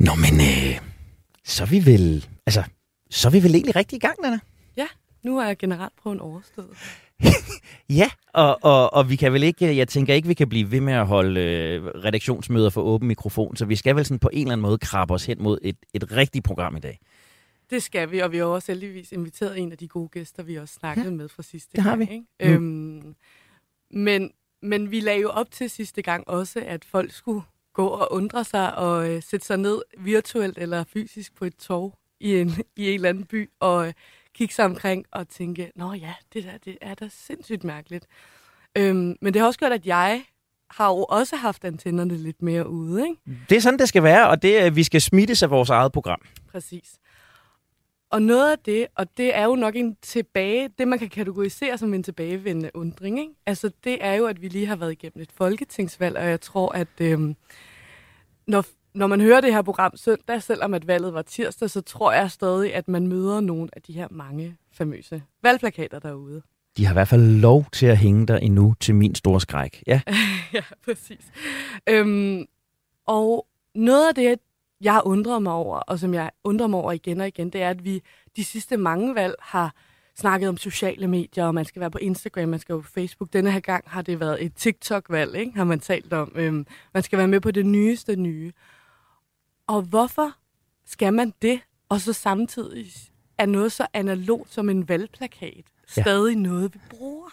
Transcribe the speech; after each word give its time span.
Nå, 0.00 0.14
men 0.14 0.34
øh, 0.40 0.80
så 1.44 1.62
er 1.62 1.66
vi 1.66 1.86
vel, 1.86 2.28
altså, 2.46 2.62
så 3.10 3.28
er 3.28 3.32
vi 3.32 3.42
vel 3.42 3.54
egentlig 3.54 3.76
rigtig 3.76 3.96
i 3.96 4.00
gang, 4.00 4.16
Nana? 4.22 4.38
Ja, 4.76 4.86
nu 5.22 5.38
er 5.38 5.54
generalprøven 5.54 6.20
overstået. 6.20 6.76
Ja, 7.90 8.10
og, 8.32 8.58
og, 8.62 8.94
og 8.94 9.10
vi 9.10 9.16
kan 9.16 9.32
vel 9.32 9.42
ikke, 9.42 9.76
jeg 9.76 9.88
tænker 9.88 10.14
ikke, 10.14 10.28
vi 10.28 10.34
kan 10.34 10.48
blive 10.48 10.70
ved 10.70 10.80
med 10.80 10.92
at 10.92 11.06
holde 11.06 11.40
øh, 11.40 11.84
redaktionsmøder 11.84 12.70
for 12.70 12.82
åben 12.82 13.08
mikrofon, 13.08 13.56
så 13.56 13.64
vi 13.64 13.76
skal 13.76 13.96
vel 13.96 14.04
sådan 14.04 14.18
på 14.18 14.30
en 14.32 14.38
eller 14.40 14.52
anden 14.52 14.62
måde 14.62 14.78
krabbe 14.78 15.14
os 15.14 15.26
hen 15.26 15.42
mod 15.42 15.58
et, 15.62 15.76
et 15.94 16.12
rigtigt 16.12 16.44
program 16.44 16.76
i 16.76 16.80
dag. 16.80 16.98
Det 17.70 17.82
skal 17.82 18.10
vi, 18.10 18.18
og 18.18 18.32
vi 18.32 18.36
har 18.36 18.44
også 18.44 18.72
heldigvis 18.72 19.12
inviteret 19.12 19.58
en 19.58 19.72
af 19.72 19.78
de 19.78 19.88
gode 19.88 20.08
gæster, 20.08 20.42
vi 20.42 20.56
også 20.56 20.74
snakkede 20.74 21.06
ja, 21.06 21.12
med 21.12 21.28
fra 21.28 21.42
sidste 21.42 21.76
det 21.76 21.82
har 21.82 21.96
gang. 21.96 22.10
vi. 22.10 22.14
Ikke? 22.14 22.58
Mm. 22.58 23.04
Øhm, 23.04 23.14
men, 23.90 24.30
men 24.62 24.90
vi 24.90 25.00
lagde 25.00 25.20
jo 25.20 25.28
op 25.28 25.50
til 25.50 25.70
sidste 25.70 26.02
gang 26.02 26.28
også, 26.28 26.62
at 26.66 26.84
folk 26.84 27.12
skulle 27.12 27.42
gå 27.80 27.86
og 27.86 28.12
undre 28.12 28.44
sig 28.44 28.74
og 28.74 29.10
øh, 29.10 29.22
sætte 29.22 29.46
sig 29.46 29.56
ned 29.56 29.82
virtuelt 29.98 30.58
eller 30.58 30.84
fysisk 30.84 31.34
på 31.34 31.44
et 31.44 31.56
torv 31.56 31.92
i 32.20 32.36
en, 32.36 32.48
i 32.76 32.88
en 32.88 32.94
eller 32.94 33.08
anden 33.08 33.24
by 33.24 33.50
og 33.60 33.86
øh, 33.86 33.92
kigge 34.34 34.54
sig 34.54 34.64
omkring 34.64 35.04
og 35.12 35.28
tænke, 35.28 35.72
nå 35.74 35.92
ja, 35.92 36.14
det 36.32 36.44
der 36.44 36.58
det 36.64 36.78
er 36.80 36.94
da 36.94 37.08
sindssygt 37.10 37.64
mærkeligt. 37.64 38.06
Øhm, 38.78 39.16
men 39.20 39.34
det 39.34 39.40
har 39.40 39.46
også 39.46 39.58
gjort, 39.58 39.72
at 39.72 39.86
jeg 39.86 40.24
har 40.70 40.88
jo 40.88 41.04
også 41.04 41.36
haft 41.36 41.64
antennerne 41.64 42.16
lidt 42.16 42.42
mere 42.42 42.68
ude, 42.68 43.08
ikke? 43.08 43.20
Det 43.48 43.56
er 43.56 43.60
sådan, 43.60 43.78
det 43.78 43.88
skal 43.88 44.02
være, 44.02 44.28
og 44.28 44.42
det 44.42 44.62
er, 44.62 44.70
vi 44.70 44.82
skal 44.82 45.00
smittes 45.00 45.42
af 45.42 45.50
vores 45.50 45.70
eget 45.70 45.92
program. 45.92 46.20
Præcis. 46.52 46.98
Og 48.10 48.22
noget 48.22 48.50
af 48.52 48.58
det, 48.58 48.86
og 48.94 49.06
det 49.16 49.36
er 49.36 49.44
jo 49.44 49.54
nok 49.54 49.76
en 49.76 49.96
tilbage, 50.02 50.68
det 50.78 50.88
man 50.88 50.98
kan 50.98 51.08
kategorisere 51.08 51.78
som 51.78 51.94
en 51.94 52.02
tilbagevendende 52.02 52.70
undring, 52.74 53.20
ikke? 53.20 53.32
Altså 53.46 53.70
det 53.84 53.98
er 54.00 54.14
jo, 54.14 54.26
at 54.26 54.42
vi 54.42 54.48
lige 54.48 54.66
har 54.66 54.76
været 54.76 54.92
igennem 54.92 55.22
et 55.22 55.32
folketingsvalg, 55.32 56.16
og 56.16 56.24
jeg 56.24 56.40
tror, 56.40 56.72
at 56.72 56.88
øhm, 57.00 57.36
når, 58.50 58.64
når 58.94 59.06
man 59.06 59.20
hører 59.20 59.40
det 59.40 59.52
her 59.52 59.62
program 59.62 59.96
søndag, 59.96 60.42
selvom 60.42 60.74
at 60.74 60.86
valget 60.86 61.14
var 61.14 61.22
tirsdag, 61.22 61.70
så 61.70 61.80
tror 61.80 62.12
jeg 62.12 62.30
stadig, 62.30 62.74
at 62.74 62.88
man 62.88 63.06
møder 63.06 63.40
nogle 63.40 63.68
af 63.72 63.82
de 63.82 63.92
her 63.92 64.08
mange 64.10 64.56
famøse 64.72 65.22
valgplakater 65.42 65.98
derude. 65.98 66.42
De 66.76 66.86
har 66.86 66.92
i 66.92 66.94
hvert 66.94 67.08
fald 67.08 67.40
lov 67.40 67.66
til 67.72 67.86
at 67.86 67.98
hænge 67.98 68.26
der 68.26 68.36
endnu 68.36 68.74
til 68.80 68.94
min 68.94 69.14
store 69.14 69.40
skræk. 69.40 69.82
Ja. 69.86 70.00
ja, 70.52 70.62
præcis. 70.84 71.32
Øhm, 71.88 72.44
og 73.06 73.46
noget 73.74 74.08
af 74.08 74.14
det, 74.14 74.40
jeg 74.80 74.92
har 74.92 75.06
undret 75.06 75.42
mig 75.42 75.52
over, 75.52 75.78
og 75.78 75.98
som 75.98 76.14
jeg 76.14 76.30
undrer 76.44 76.66
mig 76.66 76.80
over 76.80 76.92
igen 76.92 77.20
og 77.20 77.28
igen, 77.28 77.50
det 77.50 77.62
er, 77.62 77.70
at 77.70 77.84
vi 77.84 78.02
de 78.36 78.44
sidste 78.44 78.76
mange 78.76 79.14
valg 79.14 79.34
har 79.40 79.74
snakket 80.20 80.48
om 80.48 80.56
sociale 80.56 81.06
medier, 81.06 81.44
og 81.44 81.54
man 81.54 81.64
skal 81.64 81.80
være 81.80 81.90
på 81.90 81.98
Instagram, 81.98 82.48
man 82.48 82.60
skal 82.60 82.72
være 82.74 82.82
på 82.82 82.88
Facebook. 82.94 83.32
Denne 83.32 83.52
her 83.52 83.60
gang 83.60 83.84
har 83.86 84.02
det 84.02 84.20
været 84.20 84.44
et 84.44 84.52
TikTok-valg, 84.54 85.34
ikke? 85.34 85.52
har 85.56 85.64
man 85.64 85.80
talt 85.80 86.12
om. 86.12 86.32
Øhm, 86.34 86.66
man 86.94 87.02
skal 87.02 87.18
være 87.18 87.28
med 87.28 87.40
på 87.40 87.50
det 87.50 87.66
nyeste 87.66 88.16
nye. 88.16 88.52
Og 89.66 89.82
hvorfor 89.82 90.32
skal 90.86 91.14
man 91.14 91.32
det, 91.42 91.60
og 91.88 92.00
så 92.00 92.12
samtidig 92.12 92.86
er 93.38 93.46
noget 93.46 93.72
så 93.72 93.86
analogt 93.94 94.54
som 94.54 94.68
en 94.68 94.88
valgplakat 94.88 95.64
stadig 95.88 96.34
ja. 96.34 96.40
noget, 96.40 96.74
vi 96.74 96.78
bruger? 96.90 97.28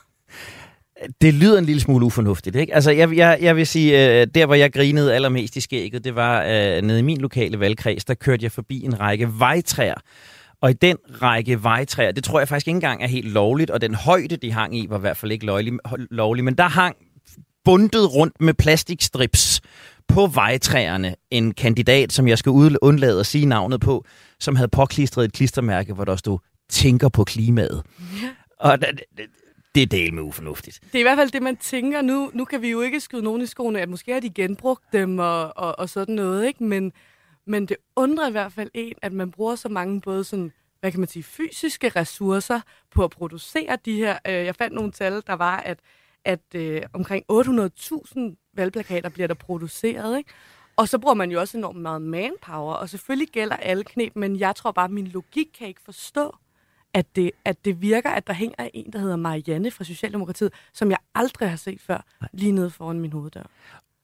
Det 1.22 1.34
lyder 1.34 1.58
en 1.58 1.66
lille 1.66 1.82
smule 1.82 2.06
ufornuftigt, 2.06 2.56
ikke? 2.56 2.76
Altså, 2.76 2.92
jeg, 2.92 3.16
jeg, 3.16 3.38
jeg 3.42 3.56
vil 3.56 3.68
sige, 3.68 4.22
øh, 4.22 4.28
der 4.36 4.46
hvor 4.46 4.56
jeg 4.56 4.74
grinede 4.74 5.16
allermest 5.16 5.56
i 5.56 5.62
skægget, 5.62 6.04
det 6.04 6.16
var 6.16 6.44
øh, 6.44 6.82
nede 6.82 7.00
i 7.00 7.02
min 7.02 7.18
lokale 7.18 7.60
valgkreds, 7.60 8.06
der 8.06 8.14
kørte 8.14 8.44
jeg 8.44 8.52
forbi 8.52 8.84
en 8.84 9.00
række 9.00 9.40
vejtræer. 9.40 9.96
Og 10.62 10.70
i 10.70 10.74
den 10.74 10.98
række 11.22 11.64
vejtræer, 11.64 12.12
det 12.12 12.24
tror 12.24 12.40
jeg 12.40 12.48
faktisk 12.48 12.68
ikke 12.68 12.76
engang 12.76 13.04
er 13.04 13.08
helt 13.08 13.32
lovligt, 13.32 13.72
og 13.72 13.82
den 13.82 13.96
højde, 13.96 14.38
de 14.38 14.52
hang 14.52 14.78
i, 14.78 14.86
var 14.90 14.98
i 14.98 15.02
hvert 15.02 15.18
fald 15.18 15.32
ikke 15.32 15.46
lovlig, 15.46 15.74
lovlig 16.12 16.44
men 16.44 16.56
der 16.56 16.68
hang 16.68 16.96
bundet 17.66 18.14
rundt 18.14 18.42
med 18.42 18.54
plastikstrips 18.54 19.62
på 20.08 20.28
vejtræerne 20.28 21.16
en 21.32 21.54
kandidat, 21.54 22.14
som 22.14 22.28
jeg 22.28 22.38
skal 22.38 22.50
undlade 22.82 23.20
at 23.20 23.26
sige 23.26 23.46
navnet 23.46 23.82
på, 23.82 24.06
som 24.40 24.56
havde 24.56 24.68
påklistret 24.68 25.26
et 25.26 25.34
klistermærke, 25.34 25.94
hvor 25.94 26.06
der 26.06 26.16
stod, 26.16 26.40
tænker 26.70 27.10
på 27.10 27.24
klimaet. 27.24 27.84
Ja. 28.00 28.30
Og 28.60 28.82
det, 28.82 29.02
det 29.76 29.84
er 29.84 29.88
del 29.88 30.14
med 30.14 30.24
ufornuftigt. 30.24 30.80
Det 30.84 30.96
er 30.96 31.00
i 31.00 31.04
hvert 31.04 31.18
fald 31.18 31.32
det, 31.32 31.42
man 31.42 31.58
tænker. 31.58 32.02
Nu, 32.02 32.32
nu 32.34 32.46
kan 32.46 32.62
vi 32.62 32.70
jo 32.70 32.82
ikke 32.82 33.00
skyde 33.00 33.24
nogen 33.24 33.42
i 33.42 33.46
skoene, 33.46 33.82
at 33.82 33.90
måske 33.90 34.14
har 34.14 34.20
de 34.20 34.30
genbrugt 34.30 34.84
dem 34.94 35.20
og, 35.20 35.58
og, 35.58 35.80
og 35.80 35.90
sådan 35.90 36.16
noget, 36.16 36.48
ikke? 36.48 36.64
Men, 36.64 36.92
men 37.48 37.66
det 37.66 37.78
undrer 37.96 38.28
i 38.28 38.32
hvert 38.32 38.54
fald 38.54 38.70
en, 38.74 38.94
at 39.02 39.14
man 39.14 39.32
bruger 39.32 39.56
så 39.56 39.70
mange 39.70 40.02
både 40.02 40.24
sådan, 40.24 40.52
hvad 40.80 40.92
kan 40.92 41.00
man 41.00 41.10
sige, 41.10 41.24
fysiske 41.24 41.90
ressourcer 41.90 42.62
på 42.92 43.04
at 43.04 43.10
producere 43.10 43.78
de 43.86 43.96
her. 43.96 44.18
Øh, 44.28 44.34
jeg 44.34 44.56
fandt 44.56 44.76
nogle 44.76 44.92
tal, 44.92 45.24
der 45.28 45.34
var, 45.34 45.58
at, 45.58 45.80
at 46.26 46.56
øh, 46.56 46.82
omkring 46.94 47.26
800.000 47.32 48.20
valgplakater 48.54 49.10
bliver 49.10 49.28
der 49.28 49.34
produceret, 49.34 50.18
ikke? 50.18 50.30
Og 50.76 50.90
så 50.90 50.98
bruger 50.98 51.14
man 51.14 51.32
jo 51.32 51.40
også 51.40 51.58
enormt 51.58 51.82
meget 51.82 52.02
manpower, 52.02 52.74
og 52.74 52.90
selvfølgelig 52.90 53.28
gælder 53.28 53.56
alle 53.56 53.84
knep, 53.84 54.16
men 54.16 54.40
jeg 54.40 54.56
tror 54.56 54.72
bare, 54.72 54.86
at 54.86 54.92
min 54.92 55.08
logik 55.08 55.48
kan 55.58 55.68
ikke 55.68 55.82
forstå, 55.82 56.36
at 56.94 57.16
det, 57.16 57.32
at 57.46 57.66
det 57.66 57.82
virker, 57.82 58.10
at 58.10 58.28
der 58.28 58.34
hænger 58.34 58.70
en, 58.74 58.94
der 58.94 59.00
hedder 59.00 59.16
Marianne 59.16 59.72
fra 59.72 59.84
Socialdemokratiet, 59.84 60.54
som 60.74 60.90
jeg 60.90 60.98
aldrig 61.16 61.50
har 61.50 61.58
set 61.58 61.82
før, 61.82 62.06
lige 62.34 62.52
nede 62.52 62.70
foran 62.70 63.00
min 63.00 63.14
hoveddør. 63.14 63.44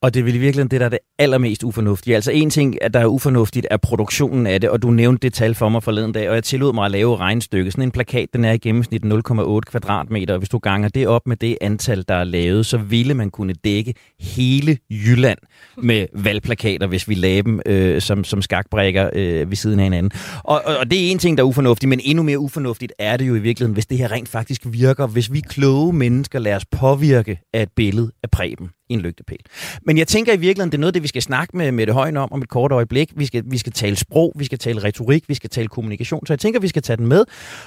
Og 0.04 0.14
det 0.14 0.20
er 0.20 0.24
vel 0.24 0.36
i 0.36 0.38
virkeligheden 0.38 0.72
det, 0.72 0.80
der 0.80 0.86
er 0.86 0.90
det 0.90 1.00
allermest 1.20 1.64
ufornuftige. 1.64 2.16
Altså 2.16 2.32
en 2.32 2.50
ting, 2.50 2.84
at 2.84 2.94
der 2.94 3.00
er 3.00 3.06
ufornuftigt, 3.06 3.68
er 3.72 3.78
produktionen 3.78 4.48
af 4.48 4.62
det, 4.62 4.70
og 4.70 4.82
du 4.82 4.92
nævnte 4.92 5.22
det 5.22 5.34
tal 5.34 5.56
for 5.56 5.70
mig 5.70 5.84
forleden 5.84 6.12
dag, 6.12 6.30
og 6.30 6.36
jeg 6.36 6.44
tillod 6.44 6.74
mig 6.74 6.86
at 6.86 6.92
lave 6.92 7.18
regnstykke. 7.18 7.72
Sådan 7.72 7.84
en 7.84 7.92
plakat, 7.92 8.30
den 8.34 8.46
er 8.46 8.52
i 8.52 8.58
gennemsnit 8.58 9.06
0,8 9.06 9.60
kvadratmeter, 9.60 10.34
og 10.34 10.38
hvis 10.38 10.50
du 10.50 10.58
ganger 10.58 10.90
det 10.90 11.08
op 11.08 11.28
med 11.28 11.38
det 11.38 11.58
antal, 11.62 12.06
der 12.08 12.16
er 12.16 12.24
lavet, 12.24 12.66
så 12.66 12.78
ville 12.78 13.14
man 13.14 13.30
kunne 13.30 13.54
dække 13.54 13.94
hele 14.20 14.78
Jylland 14.90 15.40
med 15.78 16.06
valgplakater, 16.14 16.88
hvis 16.88 17.10
vi 17.10 17.16
lagde 17.16 17.44
dem 17.44 17.62
øh, 17.66 18.02
som, 18.02 18.24
som 18.24 18.42
skakbrækker 18.42 19.10
øh, 19.14 19.50
ved 19.50 19.56
siden 19.56 19.80
af 19.80 19.86
hinanden. 19.86 20.12
Og, 20.44 20.62
og, 20.66 20.78
og 20.78 20.92
det 20.92 21.08
er 21.08 21.12
en 21.12 21.18
ting, 21.18 21.38
der 21.38 21.44
er 21.44 21.48
ufornuftigt, 21.48 21.90
men 21.90 22.00
endnu 22.04 22.24
mere 22.24 22.40
ufornuftigt 22.40 22.94
er 23.00 23.18
det 23.18 23.28
jo 23.28 23.36
i 23.36 23.40
virkeligheden, 23.40 23.74
hvis 23.74 23.86
det 23.86 23.98
her 23.98 24.12
rent 24.12 24.30
faktisk 24.30 24.62
virker, 24.66 25.08
hvis 25.08 25.34
vi 25.34 25.40
kloge 25.40 25.94
mennesker 25.94 26.40
lader 26.40 26.56
os 26.56 26.66
påvirke 26.66 27.40
af 27.54 27.62
et 27.62 27.70
billede 27.76 28.12
af 28.24 28.32
Preben 28.32 28.70
en 28.94 29.02
lygtepæl. 29.02 29.40
Men 29.86 29.98
jeg 29.98 30.08
tænker 30.08 30.34
i 30.34 30.38
virkeligheden, 30.38 30.72
det 30.72 30.78
er 30.78 30.80
noget 30.80 30.90
af 30.90 30.94
det, 30.94 31.04
vi 31.04 31.08
skal 31.08 31.22
snakke 31.22 31.58
med 31.58 31.72
Mette 31.72 31.94
Højen 31.94 32.18
om 32.18 32.32
om 32.32 32.42
et 32.42 32.50
kort 32.50 32.72
øjeblik. 32.72 33.12
Vi 33.16 33.26
skal, 33.26 33.44
vi 33.46 33.58
skal 33.58 33.72
tale 33.72 33.96
sprog, 33.96 34.34
vi 34.36 34.46
skal 34.46 34.60
tale 34.60 34.84
retorik, 34.84 35.24
vi 35.28 35.34
skal 35.34 35.50
tale 35.50 35.68
kommunikation. 35.68 36.26
Så 36.28 36.34
jeg 36.34 36.40
tænker, 36.40 36.60
vi 36.60 36.68
skal 36.68 36.82
tage 36.82 36.98
den 36.98 37.08
med. 37.08 37.26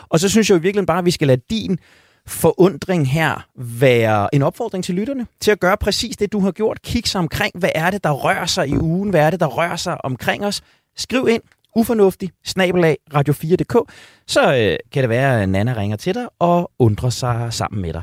Og 0.09 0.21
så 0.21 0.29
synes 0.29 0.51
jeg 0.51 0.57
i 0.57 0.63
virkeligheden 0.63 0.87
bare, 0.87 0.99
at 0.99 1.05
vi 1.05 1.11
skal 1.11 1.27
lade 1.27 1.41
din 1.51 1.79
forundring 2.27 3.11
her 3.11 3.47
være 3.57 4.35
en 4.35 4.43
opfordring 4.43 4.85
til 4.85 4.95
lytterne 4.95 5.27
til 5.41 5.51
at 5.51 5.61
gøre 5.61 5.77
præcis 5.77 6.17
det, 6.17 6.33
du 6.33 6.41
har 6.41 6.53
gjort. 6.53 6.83
Kig 6.83 7.09
sig 7.09 7.19
omkring, 7.19 7.59
hvad 7.59 7.71
er 7.75 7.91
det, 7.91 8.05
der 8.05 8.11
rører 8.11 8.47
sig 8.47 8.69
i 8.69 8.77
ugen? 8.77 9.11
Hvad 9.11 9.21
er 9.21 9.31
det, 9.31 9.41
der 9.41 9.47
rører 9.47 9.77
sig 9.77 10.05
omkring 10.05 10.47
os? 10.47 10.63
Skriv 10.97 11.29
ind, 11.31 11.43
ufornuftig, 11.77 12.31
snabelag, 12.45 12.97
radio4.dk, 13.15 13.93
så 14.27 14.57
øh, 14.57 14.77
kan 14.93 15.03
det 15.03 15.09
være, 15.09 15.43
at 15.43 15.49
Nana 15.49 15.75
ringer 15.77 15.97
til 15.97 16.15
dig 16.15 16.27
og 16.39 16.71
undrer 16.79 17.11
sig 17.11 17.53
sammen 17.53 17.83
med 17.83 17.93
dig. 17.93 18.03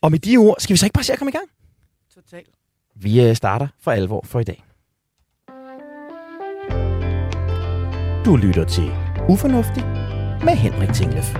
Og 0.00 0.10
med 0.10 0.18
de 0.18 0.36
ord, 0.36 0.56
skal 0.58 0.74
vi 0.74 0.78
så 0.78 0.86
ikke 0.86 0.94
bare 0.94 1.04
se 1.04 1.12
at 1.12 1.18
komme 1.18 1.30
i 1.30 1.36
gang? 1.36 1.48
Totalt. 2.14 2.54
Vi 2.94 3.22
øh, 3.22 3.36
starter 3.36 3.68
for 3.80 3.90
alvor 3.90 4.22
for 4.24 4.40
i 4.40 4.44
dag. 4.44 4.64
Du 8.24 8.36
lytter 8.36 8.64
til 8.64 8.90
Ufornuftig 9.28 9.84
med 10.44 10.56
Henrik 10.56 10.94
Tinglef. 10.94 11.34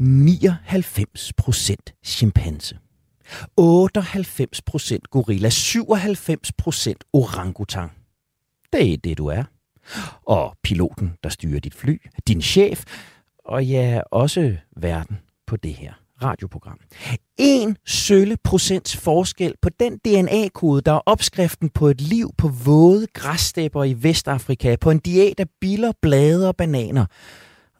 99 0.00 1.32
procent 1.36 1.94
chimpanse. 2.04 2.78
98 3.56 4.62
procent 4.62 5.10
gorilla. 5.10 5.48
97 5.48 6.52
procent 6.52 7.04
orangutang. 7.12 7.92
Det 8.72 8.92
er 8.92 8.96
det, 8.96 9.18
du 9.18 9.26
er. 9.26 9.44
Og 10.26 10.56
piloten, 10.62 11.12
der 11.22 11.28
styrer 11.28 11.60
dit 11.60 11.74
fly, 11.74 12.02
din 12.28 12.42
chef, 12.42 12.84
og 13.44 13.66
ja, 13.66 14.00
også 14.10 14.56
verden 14.76 15.18
på 15.46 15.56
det 15.56 15.74
her 15.74 15.99
radioprogram. 16.22 16.78
En 17.38 17.76
sølle 17.86 18.36
procents 18.44 18.96
forskel 18.96 19.54
på 19.62 19.68
den 19.68 19.98
DNA-kode, 19.98 20.80
der 20.80 20.92
er 20.92 21.00
opskriften 21.06 21.68
på 21.68 21.86
et 21.88 22.00
liv 22.00 22.30
på 22.38 22.48
våde 22.48 23.06
græsstepper 23.14 23.84
i 23.84 23.96
Vestafrika, 24.02 24.76
på 24.80 24.90
en 24.90 24.98
diæt 24.98 25.40
af 25.40 25.46
biller, 25.60 25.92
blade 26.02 26.48
og 26.48 26.56
bananer, 26.56 27.06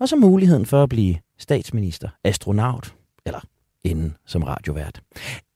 og 0.00 0.08
så 0.08 0.16
muligheden 0.16 0.66
for 0.66 0.82
at 0.82 0.88
blive 0.88 1.16
statsminister, 1.38 2.08
astronaut 2.24 2.94
eller 3.26 3.40
inden 3.84 4.16
som 4.26 4.42
radiovært. 4.42 5.02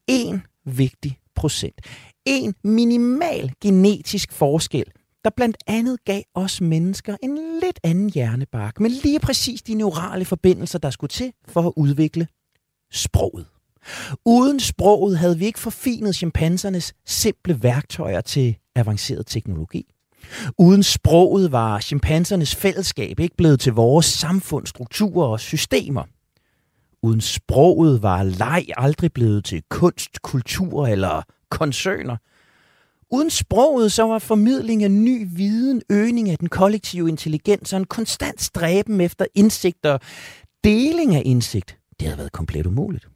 En 0.06 0.42
vigtig 0.64 1.18
procent. 1.34 1.80
En 2.24 2.54
minimal 2.64 3.52
genetisk 3.60 4.32
forskel, 4.32 4.84
der 5.24 5.30
blandt 5.30 5.56
andet 5.66 6.04
gav 6.04 6.22
os 6.34 6.60
mennesker 6.60 7.16
en 7.22 7.38
lidt 7.62 7.80
anden 7.82 8.10
hjernebark, 8.10 8.80
med 8.80 8.90
lige 8.90 9.20
præcis 9.20 9.62
de 9.62 9.74
neurale 9.74 10.24
forbindelser, 10.24 10.78
der 10.78 10.90
skulle 10.90 11.08
til 11.08 11.32
for 11.48 11.62
at 11.62 11.72
udvikle 11.76 12.26
sproget. 12.94 13.46
Uden 14.24 14.60
sproget 14.60 15.18
havde 15.18 15.38
vi 15.38 15.44
ikke 15.44 15.58
forfinet 15.58 16.14
chimpansernes 16.14 16.92
simple 17.06 17.62
værktøjer 17.62 18.20
til 18.20 18.56
avanceret 18.74 19.26
teknologi. 19.26 19.84
Uden 20.58 20.82
sproget 20.82 21.52
var 21.52 21.80
chimpansernes 21.80 22.54
fællesskab 22.54 23.20
ikke 23.20 23.36
blevet 23.36 23.60
til 23.60 23.72
vores 23.72 24.06
samfundsstrukturer 24.06 25.28
og 25.28 25.40
systemer. 25.40 26.02
Uden 27.02 27.20
sproget 27.20 28.02
var 28.02 28.22
leg 28.22 28.66
aldrig 28.76 29.12
blevet 29.12 29.44
til 29.44 29.62
kunst, 29.70 30.22
kultur 30.22 30.86
eller 30.86 31.22
koncerner. 31.50 32.16
Uden 33.10 33.30
sproget, 33.30 33.92
så 33.92 34.02
var 34.02 34.18
formidling 34.18 34.84
af 34.84 34.90
ny 34.90 35.28
viden, 35.36 35.82
øgning 35.90 36.30
af 36.30 36.38
den 36.38 36.48
kollektive 36.48 37.08
intelligens 37.08 37.72
og 37.72 37.78
en 37.78 37.84
konstant 37.84 38.42
stræben 38.42 39.00
efter 39.00 39.26
indsigt 39.34 39.86
og 39.86 40.00
deling 40.64 41.14
af 41.14 41.22
indsigt, 41.24 41.78
det 42.00 42.08
havde 42.08 42.18
været 42.18 42.32
komplet 42.32 42.66
umuligt. 42.66 43.08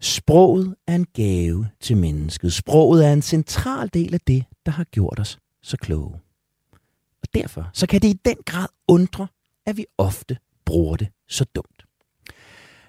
Sproget 0.00 0.74
er 0.86 0.94
en 0.94 1.06
gave 1.14 1.68
til 1.80 1.96
mennesket. 1.96 2.52
Sproget 2.52 3.06
er 3.06 3.12
en 3.12 3.22
central 3.22 3.90
del 3.94 4.14
af 4.14 4.20
det, 4.20 4.44
der 4.66 4.72
har 4.72 4.84
gjort 4.84 5.20
os 5.20 5.38
så 5.62 5.76
kloge. 5.76 6.14
Og 7.22 7.28
derfor 7.34 7.70
så 7.72 7.86
kan 7.86 8.02
det 8.02 8.08
i 8.08 8.20
den 8.24 8.36
grad 8.46 8.66
undre, 8.88 9.26
at 9.66 9.76
vi 9.76 9.86
ofte 9.98 10.36
bruger 10.64 10.96
det 10.96 11.08
så 11.28 11.44
dumt. 11.54 11.84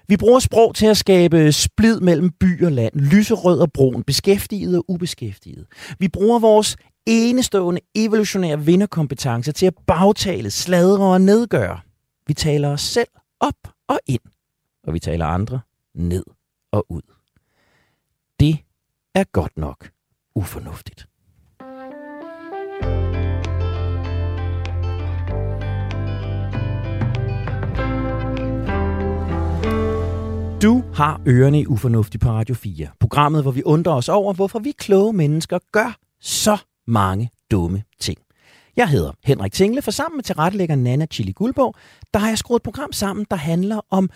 Vi 0.08 0.16
bruger 0.16 0.38
sprog 0.38 0.74
til 0.74 0.86
at 0.86 0.96
skabe 0.96 1.52
splid 1.52 2.00
mellem 2.00 2.30
by 2.30 2.64
og 2.64 2.72
land, 2.72 2.94
lyserød 2.94 3.60
og 3.60 3.72
brun, 3.72 4.02
beskæftiget 4.02 4.76
og 4.76 4.84
ubeskæftiget. 4.88 5.66
Vi 5.98 6.08
bruger 6.08 6.38
vores 6.38 6.76
enestående 7.06 7.80
evolutionære 7.94 8.60
vinderkompetence 8.60 9.52
til 9.52 9.66
at 9.66 9.74
bagtale, 9.86 10.50
sladre 10.50 11.04
og 11.04 11.20
nedgøre. 11.20 11.80
Vi 12.26 12.34
taler 12.34 12.68
os 12.68 12.80
selv 12.80 13.08
op 13.40 13.74
og 13.88 14.00
ind, 14.06 14.20
og 14.86 14.94
vi 14.94 14.98
taler 14.98 15.26
andre 15.26 15.60
ned 15.94 16.24
og 16.72 16.86
ud. 16.88 17.02
Det 18.40 18.58
er 19.14 19.24
godt 19.32 19.56
nok 19.56 19.90
ufornuftigt. 20.34 21.06
Du 30.62 30.84
har 30.94 31.20
ørerne 31.26 31.60
i 31.60 31.66
Ufornuftig 31.66 32.20
på 32.20 32.28
Radio 32.28 32.54
4. 32.54 32.88
Programmet, 33.00 33.42
hvor 33.42 33.50
vi 33.50 33.62
undrer 33.62 33.92
os 33.92 34.08
over, 34.08 34.32
hvorfor 34.32 34.58
vi 34.58 34.70
kloge 34.70 35.12
mennesker 35.12 35.58
gør 35.72 35.96
så 36.20 36.58
mange 36.86 37.30
dumme 37.50 37.82
ting. 38.00 38.18
Jeg 38.76 38.88
hedder 38.88 39.12
Henrik 39.24 39.52
Tingle, 39.52 39.82
for 39.82 39.90
sammen 39.90 40.16
med 40.16 40.24
tilrettelægger 40.24 40.76
Nana 40.76 41.06
Chili 41.06 41.32
Guldborg, 41.32 41.74
der 42.14 42.20
har 42.20 42.28
jeg 42.28 42.38
skruet 42.38 42.58
et 42.58 42.62
program 42.62 42.92
sammen, 42.92 43.26
der 43.30 43.36
handler 43.36 43.80
om 43.90 44.10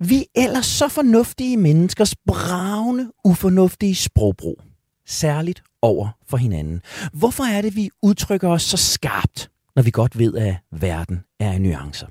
vi 0.00 0.26
ellers 0.34 0.66
så 0.66 0.88
fornuftige 0.88 1.56
menneskers 1.56 2.14
bravende, 2.26 3.12
ufornuftige 3.24 3.94
sprogbrug. 3.94 4.62
Særligt 5.06 5.62
over 5.82 6.08
for 6.26 6.36
hinanden. 6.36 6.82
Hvorfor 7.12 7.44
er 7.44 7.62
det, 7.62 7.76
vi 7.76 7.90
udtrykker 8.02 8.48
os 8.48 8.62
så 8.62 8.76
skarpt, 8.76 9.50
når 9.76 9.82
vi 9.82 9.90
godt 9.90 10.18
ved, 10.18 10.34
at 10.34 10.56
verden 10.72 11.20
er 11.40 11.52
i 11.52 11.58
nuancer? 11.58 12.06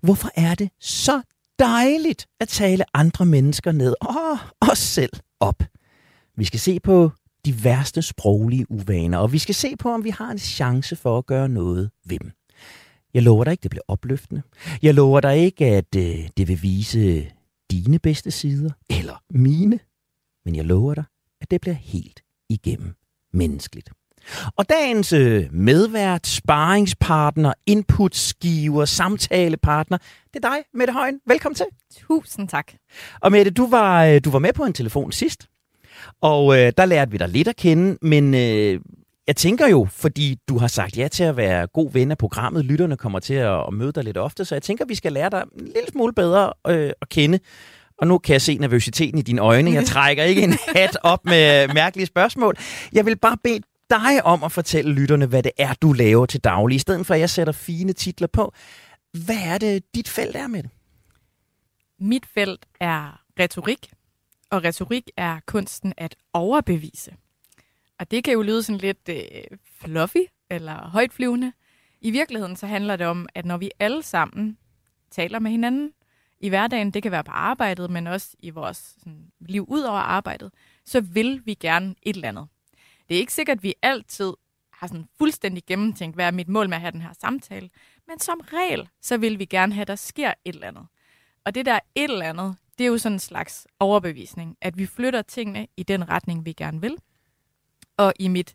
Hvorfor 0.00 0.30
er 0.34 0.54
det 0.54 0.70
så 0.80 1.22
dejligt 1.58 2.26
at 2.40 2.48
tale 2.48 2.84
andre 2.94 3.26
mennesker 3.26 3.72
ned 3.72 3.94
og 4.00 4.38
os 4.60 4.78
selv 4.78 5.12
op? 5.40 5.62
Vi 6.36 6.44
skal 6.44 6.60
se 6.60 6.80
på 6.80 7.10
de 7.44 7.64
værste 7.64 8.02
sproglige 8.02 8.70
uvaner, 8.70 9.18
og 9.18 9.32
vi 9.32 9.38
skal 9.38 9.54
se 9.54 9.76
på, 9.76 9.94
om 9.94 10.04
vi 10.04 10.10
har 10.10 10.30
en 10.30 10.38
chance 10.38 10.96
for 10.96 11.18
at 11.18 11.26
gøre 11.26 11.48
noget 11.48 11.90
ved 12.06 12.18
dem. 12.18 12.32
Jeg 13.14 13.22
lover 13.22 13.44
dig 13.44 13.50
ikke, 13.52 13.62
det 13.62 13.70
bliver 13.70 13.82
opløftende. 13.88 14.42
Jeg 14.82 14.94
lover 14.94 15.20
dig 15.20 15.38
ikke, 15.38 15.66
at 15.66 15.96
øh, 15.96 16.28
det 16.36 16.48
vil 16.48 16.62
vise 16.62 17.30
dine 17.70 17.98
bedste 17.98 18.30
sider, 18.30 18.70
eller 18.90 19.22
mine. 19.30 19.78
Men 20.44 20.56
jeg 20.56 20.64
lover 20.64 20.94
dig, 20.94 21.04
at 21.40 21.50
det 21.50 21.60
bliver 21.60 21.74
helt 21.74 22.22
igennem 22.48 22.94
menneskeligt. 23.32 23.90
Og 24.56 24.68
dagens 24.68 25.12
øh, 25.12 25.52
medvært, 25.52 26.26
sparringspartner, 26.26 27.52
inputskiver, 27.66 28.84
samtalepartner, 28.84 29.98
det 30.34 30.44
er 30.44 30.48
dig, 30.48 30.58
Mette 30.74 30.92
Højen. 30.92 31.20
Velkommen 31.26 31.54
til. 31.54 31.66
Tusind 31.96 32.48
tak. 32.48 32.72
Og 33.20 33.32
Mette, 33.32 33.50
du 33.50 33.70
var, 33.70 34.04
øh, 34.04 34.20
du 34.24 34.30
var 34.30 34.38
med 34.38 34.52
på 34.52 34.64
en 34.64 34.72
telefon 34.72 35.12
sidst, 35.12 35.48
og 36.20 36.58
øh, 36.58 36.72
der 36.76 36.84
lærte 36.84 37.10
vi 37.10 37.16
dig 37.16 37.28
lidt 37.28 37.48
at 37.48 37.56
kende, 37.56 37.98
men 38.02 38.34
øh, 38.34 38.80
jeg 39.30 39.36
tænker 39.36 39.66
jo, 39.66 39.88
fordi 39.90 40.38
du 40.48 40.58
har 40.58 40.66
sagt 40.66 40.98
ja 40.98 41.08
til 41.08 41.24
at 41.24 41.36
være 41.36 41.66
god 41.66 41.92
ven 41.92 42.10
af 42.10 42.18
programmet, 42.18 42.64
lytterne 42.64 42.96
kommer 42.96 43.18
til 43.18 43.34
at, 43.34 43.72
møde 43.72 43.92
dig 43.92 44.04
lidt 44.04 44.16
ofte, 44.16 44.44
så 44.44 44.54
jeg 44.54 44.62
tænker, 44.62 44.84
vi 44.84 44.94
skal 44.94 45.12
lære 45.12 45.30
dig 45.30 45.44
en 45.58 45.64
lille 45.64 45.88
smule 45.92 46.12
bedre 46.12 46.52
øh, 46.66 46.92
at 47.00 47.08
kende. 47.08 47.38
Og 47.98 48.06
nu 48.06 48.18
kan 48.18 48.32
jeg 48.32 48.42
se 48.42 48.58
nervøsiteten 48.58 49.18
i 49.18 49.22
dine 49.22 49.40
øjne. 49.40 49.72
Jeg 49.72 49.84
trækker 49.84 50.24
ikke 50.24 50.42
en 50.42 50.54
hat 50.76 50.98
op 51.02 51.24
med 51.24 51.68
mærkelige 51.74 52.06
spørgsmål. 52.06 52.56
Jeg 52.92 53.06
vil 53.06 53.16
bare 53.18 53.36
bede 53.44 53.60
dig 53.90 54.24
om 54.24 54.44
at 54.44 54.52
fortælle 54.52 54.92
lytterne, 54.92 55.26
hvad 55.26 55.42
det 55.42 55.52
er, 55.58 55.74
du 55.82 55.92
laver 55.92 56.26
til 56.26 56.40
daglig, 56.40 56.76
i 56.76 56.78
stedet 56.78 57.06
for 57.06 57.14
at 57.14 57.20
jeg 57.20 57.30
sætter 57.30 57.52
fine 57.52 57.92
titler 57.92 58.28
på. 58.28 58.54
Hvad 59.24 59.38
er 59.44 59.58
det, 59.58 59.82
dit 59.94 60.08
felt 60.08 60.36
er 60.36 60.46
med 60.46 60.62
det? 60.62 60.70
Mit 62.00 62.26
felt 62.34 62.66
er 62.80 63.20
retorik, 63.40 63.90
og 64.50 64.64
retorik 64.64 65.10
er 65.16 65.40
kunsten 65.46 65.92
at 65.96 66.16
overbevise. 66.32 67.10
Og 68.00 68.10
det 68.10 68.24
kan 68.24 68.32
jo 68.32 68.42
lyde 68.42 68.62
sådan 68.62 68.78
lidt 68.78 69.08
øh, 69.08 69.58
fluffy 69.80 70.24
eller 70.50 70.88
højtflyvende. 70.88 71.52
I 72.00 72.10
virkeligheden 72.10 72.56
så 72.56 72.66
handler 72.66 72.96
det 72.96 73.06
om, 73.06 73.28
at 73.34 73.44
når 73.44 73.56
vi 73.56 73.70
alle 73.78 74.02
sammen 74.02 74.58
taler 75.10 75.38
med 75.38 75.50
hinanden 75.50 75.92
i 76.40 76.48
hverdagen, 76.48 76.90
det 76.90 77.02
kan 77.02 77.12
være 77.12 77.24
på 77.24 77.30
arbejdet, 77.30 77.90
men 77.90 78.06
også 78.06 78.36
i 78.38 78.50
vores 78.50 78.94
sådan, 78.98 79.30
liv 79.40 79.64
ud 79.68 79.80
over 79.80 79.98
arbejdet, 79.98 80.52
så 80.84 81.00
vil 81.00 81.42
vi 81.44 81.54
gerne 81.54 81.94
et 82.02 82.14
eller 82.14 82.28
andet. 82.28 82.46
Det 83.08 83.14
er 83.14 83.18
ikke 83.18 83.32
sikkert, 83.32 83.58
at 83.58 83.62
vi 83.62 83.74
altid 83.82 84.32
har 84.72 84.86
sådan 84.86 85.08
fuldstændig 85.18 85.62
gennemtænkt, 85.66 86.14
hvad 86.16 86.26
er 86.26 86.30
mit 86.30 86.48
mål 86.48 86.68
med 86.68 86.76
at 86.76 86.80
have 86.80 86.92
den 86.92 87.02
her 87.02 87.12
samtale, 87.20 87.70
men 88.08 88.20
som 88.20 88.40
regel, 88.52 88.88
så 89.00 89.16
vil 89.16 89.38
vi 89.38 89.44
gerne 89.44 89.74
have, 89.74 89.82
at 89.82 89.88
der 89.88 89.96
sker 89.96 90.34
et 90.44 90.54
eller 90.54 90.68
andet. 90.68 90.86
Og 91.44 91.54
det 91.54 91.66
der 91.66 91.78
et 91.94 92.10
eller 92.10 92.26
andet, 92.26 92.56
det 92.78 92.84
er 92.84 92.88
jo 92.88 92.98
sådan 92.98 93.16
en 93.16 93.20
slags 93.20 93.66
overbevisning, 93.80 94.56
at 94.60 94.78
vi 94.78 94.86
flytter 94.86 95.22
tingene 95.22 95.66
i 95.76 95.82
den 95.82 96.08
retning, 96.08 96.44
vi 96.44 96.52
gerne 96.52 96.80
vil. 96.80 96.96
Og 98.00 98.12
i 98.18 98.28
mit 98.28 98.54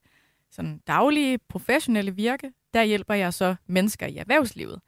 sådan 0.51 0.81
daglige 0.87 1.37
professionelle 1.37 2.15
virke, 2.15 2.51
der 2.73 2.83
hjælper 2.83 3.13
jeg 3.13 3.33
så 3.33 3.55
mennesker 3.67 4.07
i 4.07 4.17
erhvervslivet. 4.17 4.81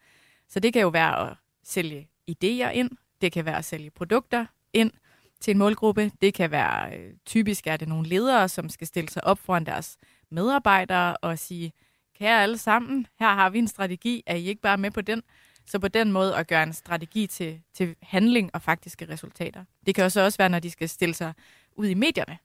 Så 0.48 0.60
det 0.60 0.74
kan 0.74 0.82
jo 0.82 0.88
være 0.88 1.30
at 1.30 1.38
sælge 1.64 2.08
idéer 2.32 2.70
ind, 2.70 2.92
det 3.22 3.32
kan 3.32 3.46
være 3.46 3.58
at 3.58 3.66
sælge 3.66 3.90
produkter 3.90 4.46
ind 4.74 4.92
til 5.40 5.52
en 5.52 5.58
målgruppe, 5.58 6.12
det 6.22 6.34
kan 6.34 6.52
være, 6.52 6.98
øh, 6.98 7.14
typisk 7.26 7.68
er 7.68 7.78
det 7.78 7.88
nogle 7.88 8.08
ledere, 8.08 8.50
som 8.50 8.70
skal 8.70 8.88
stille 8.88 9.10
sig 9.10 9.24
op 9.24 9.40
foran 9.40 9.66
deres 9.66 9.98
medarbejdere 10.30 11.18
og 11.18 11.40
sige, 11.40 11.74
kære 12.20 12.44
alle 12.44 12.58
sammen, 12.58 13.08
her 13.20 13.34
har 13.34 13.50
vi 13.50 13.60
en 13.60 13.68
strategi, 13.68 14.24
er 14.26 14.36
I 14.36 14.46
ikke 14.46 14.62
bare 14.62 14.78
med 14.78 14.92
på 14.92 15.02
den? 15.02 15.24
Så 15.66 15.80
på 15.80 15.88
den 15.88 16.12
måde 16.12 16.36
at 16.36 16.48
gøre 16.48 16.64
en 16.64 16.74
strategi 16.74 17.28
til, 17.28 17.62
til 17.74 17.96
handling 18.02 18.50
og 18.54 18.62
faktiske 18.62 19.10
resultater. 19.10 19.64
Det 19.86 19.96
kan 19.96 20.04
også 20.04 20.22
også 20.22 20.38
være, 20.38 20.50
når 20.50 20.60
de 20.60 20.70
skal 20.70 20.90
stille 20.90 21.16
sig 21.16 21.34
ud 21.76 21.88
i 21.88 21.94
medierne 21.94 22.38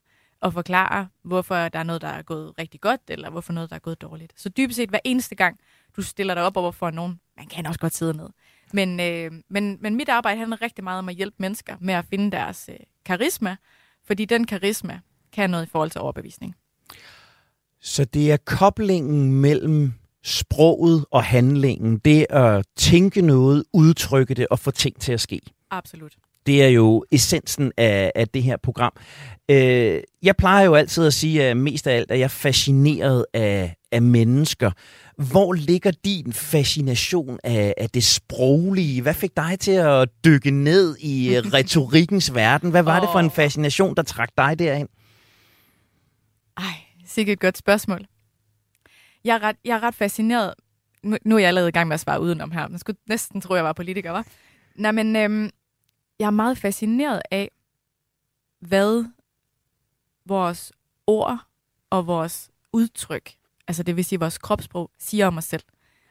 og 0.42 0.52
forklare, 0.52 1.08
hvorfor 1.22 1.68
der 1.68 1.78
er 1.78 1.82
noget, 1.82 2.02
der 2.02 2.08
er 2.08 2.22
gået 2.22 2.52
rigtig 2.58 2.80
godt, 2.80 3.00
eller 3.08 3.30
hvorfor 3.30 3.52
noget, 3.52 3.70
der 3.70 3.76
er 3.76 3.80
gået 3.80 4.02
dårligt. 4.02 4.32
Så 4.40 4.48
dybest 4.48 4.76
set 4.76 4.88
hver 4.88 4.98
eneste 5.04 5.34
gang, 5.34 5.58
du 5.96 6.02
stiller 6.02 6.34
dig 6.34 6.42
op 6.42 6.56
over 6.56 6.72
for 6.72 6.90
nogen, 6.90 7.20
man 7.36 7.46
kan 7.46 7.66
også 7.66 7.80
godt 7.80 7.94
sidde 7.94 8.16
ned. 8.16 8.28
Men, 8.72 9.00
øh, 9.00 9.32
men, 9.48 9.78
men 9.80 9.96
mit 9.96 10.08
arbejde 10.08 10.38
handler 10.38 10.62
rigtig 10.62 10.84
meget 10.84 10.98
om 10.98 11.08
at 11.08 11.14
hjælpe 11.14 11.36
mennesker 11.38 11.76
med 11.80 11.94
at 11.94 12.04
finde 12.10 12.30
deres 12.30 12.68
øh, 12.72 12.76
karisma, 13.04 13.56
fordi 14.04 14.24
den 14.24 14.46
karisma 14.46 15.00
kan 15.32 15.50
noget 15.50 15.66
i 15.66 15.68
forhold 15.68 15.90
til 15.90 16.00
overbevisning. 16.00 16.54
Så 17.80 18.04
det 18.04 18.32
er 18.32 18.36
koblingen 18.36 19.32
mellem 19.32 19.92
sproget 20.22 21.04
og 21.10 21.24
handlingen, 21.24 21.98
det 21.98 22.26
at 22.30 22.66
tænke 22.76 23.22
noget, 23.22 23.64
udtrykke 23.72 24.34
det 24.34 24.46
og 24.50 24.58
få 24.58 24.70
ting 24.70 25.00
til 25.00 25.12
at 25.12 25.20
ske. 25.20 25.40
Absolut. 25.70 26.16
Det 26.46 26.62
er 26.62 26.68
jo 26.68 27.04
essensen 27.10 27.72
af, 27.76 28.12
af 28.14 28.28
det 28.28 28.42
her 28.42 28.56
program. 28.56 28.92
Øh, 29.50 30.00
jeg 30.22 30.36
plejer 30.36 30.64
jo 30.64 30.74
altid 30.74 31.06
at 31.06 31.14
sige, 31.14 31.44
at 31.44 31.56
mest 31.56 31.86
af 31.86 31.96
alt 31.96 32.10
er 32.10 32.14
jeg 32.14 32.30
fascineret 32.30 33.26
af, 33.34 33.76
af 33.92 34.02
mennesker. 34.02 34.70
Hvor 35.16 35.52
ligger 35.52 35.90
din 36.04 36.32
fascination 36.32 37.38
af, 37.44 37.74
af 37.76 37.90
det 37.90 38.04
sproglige? 38.04 39.02
Hvad 39.02 39.14
fik 39.14 39.36
dig 39.36 39.58
til 39.60 39.72
at 39.72 40.08
dykke 40.24 40.50
ned 40.50 40.96
i 41.00 41.38
retorikkens 41.54 42.34
verden? 42.34 42.70
Hvad 42.70 42.82
var 42.82 42.96
oh. 42.96 43.02
det 43.02 43.08
for 43.12 43.18
en 43.18 43.30
fascination, 43.30 43.94
der 43.94 44.02
trak 44.02 44.28
dig 44.38 44.58
derind? 44.58 44.88
Ej, 46.56 46.64
sikkert 47.06 47.32
et 47.32 47.40
godt 47.40 47.58
spørgsmål. 47.58 48.06
Jeg 49.24 49.34
er 49.34 49.42
ret, 49.42 49.56
jeg 49.64 49.76
er 49.76 49.82
ret 49.82 49.94
fascineret. 49.94 50.54
Nu, 51.02 51.16
nu 51.24 51.34
er 51.34 51.38
jeg 51.38 51.48
allerede 51.48 51.68
i 51.68 51.72
gang 51.72 51.88
med 51.88 51.94
at 51.94 52.00
svare 52.00 52.20
udenom 52.20 52.50
her. 52.50 52.68
Man 52.68 52.78
skulle 52.78 52.98
næsten 53.08 53.40
tro, 53.40 53.54
jeg 53.54 53.64
var 53.64 53.72
politiker, 53.72 54.10
var. 54.10 54.26
Nej, 54.76 54.92
men 54.92 55.16
øhm, 55.16 55.50
jeg 56.22 56.26
er 56.26 56.30
meget 56.30 56.58
fascineret 56.58 57.22
af, 57.30 57.50
hvad 58.60 59.04
vores 60.26 60.72
ord 61.06 61.38
og 61.90 62.06
vores 62.06 62.50
udtryk, 62.72 63.34
altså 63.68 63.82
det 63.82 63.96
vil 63.96 64.04
sige 64.04 64.20
vores 64.20 64.38
kropssprog, 64.38 64.90
siger 64.98 65.26
om 65.26 65.36
os 65.36 65.44
selv. 65.44 65.62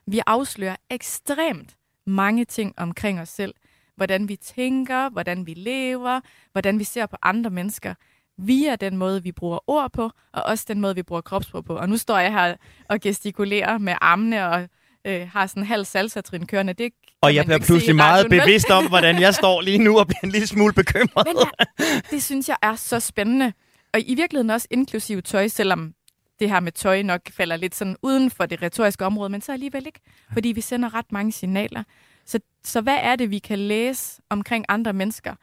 Vi 0.05 0.21
afslører 0.27 0.75
ekstremt 0.89 1.77
mange 2.05 2.45
ting 2.45 2.73
omkring 2.77 3.21
os 3.21 3.29
selv. 3.29 3.53
Hvordan 3.95 4.27
vi 4.27 4.35
tænker, 4.35 5.09
hvordan 5.09 5.45
vi 5.45 5.53
lever, 5.53 6.21
hvordan 6.51 6.79
vi 6.79 6.83
ser 6.83 7.05
på 7.05 7.17
andre 7.21 7.49
mennesker 7.49 7.93
via 8.37 8.75
den 8.75 8.97
måde, 8.97 9.23
vi 9.23 9.31
bruger 9.31 9.59
ord 9.69 9.91
på, 9.91 10.11
og 10.31 10.43
også 10.43 10.65
den 10.67 10.81
måde, 10.81 10.95
vi 10.95 11.03
bruger 11.03 11.21
kropssprog 11.21 11.65
på. 11.65 11.77
Og 11.77 11.89
nu 11.89 11.97
står 11.97 12.17
jeg 12.17 12.31
her 12.31 12.55
og 12.89 12.99
gestikulerer 12.99 13.77
med 13.77 13.95
armene 14.01 14.49
og 14.49 14.69
øh, 15.05 15.29
har 15.33 15.47
sådan 15.47 15.63
en 15.63 15.67
halv 15.67 15.85
salsa-trin 15.85 16.45
kørende. 16.45 16.73
Det 16.73 16.93
og 17.21 17.35
jeg 17.35 17.45
bliver 17.45 17.59
pludselig 17.59 17.95
meget 17.95 18.29
bevidst 18.29 18.69
om, 18.69 18.87
hvordan 18.87 19.21
jeg 19.21 19.35
står 19.35 19.61
lige 19.61 19.77
nu 19.77 19.99
og 19.99 20.07
bliver 20.07 20.19
en 20.23 20.31
lille 20.31 20.47
smule 20.47 20.73
bekymret. 20.73 21.27
Men 21.27 21.35
ja, 21.37 22.01
det 22.11 22.23
synes 22.23 22.49
jeg 22.49 22.57
er 22.61 22.75
så 22.75 22.99
spændende. 22.99 23.53
Og 23.93 23.99
i 23.99 24.15
virkeligheden 24.15 24.49
også 24.49 24.67
inklusiv 24.71 25.21
tøj, 25.21 25.47
selvom 25.47 25.93
det 26.39 26.49
her 26.49 26.59
med 26.59 26.71
tøj 26.71 27.01
nok 27.01 27.21
falder 27.31 27.55
lidt 27.55 27.75
sådan 27.75 27.95
uden 28.01 28.31
for 28.31 28.45
det 28.45 28.61
retoriske 28.61 29.05
område, 29.05 29.29
men 29.29 29.41
så 29.41 29.51
alligevel 29.51 29.85
ikke, 29.85 29.99
fordi 30.33 30.49
vi 30.49 30.61
sender 30.61 30.93
ret 30.93 31.11
mange 31.11 31.31
signaler. 31.31 31.83
Så, 32.25 32.39
så 32.63 32.81
hvad 32.81 32.97
er 33.01 33.15
det, 33.15 33.31
vi 33.31 33.39
kan 33.39 33.59
læse 33.59 34.21
omkring 34.29 34.65
andre 34.69 34.93
mennesker? 34.93 35.35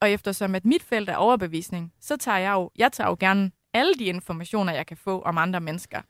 Og 0.00 0.10
eftersom 0.10 0.54
at 0.54 0.64
mit 0.64 0.82
felt 0.82 1.08
er 1.08 1.16
overbevisning, 1.16 1.92
så 2.00 2.16
tager 2.16 2.38
jeg 2.38 2.52
jo, 2.52 2.70
jeg 2.76 2.92
tager 2.92 3.08
jo 3.08 3.16
gerne 3.20 3.50
alle 3.74 3.94
de 3.94 4.04
informationer, 4.04 4.72
jeg 4.72 4.86
kan 4.86 4.96
få 4.96 5.20
om 5.20 5.38
andre 5.38 5.60
mennesker. 5.60 6.00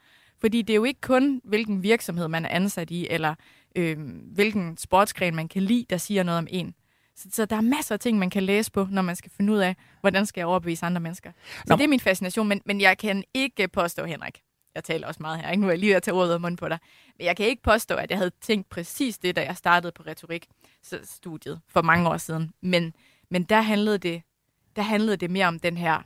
Fordi 0.44 0.62
det 0.62 0.72
er 0.72 0.76
jo 0.76 0.84
ikke 0.84 1.00
kun, 1.00 1.40
hvilken 1.44 1.82
virksomhed 1.82 2.28
man 2.28 2.44
er 2.44 2.48
ansat 2.48 2.90
i, 2.90 3.08
eller 3.10 3.34
øh, 3.76 3.98
hvilken 4.32 4.76
sportsgren 4.76 5.34
man 5.34 5.48
kan 5.48 5.62
lide, 5.62 5.86
der 5.90 5.96
siger 5.96 6.22
noget 6.22 6.38
om 6.38 6.46
en. 6.50 6.74
Så, 7.16 7.28
så 7.32 7.44
der 7.44 7.56
er 7.56 7.60
masser 7.60 7.94
af 7.94 8.00
ting, 8.00 8.18
man 8.18 8.30
kan 8.30 8.42
læse 8.42 8.72
på, 8.72 8.86
når 8.90 9.02
man 9.02 9.16
skal 9.16 9.30
finde 9.36 9.52
ud 9.52 9.58
af, 9.58 9.76
hvordan 10.00 10.26
skal 10.26 10.40
jeg 10.40 10.46
overbevise 10.46 10.86
andre 10.86 11.00
mennesker. 11.00 11.32
Så 11.46 11.64
Nå. 11.66 11.76
det 11.76 11.84
er 11.84 11.88
min 11.88 12.00
fascination, 12.00 12.48
men, 12.48 12.60
men 12.64 12.80
jeg 12.80 12.98
kan 12.98 13.24
ikke 13.34 13.68
påstå, 13.68 14.04
Henrik, 14.04 14.40
jeg 14.74 14.84
taler 14.84 15.06
også 15.06 15.22
meget 15.22 15.40
her, 15.40 15.50
ikke? 15.50 15.60
nu 15.60 15.66
er 15.66 15.70
jeg 15.70 15.78
lige 15.78 15.90
ved 15.90 15.96
at 15.96 16.02
tage 16.02 16.14
ordet 16.14 16.32
af 16.32 16.40
munden 16.40 16.56
på 16.56 16.68
dig, 16.68 16.78
men 17.18 17.26
jeg 17.26 17.36
kan 17.36 17.46
ikke 17.46 17.62
påstå, 17.62 17.94
at 17.94 18.10
jeg 18.10 18.18
havde 18.18 18.32
tænkt 18.40 18.68
præcis 18.68 19.18
det, 19.18 19.36
da 19.36 19.44
jeg 19.44 19.56
startede 19.56 19.92
på 19.92 20.02
retorik-studiet 20.06 21.60
for 21.68 21.82
mange 21.82 22.08
år 22.08 22.16
siden. 22.16 22.52
Men, 22.60 22.94
men 23.30 23.42
der, 23.42 23.60
handlede 23.60 23.98
det, 23.98 24.22
der 24.76 24.82
handlede 24.82 25.16
det 25.16 25.30
mere 25.30 25.46
om 25.46 25.58
den 25.58 25.76
her, 25.76 26.02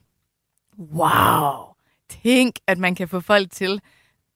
wow, 0.79 1.75
tænk, 2.09 2.57
at 2.67 2.79
man 2.79 2.95
kan 2.95 3.09
få 3.09 3.21
folk 3.21 3.51
til 3.51 3.81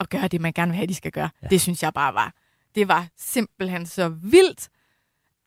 at 0.03 0.11
gøre 0.11 0.29
det, 0.29 0.41
man 0.41 0.53
gerne 0.53 0.71
vil 0.71 0.77
have, 0.77 0.87
de 0.87 0.95
skal 0.95 1.13
gøre. 1.13 1.31
Ja. 1.43 1.47
Det 1.47 1.61
synes 1.61 1.83
jeg 1.83 1.93
bare 1.95 2.15
var, 2.15 2.35
det 2.75 2.89
var 2.89 3.07
simpelthen 3.17 3.87
så 3.87 4.09
vildt, 4.09 4.69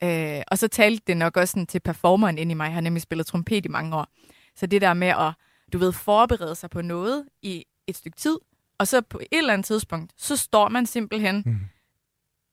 Øh, 0.03 0.41
og 0.47 0.57
så 0.57 0.67
talte 0.67 1.03
det 1.07 1.17
nok 1.17 1.37
også 1.37 1.51
sådan 1.51 1.67
til 1.67 1.79
performeren 1.79 2.37
ind 2.37 2.51
i 2.51 2.53
mig. 2.53 2.65
Jeg 2.65 2.73
har 2.73 2.81
nemlig 2.81 3.01
spillet 3.01 3.27
trompet 3.27 3.65
i 3.65 3.69
mange 3.69 3.95
år. 3.95 4.07
Så 4.55 4.65
det 4.65 4.81
der 4.81 4.93
med 4.93 5.07
at, 5.07 5.33
du 5.73 5.77
ved, 5.77 5.91
forberede 5.91 6.55
sig 6.55 6.69
på 6.69 6.81
noget 6.81 7.25
i 7.41 7.65
et 7.87 7.95
stykke 7.95 8.17
tid, 8.17 8.37
og 8.77 8.87
så 8.87 9.01
på 9.01 9.19
et 9.31 9.37
eller 9.37 9.53
andet 9.53 9.65
tidspunkt, 9.65 10.13
så 10.17 10.37
står 10.37 10.69
man 10.69 10.85
simpelthen 10.85 11.43
mm. 11.45 11.59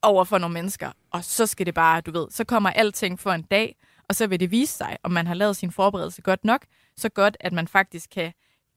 over 0.02 0.24
for 0.24 0.38
nogle 0.38 0.54
mennesker, 0.54 0.92
og 1.10 1.24
så 1.24 1.46
skal 1.46 1.66
det 1.66 1.74
bare, 1.74 2.00
du 2.00 2.10
ved, 2.10 2.26
så 2.30 2.44
kommer 2.44 2.70
alting 2.70 3.20
for 3.20 3.32
en 3.32 3.42
dag, 3.42 3.76
og 4.08 4.14
så 4.14 4.26
vil 4.26 4.40
det 4.40 4.50
vise 4.50 4.76
sig, 4.76 4.96
om 5.02 5.10
man 5.10 5.26
har 5.26 5.34
lavet 5.34 5.56
sin 5.56 5.72
forberedelse 5.72 6.22
godt 6.22 6.44
nok, 6.44 6.66
så 6.96 7.08
godt, 7.08 7.36
at 7.40 7.52
man 7.52 7.68
faktisk 7.68 8.10
kan, 8.10 8.32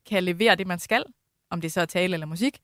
kan 0.05 0.23
levere 0.23 0.55
det, 0.55 0.67
man 0.67 0.79
skal, 0.79 1.03
om 1.49 1.61
det 1.61 1.71
så 1.71 1.81
er 1.81 1.85
tale 1.85 2.13
eller 2.13 2.27
musik. 2.27 2.59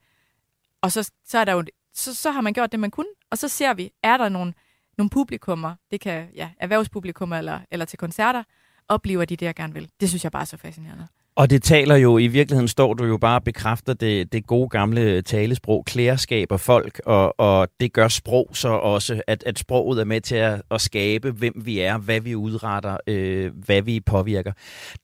Og 0.82 0.92
så, 0.92 1.12
så, 1.26 1.38
er 1.38 1.46
der 1.46 1.54
jo, 1.54 1.64
så, 1.94 2.16
så 2.16 2.32
har 2.32 2.42
man 2.42 2.54
gjort 2.54 2.72
det, 2.72 2.80
man 2.80 2.92
kunne, 2.92 3.10
og 3.32 3.38
så 3.38 3.48
ser 3.48 3.74
vi, 3.74 3.92
er 4.04 4.18
der 4.18 4.30
nogle 4.30 4.54
nogle 4.98 5.10
publikummer, 5.10 5.76
det 5.92 6.02
kan 6.02 6.30
ja, 6.36 6.50
erhvervspublikummer 6.60 7.38
eller, 7.38 7.60
eller 7.72 7.86
til 7.86 8.00
koncerter, 8.00 8.44
oplever 8.88 9.26
de 9.26 9.36
det, 9.36 9.46
jeg 9.46 9.56
gerne 9.56 9.74
vil. 9.74 9.90
Det 10.00 10.10
synes 10.10 10.24
jeg 10.24 10.32
bare 10.32 10.42
er 10.42 10.46
så 10.46 10.58
fascinerende. 10.58 11.08
Og 11.36 11.50
det 11.50 11.64
taler 11.64 11.96
jo, 11.96 12.18
i 12.18 12.28
virkeligheden 12.28 12.68
står 12.68 12.94
du 12.94 13.06
jo 13.06 13.18
bare 13.18 13.36
og 13.36 13.44
bekræfter 13.44 13.94
det, 13.94 14.34
det 14.34 14.48
gode 14.48 14.70
gamle 14.70 15.22
talesprog, 15.22 15.86
klærskaber 15.86 16.58
folk, 16.58 17.02
og, 17.06 17.40
og 17.40 17.68
det 17.80 17.94
gør 17.94 18.08
sprog 18.08 18.50
så 18.54 18.70
også, 18.70 19.22
at, 19.28 19.44
at 19.46 19.60
sproget 19.60 20.00
er 20.00 20.06
med 20.06 20.22
til 20.22 20.36
at, 20.36 20.62
at 20.72 20.82
skabe, 20.82 21.32
hvem 21.32 21.54
vi 21.66 21.80
er, 21.80 21.98
hvad 21.98 22.22
vi 22.22 22.36
udretter, 22.36 22.98
øh, 23.08 23.52
hvad 23.66 23.82
vi 23.82 24.00
påvirker. 24.00 24.52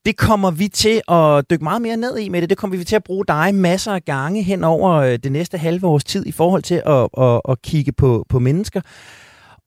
Det 0.06 0.18
kommer 0.18 0.52
vi 0.52 0.68
til 0.68 1.02
at 1.08 1.50
dykke 1.50 1.64
meget 1.64 1.82
mere 1.82 1.98
ned 1.98 2.18
i 2.18 2.30
med 2.30 2.42
det. 2.42 2.50
Det 2.50 2.58
kommer 2.58 2.78
vi 2.78 2.84
til 2.84 2.96
at 2.96 3.04
bruge 3.04 3.26
dig 3.28 3.56
masser 3.56 3.92
af 3.92 4.06
gange 4.06 4.44
hen 4.44 4.64
over 4.64 4.92
øh, 4.92 5.20
det 5.24 5.32
næste 5.32 5.58
halve 5.58 5.88
års 5.88 6.04
tid 6.04 6.26
i 6.26 6.32
forhold 6.32 6.64
til 6.64 6.82
at, 6.86 7.08
at, 7.18 7.42
at 7.50 7.62
kigge 7.62 7.92
på, 7.92 8.26
på 8.30 8.40
mennesker. 8.40 8.82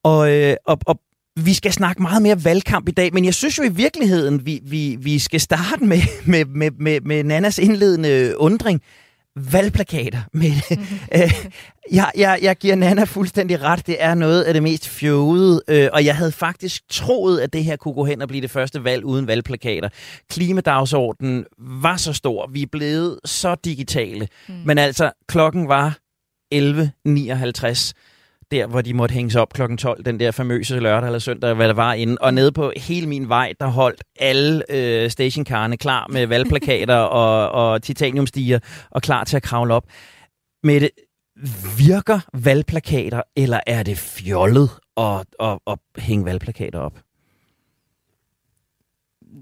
Og, 0.04 0.30
øh, 0.32 0.56
og, 0.66 0.78
og 0.86 1.00
vi 1.36 1.54
skal 1.54 1.72
snakke 1.72 2.02
meget 2.02 2.22
mere 2.22 2.44
valgkamp 2.44 2.88
i 2.88 2.92
dag, 2.92 3.14
men 3.14 3.24
jeg 3.24 3.34
synes 3.34 3.58
jo 3.58 3.62
i 3.62 3.68
virkeligheden, 3.68 4.46
vi, 4.46 4.60
vi, 4.62 4.96
vi 5.00 5.18
skal 5.18 5.40
starte 5.40 5.84
med, 5.84 6.00
med, 6.32 6.44
med, 6.44 6.70
med, 6.70 7.00
med 7.00 7.24
Nannas 7.24 7.58
indledende 7.58 8.34
undring. 8.36 8.82
Valgplakater. 9.36 10.20
Med, 10.32 10.52
mm-hmm. 10.70 10.98
øh, 11.22 11.46
jeg, 11.92 12.10
jeg, 12.16 12.38
jeg 12.42 12.56
giver 12.56 12.74
Nana 12.74 13.04
fuldstændig 13.04 13.62
ret. 13.62 13.86
Det 13.86 13.96
er 14.02 14.14
noget 14.14 14.42
af 14.42 14.54
det 14.54 14.62
mest 14.62 14.88
fjode, 14.88 15.62
øh, 15.68 15.88
og 15.92 16.04
jeg 16.04 16.16
havde 16.16 16.32
faktisk 16.32 16.82
troet, 16.88 17.40
at 17.40 17.52
det 17.52 17.64
her 17.64 17.76
kunne 17.76 17.94
gå 17.94 18.04
hen 18.04 18.22
og 18.22 18.28
blive 18.28 18.42
det 18.42 18.50
første 18.50 18.84
valg 18.84 19.04
uden 19.04 19.26
valgplakater. 19.26 19.88
Klimadagsordenen 20.30 21.44
var 21.58 21.96
så 21.96 22.12
stor. 22.12 22.50
Vi 22.52 22.62
er 22.62 22.66
blevet 22.72 23.18
så 23.24 23.54
digitale. 23.54 24.28
Mm. 24.48 24.54
Men 24.64 24.78
altså, 24.78 25.12
klokken 25.28 25.68
var 25.68 25.98
11.59 26.54 27.92
der, 28.50 28.66
hvor 28.66 28.80
de 28.80 28.94
måtte 28.94 29.12
hænges 29.12 29.36
op 29.36 29.52
klokken 29.52 29.78
12, 29.78 30.04
den 30.04 30.20
der 30.20 30.30
famøse 30.30 30.80
lørdag 30.80 31.08
eller 31.08 31.18
søndag, 31.18 31.54
hvad 31.54 31.68
der 31.68 31.74
var 31.74 31.92
inde. 31.92 32.16
Og 32.20 32.34
nede 32.34 32.52
på 32.52 32.72
hele 32.76 33.06
min 33.06 33.28
vej, 33.28 33.52
der 33.60 33.66
holdt 33.66 34.04
alle 34.20 34.64
øh, 34.70 35.10
stationkarne 35.10 35.76
klar 35.76 36.06
med 36.12 36.26
valgplakater 36.26 36.96
og, 37.22 37.50
og 37.50 37.82
titaniumstiger 37.82 38.58
og 38.90 39.02
klar 39.02 39.24
til 39.24 39.36
at 39.36 39.42
kravle 39.42 39.74
op. 39.74 39.84
Med 40.62 40.80
det, 40.80 40.90
virker 41.78 42.20
valgplakater, 42.34 43.22
eller 43.36 43.60
er 43.66 43.82
det 43.82 43.98
fjollet 43.98 44.70
at, 44.96 45.26
at, 45.40 45.58
at 45.66 45.78
hænge 45.98 46.24
valgplakater 46.24 46.78
op? 46.78 46.98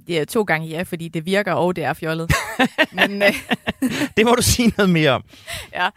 Er 0.09 0.25
to 0.25 0.43
gange 0.43 0.69
ja, 0.69 0.83
fordi 0.83 1.09
det 1.09 1.27
virker, 1.27 1.53
og 1.53 1.77
det 1.77 1.85
er 1.85 1.93
fjollet. 1.93 2.33
Men, 2.93 3.23
øh... 3.23 3.35
det 4.17 4.27
må 4.27 4.35
du 4.35 4.43
sige 4.43 4.73
noget 4.77 4.91
mere 4.91 5.11
om. 5.11 5.25
Ja, 5.75 5.89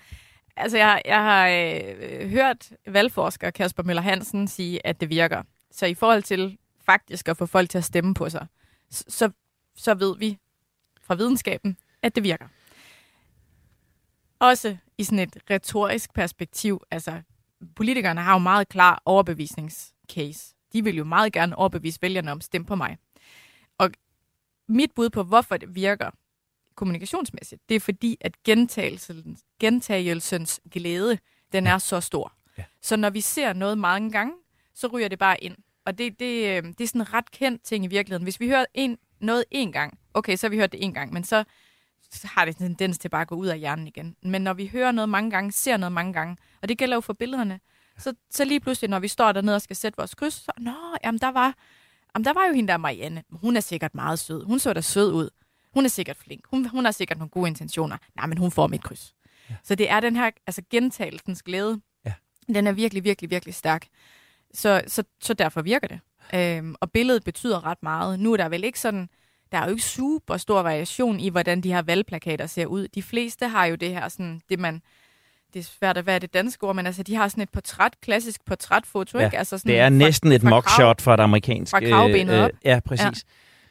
Altså, 0.55 0.77
jeg, 0.77 1.01
jeg 1.05 1.23
har 1.23 1.47
øh, 1.47 2.29
hørt 2.29 2.71
valgforsker 2.87 3.49
Kasper 3.51 3.83
Møller 3.83 4.01
Hansen 4.01 4.47
sige, 4.47 4.87
at 4.87 5.01
det 5.01 5.09
virker. 5.09 5.43
Så 5.71 5.85
i 5.85 5.93
forhold 5.93 6.23
til 6.23 6.57
faktisk 6.85 7.27
at 7.27 7.37
få 7.37 7.45
folk 7.45 7.69
til 7.69 7.77
at 7.77 7.83
stemme 7.83 8.13
på 8.13 8.29
sig, 8.29 8.47
så, 8.89 9.31
så 9.75 9.93
ved 9.93 10.17
vi 10.17 10.37
fra 11.01 11.15
videnskaben, 11.15 11.77
at 12.01 12.15
det 12.15 12.23
virker. 12.23 12.47
Også 14.39 14.77
i 14.97 15.03
sådan 15.03 15.19
et 15.19 15.37
retorisk 15.49 16.13
perspektiv, 16.13 16.81
altså 16.91 17.21
politikerne 17.75 18.21
har 18.21 18.33
jo 18.33 18.39
meget 18.39 18.69
klar 18.69 19.01
overbevisningscase. 19.05 20.55
De 20.73 20.83
vil 20.83 20.95
jo 20.95 21.03
meget 21.03 21.33
gerne 21.33 21.55
overbevise 21.55 22.01
vælgerne 22.01 22.31
om, 22.31 22.41
stem 22.41 22.65
på 22.65 22.75
mig. 22.75 22.97
Og 23.77 23.91
mit 24.67 24.91
bud 24.95 25.09
på, 25.09 25.23
hvorfor 25.23 25.57
det 25.57 25.75
virker, 25.75 26.11
kommunikationsmæssigt, 26.75 27.61
det 27.69 27.75
er 27.75 27.79
fordi, 27.79 28.17
at 28.21 28.43
gentagelsen, 28.43 29.37
gentagelsens 29.59 30.61
glæde, 30.71 31.17
den 31.51 31.67
er 31.67 31.77
så 31.77 31.99
stor. 31.99 32.33
Ja. 32.57 32.63
Så 32.81 32.95
når 32.95 33.09
vi 33.09 33.21
ser 33.21 33.53
noget 33.53 33.77
mange 33.77 34.11
gange, 34.11 34.33
så 34.73 34.87
ryger 34.87 35.07
det 35.07 35.19
bare 35.19 35.43
ind. 35.43 35.55
Og 35.85 35.97
det, 35.97 36.19
det, 36.19 36.57
øh, 36.57 36.63
det 36.63 36.81
er 36.81 36.87
sådan 36.87 37.01
en 37.01 37.13
ret 37.13 37.31
kendt 37.31 37.63
ting 37.63 37.85
i 37.85 37.87
virkeligheden. 37.87 38.23
Hvis 38.23 38.39
vi 38.39 38.47
hører 38.47 38.65
en, 38.73 38.97
noget 39.19 39.43
en 39.51 39.71
gang, 39.71 39.99
okay, 40.13 40.35
så 40.35 40.47
har 40.47 40.49
vi 40.49 40.57
hørt 40.57 40.71
det 40.71 40.83
en 40.83 40.93
gang, 40.93 41.13
men 41.13 41.23
så, 41.23 41.43
har 42.23 42.45
det 42.45 42.57
en 42.57 42.65
tendens 42.65 42.97
til 42.97 43.09
bare 43.09 43.21
at 43.21 43.27
gå 43.27 43.35
ud 43.35 43.47
af 43.47 43.59
hjernen 43.59 43.87
igen. 43.87 44.15
Men 44.23 44.41
når 44.41 44.53
vi 44.53 44.67
hører 44.67 44.91
noget 44.91 45.09
mange 45.09 45.31
gange, 45.31 45.51
ser 45.51 45.77
noget 45.77 45.91
mange 45.91 46.13
gange, 46.13 46.37
og 46.61 46.69
det 46.69 46.77
gælder 46.77 46.95
jo 46.95 47.01
for 47.01 47.13
billederne, 47.13 47.59
så, 47.97 48.13
så 48.29 48.45
lige 48.45 48.59
pludselig, 48.59 48.89
når 48.89 48.99
vi 48.99 49.07
står 49.07 49.31
dernede 49.31 49.55
og 49.55 49.61
skal 49.61 49.75
sætte 49.75 49.97
vores 49.97 50.15
kryds, 50.15 50.33
så, 50.33 50.51
nå, 50.57 50.75
jamen 51.03 51.19
der 51.19 51.31
var, 51.31 51.55
jamen 52.15 52.25
der 52.25 52.33
var 52.33 52.47
jo 52.47 52.53
hende 52.53 52.67
der 52.71 52.77
Marianne. 52.77 53.23
Hun 53.31 53.57
er 53.57 53.59
sikkert 53.59 53.95
meget 53.95 54.19
sød. 54.19 54.45
Hun 54.45 54.59
så 54.59 54.73
da 54.73 54.81
sød 54.81 55.13
ud 55.13 55.29
hun 55.73 55.85
er 55.85 55.89
sikkert 55.89 56.17
flink, 56.17 56.41
hun, 56.49 56.65
hun 56.65 56.85
har 56.85 56.91
sikkert 56.91 57.17
nogle 57.17 57.29
gode 57.29 57.47
intentioner. 57.47 57.97
Nej, 58.15 58.25
men 58.25 58.37
hun 58.37 58.51
får 58.51 58.67
mit 58.67 58.83
kryds. 58.83 59.13
Ja. 59.49 59.55
Så 59.63 59.75
det 59.75 59.91
er 59.91 59.99
den 59.99 60.15
her 60.15 60.29
altså 60.47 60.61
gentagelsens 60.69 61.43
glæde. 61.43 61.81
Ja. 62.05 62.13
Den 62.53 62.67
er 62.67 62.71
virkelig, 62.71 63.03
virkelig, 63.03 63.29
virkelig 63.29 63.55
stærk. 63.55 63.87
Så, 64.53 64.81
så, 64.87 65.03
så 65.21 65.33
derfor 65.33 65.61
virker 65.61 65.87
det. 65.87 65.99
Øhm, 66.33 66.75
og 66.79 66.91
billedet 66.91 67.23
betyder 67.23 67.65
ret 67.65 67.83
meget. 67.83 68.19
Nu 68.19 68.33
er 68.33 68.37
der 68.37 68.49
vel 68.49 68.63
ikke 68.63 68.79
sådan, 68.79 69.09
der 69.51 69.57
er 69.57 69.63
jo 69.65 69.69
ikke 69.69 69.83
super 69.83 70.37
stor 70.37 70.61
variation 70.61 71.19
i, 71.19 71.29
hvordan 71.29 71.61
de 71.61 71.73
her 71.73 71.81
valgplakater 71.81 72.45
ser 72.45 72.65
ud. 72.65 72.87
De 72.87 73.03
fleste 73.03 73.47
har 73.47 73.65
jo 73.65 73.75
det 73.75 73.89
her, 73.89 74.09
sådan, 74.09 74.41
det 74.49 74.59
man, 74.59 74.81
det 75.53 75.59
er 75.59 75.63
svært 75.63 75.97
at 75.97 76.05
være 76.05 76.19
det 76.19 76.33
danske 76.33 76.67
ord, 76.67 76.75
men 76.75 76.85
altså, 76.85 77.03
de 77.03 77.15
har 77.15 77.27
sådan 77.27 77.41
et 77.41 77.49
portræt, 77.49 77.93
klassisk 78.01 78.45
portrætfoto, 78.45 79.19
ja, 79.19 79.25
ikke? 79.25 79.37
Altså 79.37 79.57
sådan 79.57 79.69
det 79.69 79.79
er 79.79 79.89
næsten 79.89 80.31
et 80.31 80.43
mockshot 80.43 81.01
fra 81.01 81.13
et 81.13 81.19
amerikansk... 81.19 81.71
Fra 81.71 81.79
kravbenet 81.79 82.33
øh, 82.33 82.43
op. 82.43 82.51
Ja, 82.65 82.79
præcis. 82.85 83.05
Ja. 83.05 83.11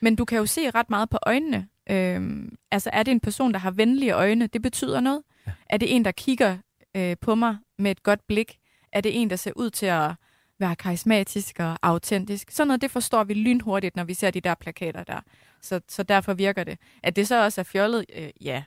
Men 0.00 0.16
du 0.16 0.24
kan 0.24 0.38
jo 0.38 0.46
se 0.46 0.70
ret 0.70 0.90
meget 0.90 1.10
på 1.10 1.18
øjnene. 1.22 1.66
Øhm, 1.90 2.56
altså, 2.70 2.90
er 2.92 3.02
det 3.02 3.12
en 3.12 3.20
person, 3.20 3.52
der 3.52 3.58
har 3.58 3.70
venlige 3.70 4.12
øjne? 4.12 4.46
Det 4.46 4.62
betyder 4.62 5.00
noget. 5.00 5.22
Ja. 5.46 5.52
Er 5.70 5.76
det 5.76 5.96
en, 5.96 6.04
der 6.04 6.12
kigger 6.12 6.56
øh, 6.96 7.16
på 7.20 7.34
mig 7.34 7.56
med 7.78 7.90
et 7.90 8.02
godt 8.02 8.26
blik? 8.26 8.56
Er 8.92 9.00
det 9.00 9.20
en, 9.22 9.30
der 9.30 9.36
ser 9.36 9.52
ud 9.56 9.70
til 9.70 9.86
at 9.86 10.10
være 10.58 10.76
karismatisk 10.76 11.60
og 11.60 11.78
autentisk? 11.82 12.50
Sådan 12.50 12.68
noget, 12.68 12.82
det 12.82 12.90
forstår 12.90 13.24
vi 13.24 13.34
lynhurtigt, 13.34 13.96
når 13.96 14.04
vi 14.04 14.14
ser 14.14 14.30
de 14.30 14.40
der 14.40 14.54
plakater 14.54 15.04
der. 15.04 15.20
Så, 15.62 15.80
så 15.88 16.02
derfor 16.02 16.34
virker 16.34 16.64
det. 16.64 16.78
At 17.02 17.16
det 17.16 17.28
så 17.28 17.44
også 17.44 17.60
er 17.60 17.64
fjollet, 17.64 18.04
øh, 18.16 18.30
ja. 18.40 18.62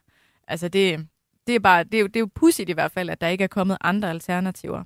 Altså, 0.48 0.68
det, 0.68 1.08
det 1.48 1.56
er 1.56 1.60
bare, 1.60 1.84
det 1.84 1.94
er, 1.94 2.00
jo, 2.00 2.08
det 2.08 2.15
er 2.15 2.20
jo 2.20 2.30
pudsigt 2.36 2.70
i 2.70 2.74
hvert 2.74 2.92
fald, 2.92 3.10
at 3.10 3.22
der 3.22 3.27
ikke 3.27 3.44
er 3.44 3.48
kommet 3.48 3.77
andre 3.82 4.10
alternativer. 4.10 4.84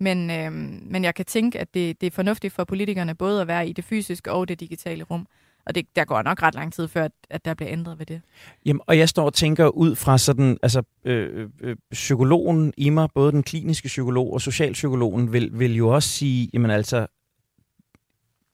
Men, 0.00 0.30
øh, 0.30 0.52
men 0.90 1.04
jeg 1.04 1.14
kan 1.14 1.24
tænke, 1.24 1.58
at 1.58 1.74
det, 1.74 2.00
det 2.00 2.06
er 2.06 2.10
fornuftigt 2.10 2.54
for 2.54 2.64
politikerne 2.64 3.14
både 3.14 3.40
at 3.40 3.46
være 3.46 3.68
i 3.68 3.72
det 3.72 3.84
fysiske 3.84 4.32
og 4.32 4.48
det 4.48 4.60
digitale 4.60 5.04
rum. 5.04 5.26
Og 5.66 5.74
det, 5.74 5.86
der 5.96 6.04
går 6.04 6.22
nok 6.22 6.42
ret 6.42 6.54
lang 6.54 6.72
tid 6.72 6.88
før, 6.88 7.04
at, 7.04 7.12
at 7.30 7.44
der 7.44 7.54
bliver 7.54 7.72
ændret 7.72 7.98
ved 7.98 8.06
det. 8.06 8.20
Jamen, 8.66 8.80
og 8.86 8.98
jeg 8.98 9.08
står 9.08 9.24
og 9.24 9.34
tænker 9.34 9.68
ud 9.68 9.96
fra 9.96 10.18
sådan, 10.18 10.58
altså 10.62 10.82
øh, 11.04 11.48
øh, 11.60 11.76
psykologen 11.92 12.72
i 12.76 12.90
mig, 12.90 13.08
både 13.14 13.32
den 13.32 13.42
kliniske 13.42 13.86
psykolog 13.86 14.32
og 14.32 14.40
socialpsykologen, 14.40 15.32
vil, 15.32 15.50
vil 15.52 15.76
jo 15.76 15.88
også 15.88 16.08
sige, 16.08 16.50
jamen 16.54 16.70
altså, 16.70 17.06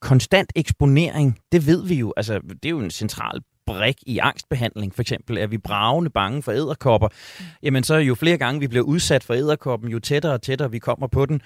konstant 0.00 0.52
eksponering, 0.54 1.38
det 1.52 1.66
ved 1.66 1.86
vi 1.86 1.94
jo, 1.94 2.12
altså 2.16 2.40
det 2.48 2.64
er 2.64 2.70
jo 2.70 2.78
en 2.80 2.90
central 2.90 3.40
brik 3.66 3.96
i 4.06 4.18
angstbehandling, 4.18 4.94
for 4.94 5.02
eksempel. 5.02 5.38
Er 5.38 5.46
vi 5.46 5.58
bravende 5.58 6.10
bange 6.10 6.42
for 6.42 6.52
æderkopper, 6.52 7.08
jamen 7.62 7.84
så 7.84 7.94
jo 7.94 8.14
flere 8.14 8.38
gange 8.38 8.60
vi 8.60 8.68
bliver 8.68 8.84
udsat 8.84 9.24
for 9.24 9.34
æderkoppen, 9.34 9.90
jo 9.90 9.98
tættere 9.98 10.32
og 10.32 10.42
tættere 10.42 10.70
vi 10.70 10.78
kommer 10.78 11.06
på 11.06 11.26
den, 11.26 11.40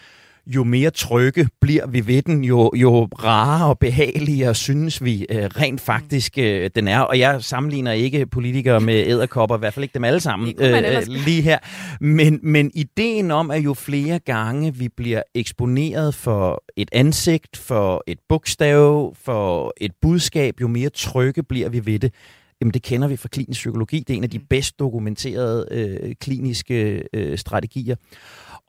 jo 0.47 0.65
mere 0.65 0.91
trygge 0.91 1.49
bliver 1.61 1.87
vi 1.87 2.07
ved 2.07 2.23
den, 2.23 2.45
jo, 2.45 2.71
jo 2.77 3.05
rarere 3.05 3.69
og 3.69 3.79
behageligere 3.79 4.55
synes 4.55 5.05
vi 5.05 5.27
øh, 5.31 5.45
rent 5.45 5.81
faktisk 5.81 6.39
øh, 6.39 6.71
den 6.75 6.89
er. 6.89 7.01
Og 7.01 7.19
jeg 7.19 7.43
sammenligner 7.43 7.93
ikke 7.93 8.27
politikere 8.27 8.81
med 8.81 9.07
æderkopper, 9.07 9.57
i 9.57 9.59
hvert 9.59 9.75
fald 9.75 9.85
ikke 9.85 9.95
dem 9.95 10.05
alle 10.05 10.21
sammen 10.21 10.55
øh, 10.59 11.03
lige 11.07 11.43
her. 11.43 11.59
Men, 12.01 12.41
men 12.43 12.71
ideen 12.75 13.31
om, 13.31 13.51
at 13.51 13.65
jo 13.65 13.75
flere 13.75 14.19
gange 14.19 14.75
vi 14.75 14.89
bliver 14.89 15.23
eksponeret 15.35 16.15
for 16.15 16.65
et 16.77 16.89
ansigt, 16.93 17.57
for 17.57 18.05
et 18.07 18.19
bogstav, 18.29 19.15
for 19.23 19.73
et 19.77 19.93
budskab, 20.03 20.61
jo 20.61 20.69
mere 20.69 20.89
trygge 20.89 21.43
bliver 21.43 21.69
vi 21.69 21.87
ved 21.87 21.99
det. 21.99 22.13
Jamen 22.61 22.75
det 22.75 22.83
kender 22.83 23.09
vi 23.09 23.17
fra 23.17 23.29
klinisk 23.29 23.59
psykologi. 23.59 23.99
Det 23.99 24.11
er 24.11 24.17
en 24.17 24.25
af 24.25 24.31
de 24.31 24.39
mm. 24.39 24.45
bedst 24.51 24.79
dokumenterede 24.79 25.69
øh, 25.71 26.15
kliniske 26.21 27.03
øh, 27.13 27.39
strategier. 27.39 27.97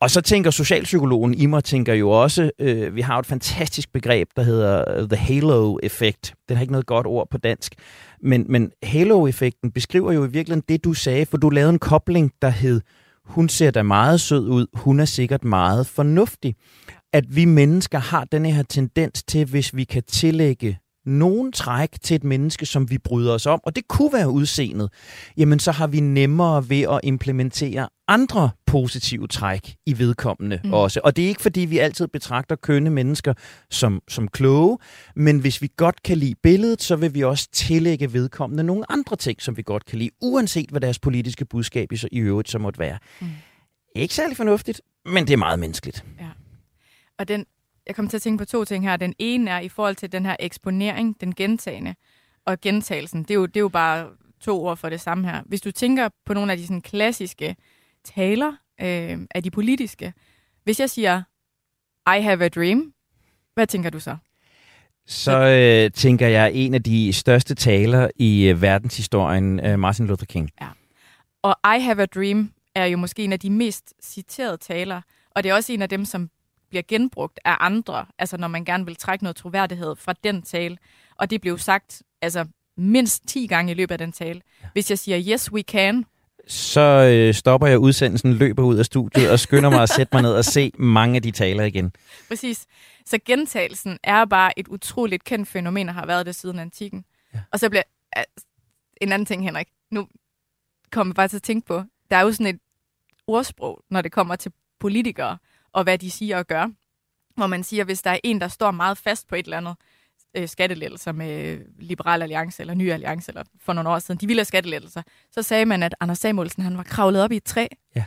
Og 0.01 0.12
så 0.12 0.22
tænker 0.22 0.51
socialpsykologen 0.51 1.34
i 1.34 1.46
mig 1.46 1.63
tænker 1.63 1.93
jo 1.93 2.10
også, 2.10 2.51
øh, 2.60 2.96
vi 2.96 3.01
har 3.01 3.20
et 3.20 3.25
fantastisk 3.25 3.93
begreb, 3.93 4.27
der 4.36 4.43
hedder 4.43 4.98
øh, 4.98 5.10
the 5.10 5.17
halo-effekt. 5.17 6.34
Den 6.50 6.58
har 6.58 6.62
ikke 6.62 6.72
noget 6.72 6.86
godt 6.86 7.08
ord 7.08 7.27
på 7.31 7.38
dansk. 7.38 7.75
Men, 8.22 8.46
men 8.50 8.72
halo-effekten 8.84 9.72
beskriver 9.72 10.12
jo 10.12 10.25
i 10.25 10.29
virkeligheden 10.29 10.63
det, 10.70 10.84
du 10.84 10.93
sagde, 10.93 11.25
for 11.25 11.38
du 11.38 11.50
lavede 11.50 11.70
en 11.70 11.79
kobling, 11.79 12.31
der 12.41 12.50
hed, 12.50 12.81
hun 13.25 13.50
ser 13.50 13.72
da 13.72 13.84
meget 13.84 14.22
sød 14.22 14.48
ud, 14.48 14.65
hun 14.74 15.00
er 15.00 15.05
sikkert 15.05 15.43
meget 15.43 15.88
fornuftig. 15.88 16.55
At 17.13 17.36
vi 17.36 17.46
mennesker 17.46 18.00
har 18.00 18.25
den 18.25 18.46
her 18.46 18.63
tendens 18.63 19.24
til, 19.24 19.46
hvis 19.46 19.75
vi 19.75 19.84
kan 19.84 20.03
tillægge 20.03 20.79
nogen 21.05 21.51
træk 21.51 21.89
til 22.01 22.15
et 22.15 22.24
menneske, 22.24 22.65
som 22.65 22.89
vi 22.89 22.98
bryder 22.98 23.34
os 23.34 23.46
om, 23.46 23.60
og 23.63 23.75
det 23.75 23.88
kunne 23.88 24.13
være 24.13 24.29
udseendet, 24.29 24.89
jamen 25.38 25.60
så 25.60 25.72
har 25.72 25.88
vi 25.88 26.00
nemmere 26.00 26.70
ved 26.70 26.81
at 26.81 27.00
implementere 27.03 27.89
andre 28.08 28.50
positive 28.72 29.28
træk 29.28 29.75
i 29.86 29.98
vedkommende 29.98 30.60
mm. 30.63 30.74
også. 30.74 31.00
Og 31.04 31.16
det 31.16 31.24
er 31.24 31.28
ikke, 31.28 31.42
fordi 31.42 31.60
vi 31.60 31.78
altid 31.78 32.08
betragter 32.08 32.56
kønne 32.56 32.90
mennesker 32.90 33.34
som, 33.70 34.01
som 34.08 34.28
kloge, 34.28 34.78
men 35.16 35.40
hvis 35.40 35.62
vi 35.62 35.70
godt 35.78 36.04
kan 36.04 36.18
lide 36.18 36.36
billedet, 36.44 36.82
så 36.82 36.96
vil 36.96 37.13
vi 37.13 37.24
også 37.24 37.50
tillægge 37.51 38.13
vedkommende 38.13 38.63
nogle 38.63 38.92
andre 38.92 39.16
ting, 39.16 39.42
som 39.42 39.58
vi 39.58 39.62
godt 39.62 39.86
kan 39.86 40.00
lide, 40.00 40.10
uanset 40.22 40.70
hvad 40.70 40.82
deres 40.82 41.00
politiske 41.00 41.46
budskab 41.46 41.92
i, 41.92 41.98
i 42.12 42.20
øvrigt 42.20 42.50
så 42.50 42.60
måtte 42.60 42.80
være. 42.80 42.98
Mm. 43.22 43.28
Ikke 43.96 44.13
særlig 44.13 44.38
fornuftigt, 44.38 44.82
men 45.06 45.28
det 45.28 45.34
er 45.34 45.38
meget 45.38 45.60
menneskeligt. 45.60 46.06
Ja. 46.20 46.30
Og 47.20 47.28
den 47.28 47.46
jeg 47.88 47.96
kommer 47.96 48.10
til 48.10 48.18
at 48.18 48.22
tænke 48.22 48.38
på 48.38 48.46
to 48.46 48.66
ting 48.66 48.84
her. 48.84 48.98
Den 48.98 49.13
ene 49.20 49.51
er 49.51 49.60
i 49.60 49.70
forhold 49.70 49.96
til 49.96 50.12
den 50.12 50.25
her 50.25 50.36
eksponering, 50.40 51.22
den 51.22 51.36
gentagende, 51.36 51.96
og 52.46 52.62
gentagelsen. 52.62 53.24
Det 53.24 53.32
er 53.32 53.36
jo, 53.36 53.46
det 53.46 53.58
er 53.58 53.62
jo 53.62 53.70
bare 53.70 54.08
to 54.42 54.63
ord 54.63 54.78
for 54.78 54.90
det 54.90 55.01
samme 55.01 55.28
her. 55.28 55.42
Hvis 55.46 55.62
du 55.62 55.72
tænker 55.72 56.10
på 56.25 56.34
nogle 56.34 56.51
af 56.51 56.58
de 56.58 56.63
sådan, 56.63 56.82
klassiske 56.82 57.56
taler 58.04 58.54
øh, 58.82 59.20
af 59.36 59.44
de 59.44 59.51
politiske. 59.51 60.13
Hvis 60.63 60.80
jeg 60.80 60.90
siger, 60.90 61.24
I 62.18 62.22
have 62.22 62.46
a 62.46 62.48
dream, 62.48 62.94
hvad 63.54 63.68
tænker 63.68 63.90
du 63.90 64.00
så? 64.00 64.18
Så 65.06 65.46
øh, 65.46 65.92
tænker 65.92 66.28
jeg 66.28 66.51
en 66.54 66.74
af 66.74 66.84
de 66.84 67.13
største 67.13 67.56
taler 67.56 68.10
i 68.16 68.44
øh, 68.44 68.62
verdenshistorien, 68.62 69.66
øh, 69.66 69.80
Martin 69.80 70.08
Luther 70.08 70.25
King. 70.25 70.50
Ja. 70.62 70.68
Og 71.42 71.56
I 71.78 71.80
have 71.82 72.01
a 72.01 72.06
dream 72.06 72.51
er 72.75 72.86
jo 72.86 72.98
måske 72.98 73.24
en 73.24 73.34
af 73.34 73.40
de 73.40 73.50
mest 73.50 73.94
citerede 74.04 74.58
taler, 74.58 75.01
og 75.36 75.44
det 75.44 75.50
er 75.50 75.54
også 75.54 75.74
en 75.74 75.82
af 75.82 75.90
dem, 75.90 76.06
som 76.06 76.30
bliver 76.70 76.84
genbrugt 76.88 77.40
af 77.46 77.56
andre, 77.60 78.06
altså 78.20 78.38
når 78.38 78.48
man 78.48 78.66
gerne 78.66 78.86
vil 78.86 78.96
trække 78.96 79.24
noget 79.24 79.36
troværdighed 79.36 79.96
fra 79.96 80.13
den 80.24 80.42
tale. 80.42 80.78
Og 81.16 81.30
det 81.30 81.42
blev 81.42 81.58
sagt 81.58 82.04
altså 82.22 82.46
mindst 82.78 83.28
10 83.28 83.48
gange 83.48 83.72
i 83.72 83.75
løbet 83.75 83.92
af 83.92 83.98
den 83.98 84.12
tale. 84.12 84.42
Hvis 84.74 84.90
jeg 84.90 85.00
siger, 85.00 85.34
yes, 85.34 85.51
we 85.51 85.62
can, 85.62 86.06
så 86.51 86.81
øh, 86.81 87.34
stopper 87.34 87.67
jeg 87.67 87.79
udsendelsen, 87.79 88.34
løber 88.34 88.63
ud 88.63 88.77
af 88.77 88.86
studiet 88.86 89.31
og 89.31 89.39
skynder 89.39 89.70
mig 89.70 89.84
at 89.84 89.89
sætte 89.89 90.15
mig 90.15 90.22
ned 90.22 90.34
og 90.34 90.46
se 90.46 90.72
mange 90.77 91.16
af 91.16 91.22
de 91.22 91.31
taler 91.31 91.64
igen. 91.64 91.94
Præcis. 92.27 92.66
Så 93.05 93.20
gentagelsen 93.25 93.98
er 94.03 94.25
bare 94.25 94.59
et 94.59 94.68
utroligt 94.68 95.24
kendt 95.24 95.48
fænomen, 95.48 95.90
og 95.90 95.96
har 95.96 96.05
været 96.05 96.25
det 96.25 96.35
siden 96.35 96.59
antikken. 96.59 97.05
Ja. 97.33 97.40
Og 97.51 97.59
så 97.59 97.70
bliver 97.70 97.83
en 99.01 99.11
anden 99.11 99.25
ting, 99.25 99.44
Henrik. 99.44 99.68
Nu 99.92 100.07
kommer 100.92 101.11
jeg 101.11 101.16
bare 101.16 101.27
til 101.27 101.35
at 101.35 101.44
tænke 101.44 101.68
på, 101.68 101.83
der 102.11 102.18
er 102.18 102.22
jo 102.22 102.31
sådan 102.31 102.55
et 102.55 102.59
ordsprog, 103.27 103.83
når 103.90 104.01
det 104.01 104.11
kommer 104.11 104.35
til 104.35 104.51
politikere, 104.79 105.37
og 105.74 105.83
hvad 105.83 105.98
de 105.98 106.11
siger 106.11 106.37
og 106.37 106.48
gør. 106.48 106.68
Hvor 107.35 107.48
man 107.48 107.64
siger, 107.64 107.83
hvis 107.83 108.01
der 108.01 108.11
er 108.11 108.20
en, 108.24 108.42
der 108.42 108.48
står 108.48 108.72
meget 108.72 108.98
fast 108.98 109.27
på 109.27 109.35
et 109.35 109.46
eller 109.46 109.57
andet, 109.57 109.75
øh, 110.35 110.48
skattelettelser 110.48 111.11
med 111.11 111.59
Liberal 111.79 112.22
Alliance 112.22 112.61
eller 112.61 112.74
Ny 112.74 112.91
Alliance, 112.91 113.31
eller 113.31 113.44
for 113.61 113.74
nogle 113.74 113.89
år 113.89 114.00
siden, 114.00 114.22
de 114.22 114.27
ville 114.27 114.39
have 114.39 114.46
skattelettelser, 114.46 115.01
så 115.31 115.41
sagde 115.41 115.65
man, 115.65 115.83
at 115.83 115.96
Anders 116.00 116.17
Samuelsen 116.17 116.63
han 116.63 116.77
var 116.77 116.83
kravlet 116.83 117.24
op 117.24 117.31
i 117.31 117.35
et 117.35 117.44
træ. 117.44 117.67
Ja. 117.96 118.03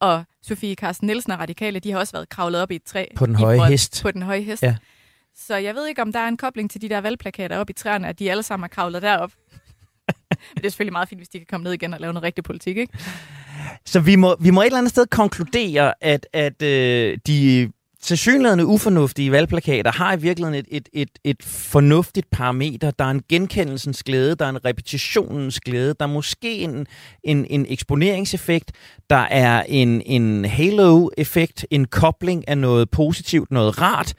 Og 0.00 0.24
Sofie 0.42 0.74
Carsten 0.74 1.06
Nielsen 1.06 1.32
og 1.32 1.38
Radikale, 1.38 1.80
de 1.80 1.90
har 1.92 1.98
også 1.98 2.12
været 2.12 2.28
kravlet 2.28 2.62
op 2.62 2.70
i 2.70 2.74
et 2.74 2.82
træ. 2.82 3.06
På 3.16 3.26
den 3.26 3.34
høje 3.34 3.56
forhold, 3.56 3.70
hest. 3.70 4.02
På 4.02 4.10
den 4.10 4.22
høje 4.22 4.40
hest. 4.40 4.62
Ja. 4.62 4.76
Så 5.34 5.56
jeg 5.56 5.74
ved 5.74 5.86
ikke, 5.86 6.02
om 6.02 6.12
der 6.12 6.20
er 6.20 6.28
en 6.28 6.36
kobling 6.36 6.70
til 6.70 6.80
de 6.80 6.88
der 6.88 7.00
valgplakater 7.00 7.58
op 7.58 7.70
i 7.70 7.72
træerne, 7.72 8.08
at 8.08 8.18
de 8.18 8.30
alle 8.30 8.42
sammen 8.42 8.64
er 8.64 8.68
kravlet 8.68 9.02
derop. 9.02 9.32
Men 10.30 10.56
det 10.56 10.64
er 10.64 10.70
selvfølgelig 10.70 10.92
meget 10.92 11.08
fint, 11.08 11.18
hvis 11.18 11.28
de 11.28 11.38
kan 11.38 11.46
komme 11.50 11.64
ned 11.64 11.72
igen 11.72 11.94
og 11.94 12.00
lave 12.00 12.12
noget 12.12 12.22
rigtig 12.22 12.44
politik, 12.44 12.76
ikke? 12.76 12.98
Så 13.84 14.00
vi 14.00 14.16
må, 14.16 14.36
vi 14.40 14.50
må 14.50 14.60
et 14.60 14.66
eller 14.66 14.78
andet 14.78 14.90
sted 14.90 15.06
konkludere, 15.06 15.94
at, 16.00 16.26
at 16.32 16.62
øh, 16.62 17.18
de 17.26 17.70
tilsyneladende 18.02 18.66
ufornuftige 18.66 19.32
valgplakater 19.32 19.92
har 19.92 20.16
i 20.16 20.20
virkeligheden 20.20 20.54
et, 20.54 20.66
et, 20.70 20.88
et, 20.92 21.08
et 21.24 21.42
fornuftigt 21.42 22.30
parameter. 22.30 22.90
Der 22.90 23.04
er 23.04 23.10
en 23.10 23.22
genkendelsens 23.28 24.02
glæde, 24.02 24.34
der 24.34 24.44
er 24.44 24.50
en 24.50 24.64
repetitionens 24.64 25.60
glæde, 25.60 25.94
der 26.00 26.06
er 26.06 26.10
måske 26.10 26.58
en, 26.58 26.86
en, 27.24 27.46
en 27.50 27.66
eksponeringseffekt, 27.68 28.72
der 29.10 29.26
er 29.30 29.62
en, 29.68 30.02
en 30.06 30.44
halo-effekt, 30.44 31.66
en 31.70 31.84
kobling 31.84 32.48
af 32.48 32.58
noget 32.58 32.90
positivt, 32.90 33.50
noget 33.50 33.80
rart. 33.80 34.14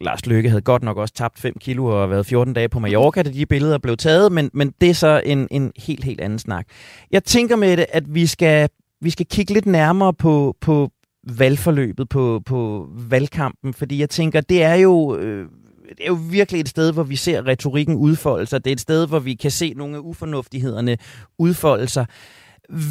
Lars 0.00 0.26
Løkke 0.26 0.48
havde 0.48 0.62
godt 0.62 0.82
nok 0.82 0.96
også 0.96 1.14
tabt 1.14 1.38
5 1.38 1.54
kilo 1.60 1.84
og 2.02 2.10
været 2.10 2.26
14 2.26 2.54
dage 2.54 2.68
på 2.68 2.78
Mallorca, 2.78 3.22
da 3.22 3.30
de 3.30 3.46
billeder 3.46 3.78
blev 3.78 3.96
taget, 3.96 4.32
men, 4.32 4.50
men 4.54 4.74
det 4.80 4.90
er 4.90 4.94
så 4.94 5.22
en, 5.24 5.48
en 5.50 5.72
helt, 5.76 6.04
helt 6.04 6.20
anden 6.20 6.38
snak. 6.38 6.66
Jeg 7.10 7.24
tænker 7.24 7.56
med 7.56 7.76
det, 7.76 7.86
at 7.92 8.14
vi 8.14 8.26
skal, 8.26 8.68
vi 9.00 9.10
skal 9.10 9.26
kigge 9.26 9.52
lidt 9.52 9.66
nærmere 9.66 10.14
på, 10.14 10.56
på 10.60 10.90
valgforløbet, 11.38 12.08
på, 12.08 12.42
på 12.46 12.88
valgkampen, 12.92 13.74
fordi 13.74 13.98
jeg 13.98 14.10
tænker, 14.10 14.40
det 14.40 14.62
er 14.62 14.74
jo... 14.74 15.16
Øh, 15.16 15.48
det 15.88 16.00
er 16.00 16.08
jo 16.08 16.18
virkelig 16.30 16.60
et 16.60 16.68
sted, 16.68 16.92
hvor 16.92 17.02
vi 17.02 17.16
ser 17.16 17.46
retorikken 17.46 17.96
udfolde 17.96 18.46
sig. 18.46 18.64
Det 18.64 18.70
er 18.70 18.74
et 18.74 18.80
sted, 18.80 19.06
hvor 19.06 19.18
vi 19.18 19.34
kan 19.34 19.50
se 19.50 19.74
nogle 19.74 19.96
af 19.96 20.00
ufornuftighederne 20.00 20.98
udfolde 21.38 21.88
sig. 21.88 22.06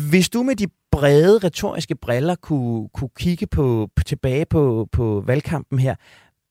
Hvis 0.09 0.29
du 0.29 0.43
med 0.43 0.55
de 0.55 0.67
brede 0.91 1.37
retoriske 1.37 1.95
briller 1.95 2.35
kunne, 2.35 2.89
kunne 2.93 3.09
kigge 3.17 3.47
på, 3.47 3.89
tilbage 4.05 4.45
på, 4.45 4.87
på 4.91 5.23
valgkampen 5.27 5.79
her, 5.79 5.95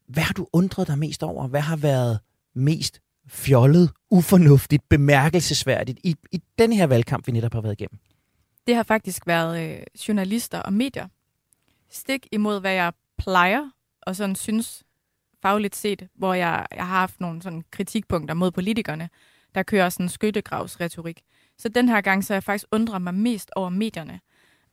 hvad 0.09 0.23
har 0.23 0.35
du 0.35 0.47
undret 0.53 0.89
dig 0.89 0.99
mest 0.99 1.23
over? 1.23 1.49
Hvad 1.49 1.61
har 1.61 1.77
været 1.77 2.19
mest 2.55 3.01
fjollet, 3.29 3.91
ufornuftigt, 4.11 4.89
bemærkelsesværdigt 4.89 5.99
i, 6.05 6.15
i 6.33 6.41
den 6.59 6.73
her 6.73 6.87
valgkamp, 6.87 7.27
vi 7.27 7.33
netop 7.33 7.53
har 7.55 7.61
været 7.61 7.81
igennem? 7.81 7.99
Det 8.67 8.77
har 8.77 8.83
faktisk 8.83 9.27
været 9.27 9.71
øh, 9.71 9.79
journalister 10.09 10.59
og 10.59 10.73
medier. 10.73 11.07
Stik 11.91 12.27
imod, 12.33 12.61
hvad 12.61 12.73
jeg 12.73 12.93
plejer, 13.19 13.71
og 14.03 14.17
sådan 14.17 14.37
synes 14.37 14.85
fagligt 15.43 15.77
set, 15.77 16.09
hvor 16.15 16.35
jeg, 16.35 16.67
jeg 16.75 16.87
har 16.87 16.99
haft 16.99 17.21
nogle 17.21 17.43
sådan 17.43 17.65
kritikpunkter 17.71 18.35
mod 18.35 18.51
politikerne, 18.51 19.09
der 19.55 19.63
kører 19.63 19.89
sådan 19.89 20.09
skyttegravsretorik. 20.09 21.23
Så 21.59 21.69
den 21.69 21.89
her 21.89 22.01
gang, 22.01 22.25
så 22.25 22.35
jeg 22.35 22.45
faktisk 22.45 22.67
undret 22.73 23.03
mig 23.03 23.15
mest 23.15 23.51
over 23.57 23.69
medierne. 23.69 24.21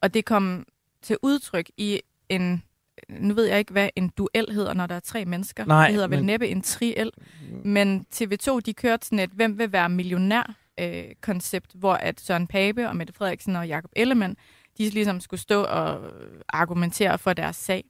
Og 0.01 0.13
det 0.13 0.25
kom 0.25 0.65
til 1.01 1.17
udtryk 1.21 1.69
i 1.78 2.01
en 2.30 2.63
nu 3.10 3.34
ved 3.34 3.45
jeg 3.45 3.60
ikke, 3.60 3.71
hvad 3.71 3.89
en 3.95 4.12
duel 4.17 4.51
hedder, 4.51 4.73
når 4.73 4.88
der 4.88 4.95
er 4.95 4.99
tre 4.99 5.25
mennesker. 5.25 5.65
Nej, 5.65 5.86
det 5.86 5.93
hedder 5.93 6.08
men... 6.08 6.17
vel 6.17 6.25
næppe 6.25 6.47
en 6.47 6.62
triel. 6.62 7.12
Men 7.63 8.06
TV2, 8.15 8.60
de 8.60 8.73
kørte 8.73 9.06
sådan 9.06 9.19
et, 9.19 9.30
hvem 9.30 9.60
vil 9.60 9.71
være 9.71 9.89
millionær 9.89 10.56
øh, 10.80 11.04
koncept, 11.21 11.71
hvor 11.73 11.93
at 11.93 12.19
Søren 12.19 12.47
Pape 12.47 12.89
og 12.89 12.95
Mette 12.95 13.13
Frederiksen 13.13 13.56
og 13.56 13.67
Jakob 13.67 13.91
Ellemann, 13.95 14.38
de 14.77 14.89
ligesom 14.89 15.19
skulle 15.19 15.39
stå 15.39 15.63
og 15.63 16.11
argumentere 16.49 17.17
for 17.17 17.33
deres 17.33 17.55
sag. 17.55 17.83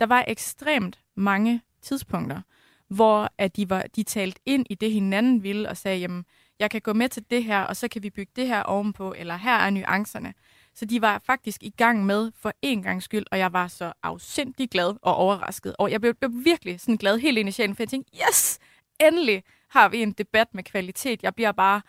Der 0.00 0.06
var 0.06 0.24
ekstremt 0.28 1.00
mange 1.14 1.62
tidspunkter, 1.82 2.40
hvor 2.88 3.28
at 3.38 3.56
de, 3.56 3.70
var, 3.70 3.84
de 3.96 4.02
talte 4.02 4.40
ind 4.46 4.66
i 4.70 4.74
det, 4.74 4.92
hinanden 4.92 5.42
ville, 5.42 5.68
og 5.68 5.76
sagde, 5.76 5.98
jamen, 5.98 6.24
jeg 6.58 6.70
kan 6.70 6.80
gå 6.80 6.92
med 6.92 7.08
til 7.08 7.24
det 7.30 7.44
her, 7.44 7.60
og 7.62 7.76
så 7.76 7.88
kan 7.88 8.02
vi 8.02 8.10
bygge 8.10 8.32
det 8.36 8.46
her 8.46 8.62
ovenpå, 8.62 9.14
eller 9.18 9.36
her 9.36 9.56
er 9.56 9.70
nuancerne. 9.70 10.34
Så 10.74 10.84
de 10.84 11.02
var 11.02 11.22
faktisk 11.26 11.62
i 11.62 11.70
gang 11.70 12.06
med 12.06 12.32
for 12.36 12.52
en 12.62 12.82
gang 12.82 13.02
skyld, 13.02 13.24
og 13.30 13.38
jeg 13.38 13.52
var 13.52 13.68
så 13.68 13.92
afsindig 14.02 14.70
glad 14.70 14.94
og 15.02 15.14
overrasket. 15.14 15.76
Og 15.78 15.90
jeg 15.90 16.00
blev, 16.00 16.14
blev 16.14 16.30
virkelig 16.44 16.80
sådan 16.80 16.96
glad 16.96 17.18
helt 17.18 17.38
ind 17.38 17.48
i 17.48 17.52
sjælen, 17.52 17.76
for 17.76 17.82
jeg 17.82 17.88
tænkte, 17.88 18.18
yes, 18.28 18.58
endelig 19.00 19.42
har 19.68 19.88
vi 19.88 20.02
en 20.02 20.12
debat 20.12 20.54
med 20.54 20.64
kvalitet. 20.64 21.22
Jeg 21.22 21.34
bliver 21.34 21.52
bare, 21.52 21.82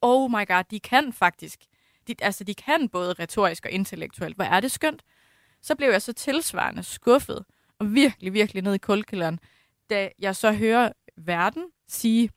oh 0.00 0.30
my 0.30 0.46
god, 0.46 0.64
de 0.70 0.80
kan 0.80 1.12
faktisk. 1.12 1.64
De, 2.08 2.14
altså, 2.20 2.44
de 2.44 2.54
kan 2.54 2.88
både 2.88 3.12
retorisk 3.12 3.64
og 3.64 3.70
intellektuelt. 3.70 4.36
Hvor 4.36 4.44
er 4.44 4.60
det 4.60 4.70
skønt? 4.70 5.02
Så 5.60 5.74
blev 5.74 5.88
jeg 5.88 6.02
så 6.02 6.12
tilsvarende 6.12 6.82
skuffet, 6.82 7.44
og 7.78 7.94
virkelig, 7.94 8.32
virkelig 8.32 8.62
ned 8.62 8.74
i 8.74 8.78
kulkælderen, 8.78 9.38
da 9.90 10.10
jeg 10.18 10.36
så 10.36 10.52
hører 10.52 10.92
verden 11.16 11.64
sige, 11.88 12.30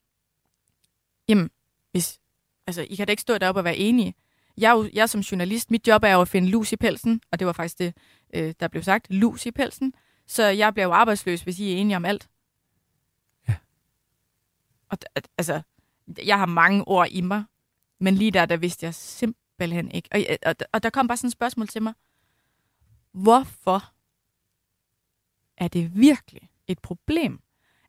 jamen, 1.27 1.49
hvis 1.91 2.19
altså, 2.67 2.81
I 2.89 2.95
kan 2.95 3.07
da 3.07 3.11
ikke 3.11 3.21
stå 3.21 3.37
deroppe 3.37 3.59
og 3.59 3.65
være 3.65 3.77
enige. 3.77 4.15
Jeg, 4.57 4.73
jo, 4.73 4.89
jeg 4.93 5.09
som 5.09 5.21
journalist, 5.21 5.71
mit 5.71 5.87
job 5.87 6.03
er 6.03 6.13
jo 6.13 6.21
at 6.21 6.27
finde 6.27 6.49
lus 6.49 6.71
i 6.71 6.75
pelsen, 6.75 7.21
og 7.31 7.39
det 7.39 7.47
var 7.47 7.53
faktisk 7.53 7.79
det, 7.79 7.97
øh, 8.33 8.53
der 8.59 8.67
blev 8.67 8.83
sagt, 8.83 9.07
lus 9.09 9.45
i 9.45 9.51
pelsen. 9.51 9.93
Så 10.27 10.43
jeg 10.43 10.73
bliver 10.73 10.85
jo 10.85 10.93
arbejdsløs, 10.93 11.41
hvis 11.41 11.59
I 11.59 11.73
er 11.73 11.77
enige 11.77 11.97
om 11.97 12.05
alt. 12.05 12.29
Ja. 13.47 13.55
Og 14.89 14.97
altså, 15.37 15.61
jeg 16.25 16.39
har 16.39 16.45
mange 16.45 16.87
ord 16.87 17.07
i 17.11 17.21
mig, 17.21 17.43
men 17.99 18.15
lige 18.15 18.31
der, 18.31 18.45
der 18.45 18.57
vidste 18.57 18.85
jeg 18.85 18.93
simpelthen 18.95 19.44
ikke. 19.61 20.09
Og, 20.11 20.19
og, 20.45 20.55
og 20.73 20.83
der 20.83 20.89
kom 20.89 21.07
bare 21.07 21.17
sådan 21.17 21.27
et 21.27 21.31
spørgsmål 21.31 21.67
til 21.67 21.83
mig. 21.83 21.93
Hvorfor 23.11 23.91
er 25.57 25.67
det 25.67 25.95
virkelig 25.95 26.49
et 26.67 26.79
problem, 26.79 27.39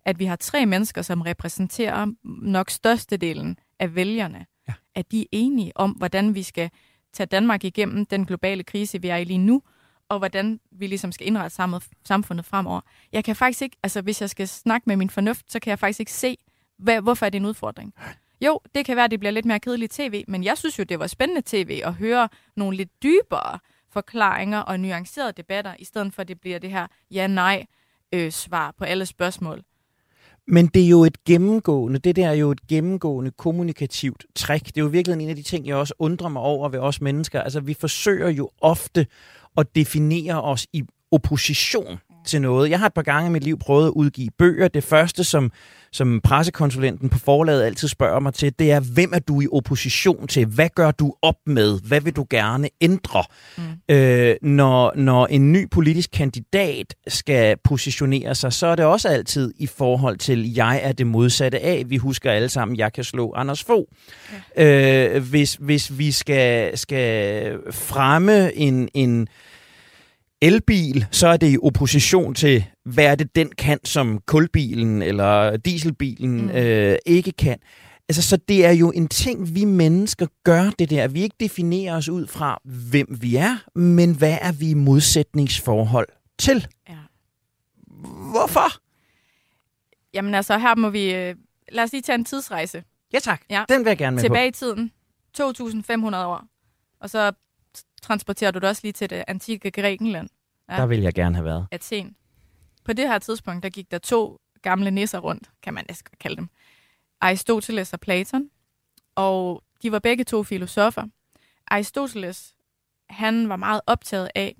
at 0.05 0.19
vi 0.19 0.25
har 0.25 0.37
tre 0.37 0.67
mennesker, 0.67 1.03
som 1.03 1.21
repræsenterer 1.21 2.07
nok 2.25 2.71
størstedelen 2.71 3.59
af 3.79 3.95
vælgerne, 3.95 4.47
Ja. 4.69 4.75
at 4.95 5.13
de 5.13 5.21
er 5.23 5.27
enige 5.33 5.73
om, 5.77 5.91
hvordan 5.91 6.35
vi 6.35 6.43
skal 6.43 6.71
tage 7.13 7.27
Danmark 7.27 7.65
igennem 7.65 8.07
den 8.07 8.27
globale 8.27 8.65
krise, 8.65 9.03
vi 9.03 9.09
er 9.09 9.17
i 9.17 9.25
lige 9.25 9.39
nu, 9.39 9.63
og 10.09 10.19
hvordan 10.19 10.61
vi 10.71 10.87
ligesom 10.87 11.13
skal 11.13 11.27
indrette 11.27 11.57
samfundet 12.05 12.45
fremover. 12.45 12.81
Jeg 13.13 13.25
kan 13.25 13.37
faktisk 13.37 13.63
ikke, 13.63 13.77
altså 13.83 14.03
hvis 14.03 14.21
jeg 14.21 14.31
skal 14.31 14.49
snakke 14.49 14.85
med 14.87 14.97
min 14.97 15.11
fornuft, 15.11 15.53
så 15.53 15.61
kan 15.61 15.71
jeg 15.71 15.79
faktisk 15.79 16.01
ikke 16.01 16.13
se, 16.13 16.37
hvad, 16.79 17.01
hvorfor 17.03 17.27
er 17.27 17.31
det 17.31 17.39
en 17.39 17.45
udfordring. 17.47 17.95
Jo, 18.41 18.61
det 18.75 18.87
kan 18.87 18.97
være, 18.97 19.05
at 19.05 19.11
det 19.11 19.21
bliver 19.21 19.33
lidt 19.33 19.47
mere 19.47 19.61
kedeligt 19.61 19.93
tv, 19.93 20.25
men 20.29 20.45
jeg 20.45 20.59
synes 20.59 20.79
jo, 20.79 20.85
det 20.85 20.99
var 20.99 21.07
spændende 21.07 21.43
tv 21.47 21.81
at 21.85 21.95
høre 21.95 22.29
nogle 22.57 22.77
lidt 22.77 23.03
dybere 23.03 23.59
forklaringer 23.93 24.59
og 24.59 24.81
nuancerede 24.81 25.33
debatter, 25.37 25.75
i 25.79 25.85
stedet 25.85 26.15
for 26.15 26.23
at 26.23 26.29
det 26.29 26.41
bliver 26.41 26.59
det 26.59 26.71
her 26.71 26.87
ja-nej-svar 27.11 28.67
øh, 28.67 28.73
på 28.79 28.85
alle 28.85 29.07
spørgsmål. 29.07 29.63
Men 30.49 30.67
det 30.67 30.85
er 30.85 30.89
jo 30.89 31.05
et 31.05 31.25
gennemgående, 31.25 31.99
det 31.99 32.17
der 32.17 32.29
er 32.29 32.33
jo 32.33 32.51
et 32.51 32.67
gennemgående 32.69 33.31
kommunikativt 33.31 34.25
trick. 34.35 34.67
Det 34.67 34.77
er 34.77 34.81
jo 34.81 34.87
virkelig 34.87 35.23
en 35.23 35.29
af 35.29 35.37
de 35.37 35.43
ting, 35.43 35.67
jeg 35.67 35.77
også 35.77 35.95
undrer 35.99 36.29
mig 36.29 36.43
over 36.43 36.69
ved 36.69 36.79
os 36.79 37.01
mennesker. 37.01 37.41
Altså, 37.41 37.61
vi 37.61 37.75
forsøger 37.75 38.29
jo 38.29 38.51
ofte 38.61 39.07
at 39.57 39.75
definere 39.75 40.43
os 40.43 40.67
i 40.73 40.83
opposition 41.11 41.99
til 42.27 42.43
noget. 42.43 42.71
Jeg 42.71 42.79
har 42.79 42.87
et 42.87 42.95
par 42.95 43.03
gange 43.03 43.29
i 43.29 43.33
mit 43.33 43.45
liv 43.45 43.59
prøvet 43.59 43.87
at 43.87 43.91
udgive 43.91 44.29
bøger. 44.39 44.69
Det 44.69 44.85
første, 44.85 45.25
som, 45.25 45.51
som 45.93 46.21
pressekonsulenten 46.21 47.09
på 47.09 47.19
forlaget 47.19 47.63
altid 47.65 47.89
spørger 47.89 48.21
mig 48.21 48.35
til, 48.35 48.53
det 48.59 48.73
er, 48.73 48.81
hvem 48.81 49.13
er 49.15 49.19
du 49.19 49.41
i 49.41 49.47
opposition 49.53 50.27
til? 50.27 50.47
Hvad 50.47 50.69
gør 50.75 50.91
du 50.91 51.15
op 51.23 51.37
med? 51.47 51.81
Hvad 51.89 52.01
vil 52.01 52.17
du 52.17 52.27
gerne 52.31 52.69
ændre? 52.81 53.25
Mm. 53.59 53.95
Øh, 53.95 54.37
når, 54.43 54.93
når 54.97 55.27
en 55.27 55.53
ny 55.53 55.71
politisk 55.71 56.11
kandidat 56.13 56.95
skal 57.09 57.57
positionere 57.65 58.35
sig, 58.35 58.53
så 58.53 58.67
er 58.67 58.77
det 58.77 58.85
også 58.85 59.09
altid 59.09 59.55
i 59.59 59.67
forhold 59.67 60.19
til, 60.19 60.55
jeg 60.55 60.81
er 60.83 60.93
det 60.93 61.07
modsatte 61.07 61.61
af. 61.61 61.85
Vi 61.87 61.97
husker 61.97 62.31
alle 62.33 62.49
sammen, 62.49 62.77
jeg 62.77 62.93
kan 62.93 63.05
slå 63.05 63.33
Anders 63.37 63.65
Fogh. 63.65 63.87
Ja. 64.57 65.15
Øh, 65.15 65.23
hvis, 65.23 65.55
hvis 65.61 65.99
vi 65.99 66.11
skal, 66.11 66.79
skal 66.79 67.59
fremme 67.71 68.55
en, 68.55 68.89
en 68.95 69.29
elbil, 70.47 71.07
så 71.11 71.29
er 71.29 71.37
det 71.37 71.53
i 71.53 71.59
opposition 71.63 72.35
til, 72.35 72.65
hvad 72.85 73.05
er 73.05 73.15
det, 73.15 73.37
den 73.37 73.51
kan, 73.59 73.79
som 73.85 74.21
kulbilen 74.27 75.03
eller 75.03 75.57
dieselbilen 75.57 76.43
mm. 76.43 76.51
øh, 76.51 76.97
ikke 77.07 77.33
kan. 77.33 77.59
Altså, 78.09 78.23
så 78.23 78.37
det 78.37 78.67
er 78.67 78.71
jo 78.71 78.91
en 78.91 79.09
ting, 79.09 79.55
vi 79.55 79.65
mennesker 79.65 80.27
gør 80.45 80.71
det 80.79 80.91
der. 80.91 81.09
Vi 81.09 81.23
ikke 81.23 81.37
definerer 81.41 81.97
os 81.97 82.09
ud 82.09 82.27
fra, 82.27 82.61
hvem 82.65 83.19
vi 83.21 83.37
er, 83.37 83.79
men 83.79 84.17
hvad 84.17 84.39
er 84.41 84.53
vi 84.53 84.71
i 84.71 84.75
modsætningsforhold 84.75 86.09
til. 86.39 86.67
Ja. 86.89 86.97
Hvorfor? 88.31 88.81
Jamen 90.15 90.35
altså, 90.35 90.59
her 90.59 90.75
må 90.75 90.91
vi... 90.91 91.15
Øh, 91.15 91.35
lad 91.73 91.85
os 91.85 91.93
lige 91.93 92.03
tage 92.03 92.15
en 92.15 92.25
tidsrejse. 92.25 92.83
Ja 93.13 93.19
tak, 93.19 93.43
Ja. 93.51 93.65
den 93.69 93.85
vil 93.85 93.91
jeg 93.91 93.99
gerne 93.99 94.15
med 94.15 94.23
Tilbage 94.23 94.49
i 94.49 94.53
tiden. 94.53 94.93
2.500 95.41 95.45
år. 96.17 96.45
Og 97.01 97.11
så 97.11 97.33
transporterer 98.03 98.51
du 98.51 98.59
det 98.59 98.69
også 98.69 98.81
lige 98.85 98.93
til 98.93 99.11
det 99.11 99.25
antikke 99.29 99.71
Grækenland. 99.71 100.29
På. 100.69 100.75
Der 100.75 100.87
vil 100.87 101.01
jeg 101.01 101.15
gerne 101.15 101.35
have 101.35 101.45
været. 101.45 101.67
Athen. 101.71 102.17
På 102.85 102.93
det 102.93 103.09
her 103.09 103.19
tidspunkt, 103.19 103.63
der 103.63 103.69
gik 103.69 103.91
der 103.91 103.99
to 103.99 104.41
gamle 104.63 104.91
nisser 104.91 105.19
rundt, 105.19 105.51
kan 105.63 105.75
man 105.75 105.85
næsten 105.89 106.15
kalde 106.21 106.37
dem. 106.37 106.49
Aristoteles 107.21 107.93
og 107.93 108.01
Platon. 108.01 108.51
Og 109.15 109.63
de 109.83 109.93
var 109.93 109.99
begge 109.99 110.25
to 110.25 110.43
filosofer. 110.43 111.05
Aristoteles, 111.67 112.55
han 113.11 113.49
var 113.49 113.57
meget 113.57 113.81
optaget 113.87 114.31
af, 114.35 114.57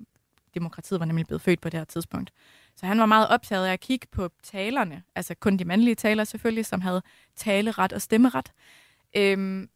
demokratiet 0.53 0.99
var 0.99 1.05
nemlig 1.05 1.27
blevet 1.27 1.41
født 1.41 1.61
på 1.61 1.69
det 1.69 1.79
her 1.79 1.85
tidspunkt, 1.85 2.31
så 2.75 2.85
han 2.85 2.99
var 2.99 3.05
meget 3.05 3.27
optaget 3.29 3.65
af 3.65 3.73
at 3.73 3.79
kigge 3.79 4.07
på 4.11 4.29
talerne, 4.43 5.03
altså 5.15 5.35
kun 5.35 5.57
de 5.57 5.65
mandlige 5.65 5.95
talere 5.95 6.25
selvfølgelig, 6.25 6.65
som 6.65 6.81
havde 6.81 7.01
taleret 7.35 7.93
og 7.93 8.01
stemmeret. 8.01 8.51
Øhm, 9.15 9.69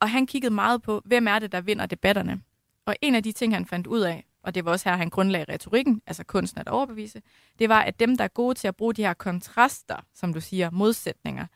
og 0.00 0.10
han 0.10 0.26
kiggede 0.26 0.54
meget 0.54 0.82
på, 0.82 1.02
hvem 1.04 1.28
er 1.28 1.38
det, 1.38 1.52
der 1.52 1.60
vinder 1.60 1.86
debatterne. 1.86 2.42
Og 2.86 2.96
en 3.02 3.14
af 3.14 3.22
de 3.22 3.32
ting, 3.32 3.54
han 3.54 3.66
fandt 3.66 3.86
ud 3.86 4.00
af, 4.00 4.24
og 4.48 4.54
det 4.54 4.64
var 4.64 4.70
også 4.70 4.88
her, 4.88 4.96
han 4.96 5.10
grundlagde 5.10 5.52
retorikken, 5.52 6.02
altså 6.06 6.24
kunsten 6.24 6.60
at 6.60 6.68
overbevise, 6.68 7.22
det 7.58 7.68
var, 7.68 7.80
at 7.80 8.00
dem, 8.00 8.16
der 8.16 8.24
er 8.24 8.28
gode 8.28 8.54
til 8.54 8.68
at 8.68 8.76
bruge 8.76 8.94
de 8.94 9.02
her 9.02 9.14
kontraster, 9.14 9.96
som 10.14 10.32
du 10.32 10.40
siger, 10.40 10.70
modsætninger, 10.70 11.46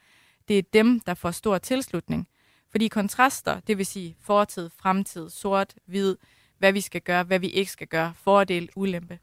det 0.49 0.59
er 0.59 0.63
dem, 0.73 1.01
der 1.01 1.15
får 1.15 1.31
stor 1.31 1.59
tilslutning. 1.59 2.29
Fordi 2.71 2.89
kontraster, 2.89 3.61
det 3.61 3.79
vil 3.79 3.87
sige 3.87 4.17
fortid, 4.21 4.71
fremtid, 4.77 5.31
sort, 5.31 5.75
hvid, 5.87 6.17
hvad 6.59 6.73
vi 6.73 6.81
skal 6.81 7.01
gøre, 7.01 7.23
hvad 7.23 7.39
vi 7.39 7.49
ikke 7.49 7.71
skal 7.71 7.87
gøre, 7.87 8.15
fordel, 8.17 8.69
ulempe. 8.77 9.19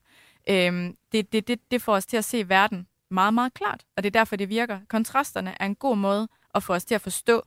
Øhm, 0.49 0.97
det, 1.11 1.33
det, 1.33 1.47
det, 1.47 1.59
det 1.71 1.81
får 1.81 1.95
os 1.95 2.05
til 2.05 2.17
at 2.17 2.25
se 2.25 2.49
verden 2.49 2.87
meget, 3.11 3.33
meget 3.33 3.53
klart, 3.53 3.85
og 3.97 4.03
det 4.03 4.09
er 4.09 4.19
derfor, 4.19 4.35
det 4.35 4.49
virker. 4.49 4.79
Kontrasterne 4.87 5.55
er 5.59 5.65
en 5.65 5.75
god 5.75 5.97
måde 5.97 6.27
at 6.55 6.63
få 6.63 6.73
os 6.73 6.85
til 6.85 6.95
at 6.95 7.01
forstå, 7.01 7.43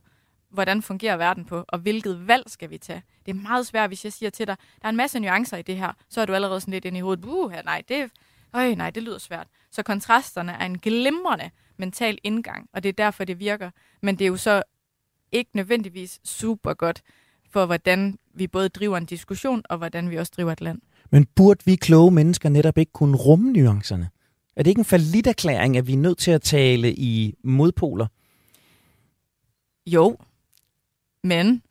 hvordan 0.53 0.81
fungerer 0.81 1.17
verden 1.17 1.45
på, 1.45 1.65
og 1.67 1.79
hvilket 1.79 2.27
valg 2.27 2.43
skal 2.47 2.69
vi 2.69 2.77
tage. 2.77 3.03
Det 3.25 3.31
er 3.31 3.41
meget 3.41 3.67
svært, 3.67 3.89
hvis 3.89 4.03
jeg 4.03 4.13
siger 4.13 4.29
til 4.29 4.47
dig, 4.47 4.57
der 4.81 4.85
er 4.85 4.89
en 4.89 4.95
masse 4.95 5.19
nuancer 5.19 5.57
i 5.57 5.61
det 5.61 5.77
her, 5.77 5.91
så 6.09 6.21
er 6.21 6.25
du 6.25 6.33
allerede 6.33 6.61
sådan 6.61 6.71
lidt 6.71 6.85
inde 6.85 6.97
i 6.97 7.01
hovedet, 7.01 7.25
uh, 7.25 7.51
nej, 7.65 7.83
det, 7.89 8.11
øj, 8.53 8.75
nej, 8.75 8.89
det 8.89 9.03
lyder 9.03 9.17
svært. 9.17 9.47
Så 9.71 9.83
kontrasterne 9.83 10.51
er 10.51 10.65
en 10.65 10.77
glimrende 10.77 11.49
mental 11.77 12.17
indgang, 12.23 12.69
og 12.73 12.83
det 12.83 12.89
er 12.89 12.93
derfor, 12.93 13.23
det 13.23 13.39
virker. 13.39 13.71
Men 14.01 14.15
det 14.15 14.25
er 14.25 14.29
jo 14.29 14.37
så 14.37 14.63
ikke 15.31 15.49
nødvendigvis 15.53 16.19
super 16.23 16.73
godt 16.73 17.01
for, 17.49 17.65
hvordan 17.65 18.17
vi 18.33 18.47
både 18.47 18.69
driver 18.69 18.97
en 18.97 19.05
diskussion, 19.05 19.63
og 19.69 19.77
hvordan 19.77 20.09
vi 20.09 20.15
også 20.15 20.31
driver 20.35 20.51
et 20.51 20.61
land. 20.61 20.81
Men 21.11 21.25
burde 21.35 21.65
vi 21.65 21.75
kloge 21.75 22.11
mennesker 22.11 22.49
netop 22.49 22.77
ikke 22.77 22.91
kunne 22.91 23.17
rumme 23.17 23.51
nuancerne? 23.51 24.09
Er 24.55 24.63
det 24.63 24.71
ikke 24.71 24.79
en 24.79 24.85
faliderklæring, 24.85 25.77
at 25.77 25.87
vi 25.87 25.93
er 25.93 25.97
nødt 25.97 26.17
til 26.17 26.31
at 26.31 26.41
tale 26.41 26.93
i 26.93 27.35
modpoler? 27.43 28.07
Jo, 29.87 30.17
men 31.23 31.63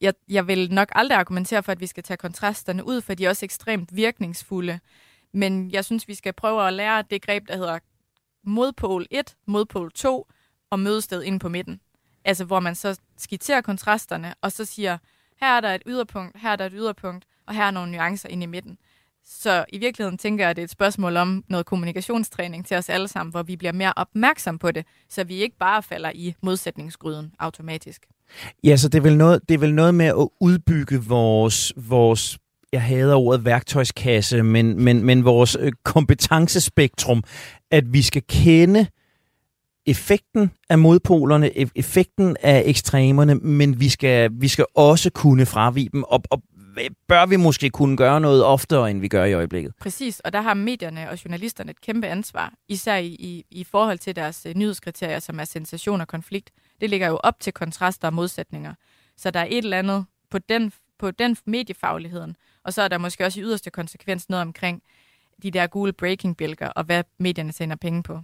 jeg, 0.00 0.14
jeg 0.28 0.46
vil 0.46 0.72
nok 0.72 0.88
aldrig 0.94 1.18
argumentere 1.18 1.62
for, 1.62 1.72
at 1.72 1.80
vi 1.80 1.86
skal 1.86 2.02
tage 2.02 2.16
kontrasterne 2.16 2.86
ud, 2.86 3.00
for 3.00 3.14
de 3.14 3.24
er 3.24 3.28
også 3.28 3.46
ekstremt 3.46 3.96
virkningsfulde. 3.96 4.80
Men 5.32 5.70
jeg 5.70 5.84
synes, 5.84 6.08
vi 6.08 6.14
skal 6.14 6.32
prøve 6.32 6.66
at 6.66 6.72
lære 6.72 7.04
det 7.10 7.22
greb, 7.22 7.48
der 7.48 7.56
hedder 7.56 7.78
modpol 8.42 9.06
1, 9.10 9.36
modpol 9.46 9.92
2 9.92 10.26
og 10.70 10.80
mødested 10.80 11.22
ind 11.22 11.40
på 11.40 11.48
midten. 11.48 11.80
Altså 12.24 12.44
hvor 12.44 12.60
man 12.60 12.74
så 12.74 13.00
skitserer 13.16 13.60
kontrasterne, 13.60 14.34
og 14.40 14.52
så 14.52 14.64
siger, 14.64 14.98
her 15.40 15.56
er 15.56 15.60
der 15.60 15.74
et 15.74 15.82
yderpunkt, 15.86 16.40
her 16.40 16.50
er 16.50 16.56
der 16.56 16.66
et 16.66 16.72
yderpunkt, 16.74 17.24
og 17.46 17.54
her 17.54 17.64
er 17.64 17.70
nogle 17.70 17.92
nuancer 17.92 18.28
inde 18.28 18.44
i 18.44 18.46
midten. 18.46 18.78
Så 19.30 19.64
i 19.72 19.78
virkeligheden 19.78 20.18
tænker 20.18 20.44
jeg, 20.44 20.50
at 20.50 20.56
det 20.56 20.62
er 20.62 20.64
et 20.64 20.70
spørgsmål 20.70 21.16
om 21.16 21.44
noget 21.48 21.66
kommunikationstræning 21.66 22.66
til 22.66 22.76
os 22.76 22.88
alle 22.88 23.08
sammen, 23.08 23.30
hvor 23.30 23.42
vi 23.42 23.56
bliver 23.56 23.72
mere 23.72 23.92
opmærksom 23.96 24.58
på 24.58 24.70
det, 24.70 24.86
så 25.08 25.24
vi 25.24 25.34
ikke 25.34 25.56
bare 25.58 25.82
falder 25.82 26.10
i 26.14 26.34
modsætningsgryden 26.42 27.32
automatisk. 27.38 28.06
Ja, 28.64 28.76
så 28.76 28.88
det 28.88 28.98
er 28.98 29.02
vel 29.02 29.16
noget, 29.16 29.48
det 29.48 29.54
er 29.54 29.58
vel 29.58 29.74
noget 29.74 29.94
med 29.94 30.06
at 30.06 30.28
udbygge 30.40 31.02
vores, 31.04 31.72
vores 31.76 32.38
jeg 32.72 32.82
hader 32.82 33.16
ordet 33.16 33.44
værktøjskasse, 33.44 34.42
men, 34.42 34.84
men, 34.84 35.04
men 35.04 35.24
vores 35.24 35.56
øh, 35.60 35.72
kompetencespektrum, 35.84 37.24
at 37.70 37.92
vi 37.92 38.02
skal 38.02 38.22
kende 38.28 38.86
effekten 39.86 40.50
af 40.70 40.78
modpolerne, 40.78 41.46
e- 41.46 41.70
effekten 41.76 42.36
af 42.42 42.62
ekstremerne, 42.66 43.34
men 43.34 43.80
vi 43.80 43.88
skal, 43.88 44.30
vi 44.32 44.48
skal 44.48 44.64
også 44.74 45.10
kunne 45.10 45.46
fravige 45.46 45.88
dem, 45.92 46.02
og, 46.02 46.22
og 46.30 46.42
bør 47.08 47.26
vi 47.26 47.36
måske 47.36 47.70
kunne 47.70 47.96
gøre 47.96 48.20
noget 48.20 48.44
oftere, 48.44 48.90
end 48.90 49.00
vi 49.00 49.08
gør 49.08 49.24
i 49.24 49.32
øjeblikket. 49.32 49.72
Præcis, 49.80 50.20
og 50.20 50.32
der 50.32 50.40
har 50.40 50.54
medierne 50.54 51.10
og 51.10 51.24
journalisterne 51.24 51.70
et 51.70 51.80
kæmpe 51.80 52.06
ansvar, 52.06 52.52
især 52.68 52.96
i, 52.96 53.06
i, 53.06 53.44
i 53.50 53.64
forhold 53.64 53.98
til 53.98 54.16
deres 54.16 54.46
øh, 54.46 54.54
nyhedskriterier, 54.54 55.18
som 55.18 55.40
er 55.40 55.44
sensation 55.44 56.00
og 56.00 56.08
konflikt. 56.08 56.50
Det 56.80 56.90
ligger 56.90 57.08
jo 57.08 57.16
op 57.22 57.40
til 57.40 57.52
kontraster 57.52 58.08
og 58.08 58.14
modsætninger. 58.14 58.74
Så 59.16 59.30
der 59.30 59.40
er 59.40 59.46
et 59.50 59.58
eller 59.58 59.78
andet 59.78 60.04
på 60.30 60.38
den, 60.38 60.72
på 60.98 61.10
den 61.10 61.36
mediefagligheden, 61.46 62.36
og 62.64 62.72
så 62.72 62.82
er 62.82 62.88
der 62.88 62.98
måske 62.98 63.24
også 63.24 63.40
i 63.40 63.42
yderste 63.42 63.70
konsekvens 63.70 64.28
noget 64.28 64.42
omkring 64.42 64.82
de 65.42 65.50
der 65.50 65.66
gule 65.66 65.92
breaking-bjælker, 65.92 66.68
og 66.68 66.84
hvad 66.84 67.04
medierne 67.18 67.52
sender 67.52 67.76
penge 67.76 68.02
på. 68.02 68.20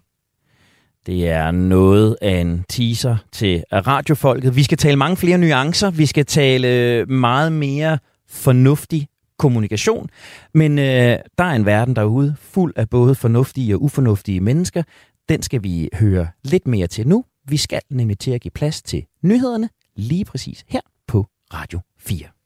Det 1.07 1.29
er 1.29 1.51
noget 1.51 2.17
af 2.23 2.37
en 2.41 2.65
teaser 2.69 3.17
til 3.33 3.65
radiofolket. 3.73 4.57
Vi 4.57 4.63
skal 4.63 4.79
tale 4.79 4.97
mange 4.97 5.17
flere 5.17 5.39
nuancer. 5.39 5.91
Vi 5.91 6.07
skal 6.07 6.27
tale 6.27 7.05
meget 7.07 7.53
mere 7.53 7.99
fornuftig 8.29 9.09
kommunikation. 9.39 10.09
Men 10.55 10.79
øh, 10.79 11.19
der 11.39 11.45
er 11.45 11.55
en 11.55 11.67
verden 11.67 11.97
derude 11.97 12.37
fuld 12.41 12.73
af 12.77 12.91
både 12.91 13.15
fornuftige 13.15 13.75
og 13.75 13.83
ufornuftige 13.83 14.41
mennesker. 14.41 14.83
Den 15.29 15.43
skal 15.43 15.63
vi 15.63 15.89
høre 15.95 16.29
lidt 16.45 16.67
mere 16.67 16.87
til 16.87 17.09
nu. 17.09 17.25
Vi 17.49 17.57
skal 17.57 17.81
nemlig 17.91 18.19
til 18.19 18.31
at 18.31 18.41
give 18.41 18.51
plads 18.51 18.83
til 18.83 19.05
nyhederne 19.23 19.69
lige 19.97 20.25
præcis 20.25 20.65
her 20.69 20.81
på 21.07 21.27
Radio 21.55 21.81
4. 21.99 22.44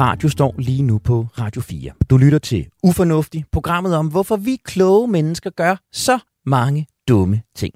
radio 0.00 0.28
står 0.28 0.54
lige 0.58 0.82
nu 0.82 0.98
på 0.98 1.26
Radio 1.38 1.62
4. 1.62 1.92
Du 2.10 2.16
lytter 2.16 2.38
til 2.38 2.66
Ufornuftig, 2.82 3.44
programmet 3.52 3.96
om, 3.96 4.06
hvorfor 4.06 4.36
vi 4.36 4.56
kloge 4.64 5.08
mennesker 5.08 5.50
gør 5.50 5.76
så 5.92 6.18
mange 6.46 6.86
dumme 7.08 7.42
ting. 7.54 7.74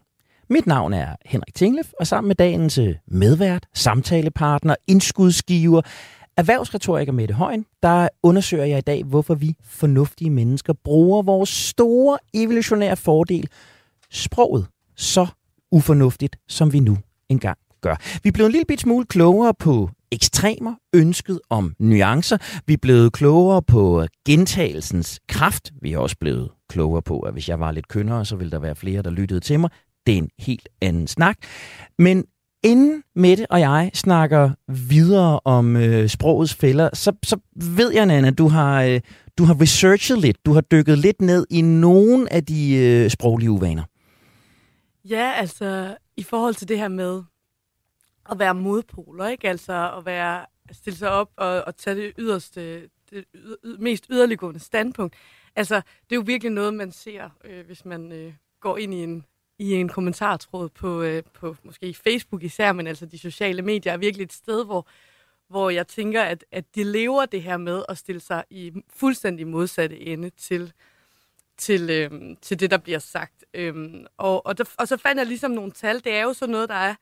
Mit 0.51 0.67
navn 0.67 0.93
er 0.93 1.17
Henrik 1.25 1.55
Tinglef, 1.55 1.93
og 2.01 2.07
sammen 2.07 2.29
med 2.29 2.37
dagens 2.37 2.79
øh, 2.79 2.95
medvært, 3.09 3.67
samtalepartner, 3.75 4.75
indskudsgiver, 4.87 5.81
erhvervsretoriker 6.37 7.13
Mette 7.13 7.35
Højen, 7.35 7.67
der 7.83 8.09
undersøger 8.23 8.65
jeg 8.65 8.79
i 8.79 8.81
dag, 8.81 9.05
hvorfor 9.05 9.35
vi 9.35 9.55
fornuftige 9.65 10.31
mennesker 10.31 10.73
bruger 10.85 11.23
vores 11.23 11.49
store 11.49 12.19
evolutionære 12.35 12.97
fordel, 12.97 13.49
sproget, 14.11 14.67
så 14.97 15.27
ufornuftigt, 15.73 16.37
som 16.49 16.73
vi 16.73 16.81
nu 16.81 16.99
engang 17.29 17.59
gør. 17.85 17.97
Vi 18.23 18.29
er 18.29 18.33
blevet 18.33 18.49
en 18.49 18.53
lille 18.53 18.65
bit 18.69 18.81
smule 18.81 19.07
klogere 19.07 19.55
på 19.59 19.91
ekstremer, 20.13 20.75
ønsket 20.95 21.41
om 21.51 21.75
nuancer. 21.79 22.37
Vi 22.67 22.73
er 22.73 22.79
blevet 22.83 23.13
klogere 23.13 23.63
på 23.63 24.07
gentagelsens 24.27 25.21
kraft. 25.29 25.73
Vi 25.83 25.93
er 25.93 25.99
også 25.99 26.17
blevet 26.21 26.51
klogere 26.69 27.03
på, 27.03 27.21
at 27.21 27.33
hvis 27.33 27.49
jeg 27.49 27.61
var 27.61 27.71
lidt 27.73 27.89
kønnere, 27.89 28.25
så 28.25 28.37
ville 28.37 28.51
der 28.51 28.59
være 28.59 28.75
flere, 28.75 29.03
der 29.03 29.11
lyttede 29.11 29.41
til 29.41 29.61
mig. 29.61 29.71
Det 30.07 30.15
er 30.15 30.19
en 30.19 30.31
helt 30.39 30.69
anden 30.83 31.07
snak. 31.07 31.37
Men 31.99 32.25
inden 32.65 33.03
Mette 33.17 33.47
og 33.51 33.61
jeg 33.61 33.91
snakker 33.95 34.51
videre 34.69 35.41
om 35.45 35.77
øh, 35.77 36.09
sprogets 36.09 36.55
fælder, 36.55 36.89
så, 36.93 37.13
så 37.23 37.37
ved 37.77 37.93
jeg, 37.93 38.07
Nana, 38.07 38.31
du 38.31 38.49
har, 38.49 38.83
øh, 38.83 39.01
du 39.39 39.45
har 39.45 39.61
researchet 39.61 40.19
lidt. 40.19 40.47
Du 40.47 40.53
har 40.53 40.61
dykket 40.61 40.99
lidt 40.99 41.21
ned 41.21 41.47
i 41.51 41.61
nogle 41.61 42.33
af 42.33 42.45
de 42.45 42.75
øh, 42.77 43.11
sproglige 43.11 43.51
uvaner. 43.51 43.83
Ja, 45.09 45.33
altså 45.37 45.97
i 46.17 46.23
forhold 46.23 46.55
til 46.55 46.69
det 46.69 46.79
her 46.79 46.89
med 46.89 47.23
at 48.31 48.39
være 48.39 48.55
modpoler, 48.55 49.29
ikke? 49.29 49.49
Altså 49.49 49.93
at 49.99 50.07
være, 50.07 50.47
at 50.69 50.77
stille 50.77 50.97
sig 50.97 51.11
op 51.11 51.31
og, 51.37 51.65
og 51.67 51.77
tage 51.77 51.97
det 51.97 52.13
yderste, 52.19 52.89
det 53.11 53.25
yder, 53.35 53.57
mest 53.79 54.07
yderliggående 54.11 54.61
standpunkt. 54.61 55.17
Altså, 55.57 55.75
det 55.75 56.13
er 56.13 56.17
jo 56.17 56.23
virkelig 56.27 56.53
noget, 56.53 56.75
man 56.75 56.93
ser, 56.93 57.31
øh, 57.45 57.67
hvis 57.67 57.85
man 57.85 58.13
øh, 58.13 58.33
går 58.61 58.79
ind 58.79 58.95
i 58.95 59.03
en, 59.03 59.25
i 59.59 59.73
en 59.73 59.89
kommentartråd 59.89 60.69
på, 60.69 61.03
øh, 61.03 61.23
på 61.35 61.57
måske 61.63 61.95
Facebook 61.95 62.43
især, 62.43 62.73
men 62.73 62.87
altså 62.87 63.07
de 63.07 63.19
sociale 63.19 63.63
medier 63.63 63.93
er 63.93 63.97
virkelig 63.97 64.25
et 64.25 64.33
sted, 64.33 64.65
hvor, 64.65 64.87
hvor 65.49 65.71
jeg 65.71 65.87
tænker, 65.87 66.23
at, 66.23 66.45
at 66.53 66.65
de 66.75 66.85
lever 66.85 67.27
det 67.27 67.43
her 67.43 67.57
med 67.57 67.85
at 67.89 67.99
stille 67.99 68.21
sig 68.21 68.45
i 68.51 68.73
fuldstændig 68.91 69.47
modsatte 69.47 70.01
ende 70.01 70.31
til, 70.31 70.73
til, 71.57 71.91
øh, 71.91 72.37
til 72.43 72.61
det, 72.61 72.71
der 72.71 72.79
bliver 72.79 72.99
sagt. 72.99 73.45
Øhm, 73.55 74.07
og, 74.17 74.47
og, 74.47 74.59
der, 74.59 74.65
og 74.79 74.89
så 74.89 74.97
fandt 74.97 75.19
jeg 75.19 75.27
ligesom 75.27 75.51
nogle 75.51 75.73
tal. 75.73 76.05
Det 76.05 76.15
er 76.15 76.23
jo 76.23 76.33
sådan 76.33 76.53
noget, 76.53 76.69
der 76.69 76.75
er 76.75 76.95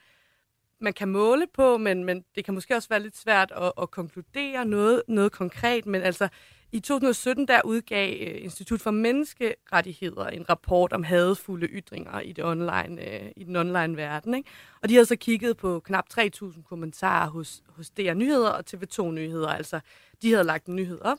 man 0.83 0.93
kan 0.93 1.09
måle 1.09 1.47
på, 1.55 1.79
men, 1.79 2.05
men 2.05 2.25
det 2.35 2.45
kan 2.45 2.55
måske 2.55 2.77
også 2.77 2.89
være 2.89 3.03
lidt 3.03 3.17
svært 3.17 3.53
at, 3.57 3.73
at 3.83 3.91
konkludere 3.91 4.65
noget, 4.65 5.03
noget 5.09 5.33
konkret. 5.33 5.87
Men 5.87 6.03
altså, 6.03 6.29
i 6.73 6.81
2017 6.81 7.49
der 7.49 7.61
udgav 7.65 8.17
øh, 8.21 8.45
Institut 8.45 8.81
for 8.81 8.91
Menneskerettigheder 8.91 10.27
en 10.27 10.51
rapport 10.51 10.93
om 10.93 11.03
hadefulde 11.03 11.67
ytringer 11.67 12.21
i, 12.21 12.33
det 12.33 12.45
online, 12.45 13.13
øh, 13.13 13.31
i 13.37 13.45
den 13.45 13.57
online 13.57 13.97
verden. 13.97 14.35
Ikke? 14.35 14.51
Og 14.83 14.89
de 14.89 14.95
havde 14.95 15.07
så 15.07 15.17
kigget 15.17 15.57
på 15.57 15.81
knap 15.81 16.05
3.000 16.15 16.63
kommentarer 16.63 17.31
hos, 17.31 17.63
hos 17.69 17.91
DR 17.91 18.15
Nyheder 18.15 18.51
og 18.51 18.65
TV2 18.71 19.03
Nyheder. 19.03 19.49
Altså, 19.49 19.81
de 20.23 20.31
havde 20.31 20.45
lagt 20.45 20.67
en 20.67 20.77
nyhed 20.77 21.01
op, 21.01 21.19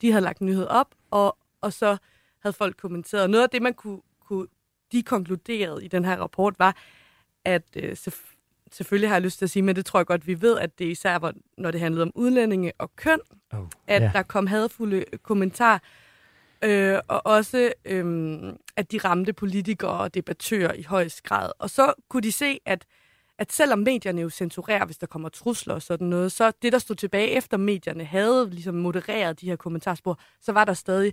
de 0.00 0.12
havde 0.12 0.24
lagt 0.24 0.38
en 0.38 0.46
nyhed 0.46 0.66
op, 0.66 0.94
og, 1.10 1.38
og 1.60 1.72
så 1.72 1.96
havde 2.42 2.52
folk 2.52 2.76
kommenteret. 2.76 3.30
Noget 3.30 3.42
af 3.42 3.50
det, 3.50 3.62
man 3.62 3.74
kunne, 3.74 4.00
kunne 4.20 4.46
de 4.92 5.02
konkluderede 5.02 5.84
i 5.84 5.88
den 5.88 6.04
her 6.04 6.16
rapport, 6.16 6.58
var, 6.58 6.76
at 7.44 7.64
øh, 7.76 7.96
selvfølgelig 7.96 8.31
har 8.80 9.14
jeg 9.14 9.22
lyst 9.22 9.38
til 9.38 9.46
at 9.46 9.50
sige, 9.50 9.62
men 9.62 9.76
det 9.76 9.86
tror 9.86 9.98
jeg 10.00 10.06
godt, 10.06 10.26
vi 10.26 10.40
ved, 10.40 10.58
at 10.58 10.78
det 10.78 10.84
især 10.84 11.16
var, 11.18 11.34
når 11.58 11.70
det 11.70 11.80
handlede 11.80 12.02
om 12.02 12.12
udlændinge 12.14 12.72
og 12.78 12.96
køn, 12.96 13.20
oh, 13.52 13.58
at 13.86 14.02
yeah. 14.02 14.12
der 14.12 14.22
kom 14.22 14.46
hadfulde 14.46 15.04
kommentarer, 15.22 15.78
øh, 16.64 16.98
og 17.08 17.26
også 17.26 17.72
øh, 17.84 18.52
at 18.76 18.92
de 18.92 18.98
ramte 18.98 19.32
politikere 19.32 19.90
og 19.90 20.14
debattører 20.14 20.72
i 20.72 20.82
højst 20.82 21.22
grad. 21.22 21.52
Og 21.58 21.70
så 21.70 21.94
kunne 22.08 22.22
de 22.22 22.32
se, 22.32 22.58
at 22.66 22.86
at 23.38 23.52
selvom 23.52 23.78
medierne 23.78 24.20
jo 24.20 24.30
censurerer, 24.30 24.84
hvis 24.84 24.98
der 24.98 25.06
kommer 25.06 25.28
trusler 25.28 25.74
og 25.74 25.82
sådan 25.82 26.06
noget, 26.06 26.32
så 26.32 26.52
det, 26.62 26.72
der 26.72 26.78
stod 26.78 26.96
tilbage 26.96 27.28
efter 27.28 27.56
medierne 27.56 28.04
havde 28.04 28.50
ligesom 28.50 28.74
modereret 28.74 29.40
de 29.40 29.46
her 29.46 29.56
kommentarspor, 29.56 30.20
så 30.40 30.52
var 30.52 30.64
der 30.64 30.74
stadig 30.74 31.12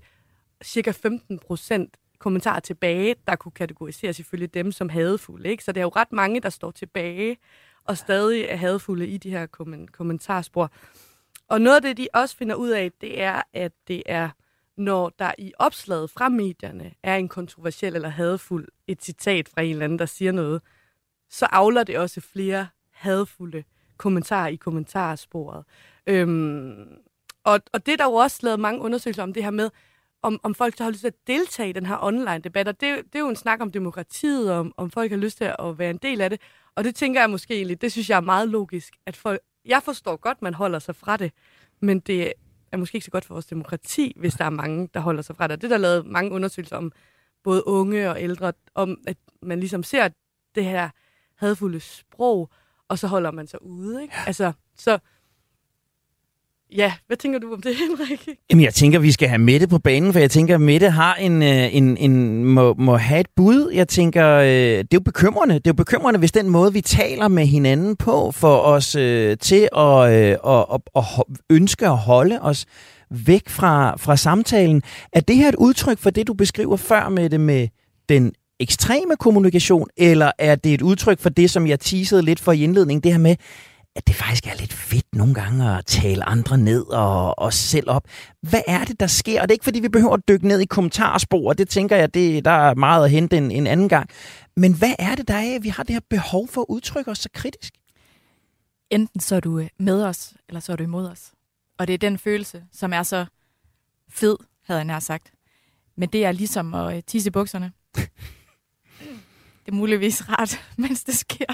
cirka 0.63 0.91
15 0.91 1.39
procent 1.39 1.97
kommentarer 2.19 2.59
tilbage, 2.59 3.15
der 3.27 3.35
kunne 3.35 3.51
kategoriseres 3.51 4.19
ifølge 4.19 4.47
dem 4.47 4.71
som 4.71 4.89
hadefulde. 4.89 5.49
Ikke? 5.49 5.63
Så 5.63 5.71
det 5.71 5.81
er 5.81 5.85
jo 5.85 5.91
ret 5.95 6.11
mange, 6.11 6.39
der 6.39 6.49
står 6.49 6.71
tilbage 6.71 7.37
og 7.89 7.97
stadig 7.97 8.43
er 8.43 8.55
hadefulde 8.55 9.07
i 9.07 9.17
de 9.17 9.29
her 9.29 9.45
kommentarspor. 9.91 10.71
Og 11.47 11.61
noget 11.61 11.75
af 11.75 11.81
det, 11.81 11.97
de 11.97 12.07
også 12.13 12.37
finder 12.37 12.55
ud 12.55 12.69
af, 12.69 12.91
det 13.01 13.21
er, 13.21 13.41
at 13.53 13.71
det 13.87 14.03
er, 14.05 14.29
når 14.77 15.09
der 15.19 15.31
i 15.37 15.53
opslaget 15.59 16.09
fra 16.09 16.29
medierne 16.29 16.91
er 17.03 17.15
en 17.15 17.27
kontroversiel 17.27 17.95
eller 17.95 18.09
hadefuld 18.09 18.67
et 18.87 19.03
citat 19.03 19.49
fra 19.49 19.61
en 19.61 19.71
eller 19.71 19.83
anden, 19.83 19.99
der 19.99 20.05
siger 20.05 20.31
noget, 20.31 20.61
så 21.29 21.45
afler 21.45 21.83
det 21.83 21.97
også 21.97 22.21
flere 22.21 22.67
hadfulde 22.91 23.63
kommentarer 23.97 24.47
i 24.47 24.55
kommentarsporet. 24.55 25.65
Øhm, 26.07 26.87
og, 27.43 27.59
og 27.73 27.85
det 27.85 27.91
er 27.91 27.97
der 27.97 28.05
jo 28.05 28.13
også 28.13 28.39
lavet 28.43 28.59
mange 28.59 28.81
undersøgelser 28.81 29.23
om 29.23 29.33
det 29.33 29.43
her 29.43 29.51
med, 29.51 29.69
om, 30.21 30.39
om 30.43 30.55
folk 30.55 30.77
så 30.77 30.83
har 30.83 30.91
lyst 30.91 31.01
til 31.01 31.07
at 31.07 31.27
deltage 31.27 31.69
i 31.69 31.73
den 31.73 31.85
her 31.85 31.97
online-debat. 32.03 32.67
Og 32.67 32.81
det, 32.81 32.97
det 32.97 33.15
er 33.15 33.19
jo 33.19 33.29
en 33.29 33.35
snak 33.35 33.61
om 33.61 33.71
demokratiet, 33.71 34.51
om, 34.51 34.73
om 34.77 34.91
folk 34.91 35.11
har 35.11 35.17
lyst 35.17 35.37
til 35.37 35.53
at 35.59 35.79
være 35.79 35.89
en 35.89 35.97
del 35.97 36.21
af 36.21 36.29
det. 36.29 36.41
Og 36.75 36.83
det 36.83 36.95
tænker 36.95 37.21
jeg 37.21 37.29
måske 37.29 37.55
egentlig, 37.55 37.81
det 37.81 37.91
synes 37.91 38.09
jeg 38.09 38.15
er 38.15 38.21
meget 38.21 38.49
logisk, 38.49 38.93
at 39.05 39.15
folk, 39.17 39.41
jeg 39.65 39.83
forstår 39.83 40.15
godt, 40.15 40.41
man 40.41 40.53
holder 40.53 40.79
sig 40.79 40.95
fra 40.95 41.17
det, 41.17 41.31
men 41.79 41.99
det 41.99 42.33
er 42.71 42.77
måske 42.77 42.95
ikke 42.95 43.05
så 43.05 43.11
godt 43.11 43.25
for 43.25 43.33
vores 43.33 43.45
demokrati, 43.45 44.13
hvis 44.15 44.33
der 44.33 44.45
er 44.45 44.49
mange, 44.49 44.89
der 44.93 44.99
holder 44.99 45.21
sig 45.21 45.35
fra 45.35 45.47
det. 45.47 45.61
Det 45.61 45.69
der 45.69 45.75
er 45.75 45.79
lavet 45.79 46.05
mange 46.05 46.31
undersøgelser 46.31 46.77
om 46.77 46.91
både 47.43 47.67
unge 47.67 48.09
og 48.09 48.21
ældre, 48.21 48.53
om 48.75 48.97
at 49.07 49.17
man 49.41 49.59
ligesom 49.59 49.83
ser 49.83 50.09
det 50.55 50.65
her 50.65 50.89
hadfulde 51.35 51.79
sprog, 51.79 52.49
og 52.87 52.99
så 52.99 53.07
holder 53.07 53.31
man 53.31 53.47
sig 53.47 53.63
ude. 53.63 54.01
Ikke? 54.01 54.13
Altså, 54.27 54.51
så 54.75 54.99
Ja, 56.75 56.93
hvad 57.07 57.17
tænker 57.17 57.39
du 57.39 57.53
om 57.53 57.61
det, 57.61 57.75
Henrik? 57.99 58.27
Jamen, 58.51 58.65
jeg 58.65 58.73
tænker, 58.73 58.99
vi 58.99 59.11
skal 59.11 59.29
have 59.29 59.39
Mette 59.39 59.67
på 59.67 59.79
banen, 59.79 60.13
for 60.13 60.19
jeg 60.19 60.31
tænker, 60.31 60.55
at 60.55 60.61
Mette 60.61 60.89
har 60.89 61.15
en, 61.15 61.43
øh, 61.43 61.75
en, 61.75 61.97
en, 61.97 62.45
må, 62.45 62.73
må 62.73 62.97
have 62.97 63.19
et 63.19 63.27
bud. 63.35 63.71
Jeg 63.73 63.87
tænker, 63.87 64.27
øh, 64.35 64.47
det 64.47 64.79
er 64.79 64.85
jo 64.93 64.99
bekymrende. 64.99 65.55
Det 65.55 65.67
er 65.67 65.71
jo 65.71 65.73
bekymrende, 65.73 66.19
hvis 66.19 66.31
den 66.31 66.49
måde, 66.49 66.73
vi 66.73 66.81
taler 66.81 67.27
med 67.27 67.45
hinanden 67.45 67.95
på, 67.95 68.31
for 68.31 68.57
os 68.57 68.95
øh, 68.95 69.37
til 69.37 69.69
at, 69.77 70.11
øh, 70.11 70.37
at, 70.47 70.65
at, 70.73 70.81
at 70.95 71.03
ønske 71.49 71.85
at 71.85 71.97
holde 71.97 72.41
os 72.41 72.65
væk 73.11 73.49
fra, 73.49 73.95
fra 73.97 74.17
samtalen. 74.17 74.81
Er 75.13 75.19
det 75.19 75.35
her 75.35 75.49
et 75.49 75.55
udtryk 75.55 75.97
for 75.99 76.09
det, 76.09 76.27
du 76.27 76.33
beskriver 76.33 76.77
før 76.77 77.09
med 77.09 77.29
det 77.29 77.39
med 77.39 77.67
den 78.09 78.33
ekstreme 78.59 79.15
kommunikation, 79.19 79.87
eller 79.97 80.31
er 80.39 80.55
det 80.55 80.73
et 80.73 80.81
udtryk 80.81 81.19
for 81.19 81.29
det, 81.29 81.49
som 81.49 81.67
jeg 81.67 81.79
teasede 81.79 82.21
lidt 82.21 82.39
for 82.39 82.51
i 82.51 82.63
indledningen, 82.63 83.03
det 83.03 83.11
her 83.11 83.19
med, 83.19 83.35
at 83.95 84.07
det 84.07 84.15
faktisk 84.15 84.47
er 84.47 84.55
lidt 84.59 84.73
fedt 84.73 85.15
nogle 85.15 85.33
gange 85.33 85.77
at 85.77 85.85
tale 85.85 86.23
andre 86.23 86.57
ned 86.57 86.85
og 86.85 87.39
os 87.39 87.55
selv 87.55 87.89
op. 87.89 88.03
Hvad 88.41 88.61
er 88.67 88.85
det, 88.85 88.99
der 88.99 89.07
sker? 89.07 89.41
Og 89.41 89.47
det 89.47 89.51
er 89.51 89.55
ikke, 89.55 89.63
fordi 89.63 89.79
vi 89.79 89.89
behøver 89.89 90.13
at 90.13 90.27
dykke 90.27 90.47
ned 90.47 90.59
i 90.59 90.65
kommentarspor, 90.65 91.53
det 91.53 91.69
tænker 91.69 91.95
jeg, 91.95 92.13
det, 92.13 92.45
der 92.45 92.51
er 92.51 92.75
meget 92.75 93.05
at 93.05 93.11
hente 93.11 93.37
en, 93.37 93.51
en 93.51 93.67
anden 93.67 93.89
gang. 93.89 94.09
Men 94.57 94.73
hvad 94.73 94.93
er 94.99 95.15
det, 95.15 95.27
der 95.27 95.33
er, 95.33 95.55
at 95.55 95.63
vi 95.63 95.69
har 95.69 95.83
det 95.83 95.95
her 95.95 96.01
behov 96.09 96.47
for 96.47 96.61
at 96.61 96.65
udtrykke 96.69 97.11
os 97.11 97.19
så 97.19 97.29
kritisk? 97.33 97.73
Enten 98.89 99.19
så 99.19 99.35
er 99.35 99.39
du 99.39 99.59
øh, 99.59 99.67
med 99.79 100.03
os, 100.03 100.33
eller 100.49 100.59
så 100.59 100.71
er 100.71 100.75
du 100.75 100.83
imod 100.83 101.07
os. 101.07 101.31
Og 101.79 101.87
det 101.87 101.93
er 101.93 101.97
den 101.97 102.17
følelse, 102.17 102.63
som 102.71 102.93
er 102.93 103.03
så 103.03 103.25
fed, 104.09 104.37
havde 104.65 104.77
jeg 104.77 104.85
nær 104.85 104.99
sagt. 104.99 105.31
Men 105.97 106.09
det 106.09 106.25
er 106.25 106.31
ligesom 106.31 106.73
at 106.73 106.95
øh, 106.95 107.03
tisse 107.07 107.27
i 107.27 107.31
bukserne. 107.31 107.71
det 109.69 109.75
er 109.75 109.79
muligvis 109.79 110.29
rart, 110.29 110.61
mens 110.77 111.03
det 111.03 111.15
sker. 111.15 111.53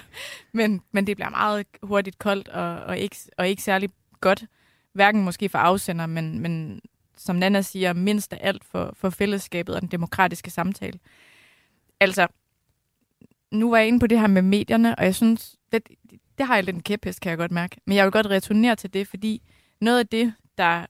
Men, 0.51 0.81
men 0.91 1.07
det 1.07 1.17
bliver 1.17 1.29
meget 1.29 1.65
hurtigt 1.83 2.19
koldt 2.19 2.47
og, 2.47 2.75
og, 2.75 2.97
ikke, 2.97 3.15
og 3.37 3.47
ikke 3.47 3.61
særlig 3.61 3.89
godt. 4.21 4.45
Hverken 4.93 5.23
måske 5.23 5.49
for 5.49 5.57
afsender, 5.57 6.05
men, 6.05 6.39
men 6.39 6.81
som 7.17 7.35
Nana 7.35 7.61
siger, 7.61 7.93
mindst 7.93 8.33
af 8.33 8.37
alt 8.41 8.63
for, 8.63 8.93
for 8.97 9.09
fællesskabet 9.09 9.75
og 9.75 9.81
den 9.81 9.89
demokratiske 9.89 10.51
samtale. 10.51 10.99
Altså, 11.99 12.27
nu 13.51 13.69
var 13.69 13.77
jeg 13.77 13.87
inde 13.87 13.99
på 13.99 14.07
det 14.07 14.19
her 14.19 14.27
med 14.27 14.41
medierne, 14.41 14.95
og 14.95 15.05
jeg 15.05 15.15
synes, 15.15 15.55
det, 15.71 15.87
det 16.37 16.45
har 16.45 16.55
jeg 16.55 16.63
lidt 16.63 16.75
en 16.75 16.83
kæphest, 16.83 17.21
kan 17.21 17.29
jeg 17.29 17.37
godt 17.37 17.51
mærke. 17.51 17.77
Men 17.85 17.97
jeg 17.97 18.05
vil 18.05 18.11
godt 18.11 18.27
returnere 18.27 18.75
til 18.75 18.93
det, 18.93 19.07
fordi 19.07 19.41
noget 19.81 19.99
af 19.99 20.07
det, 20.07 20.33
der 20.57 20.85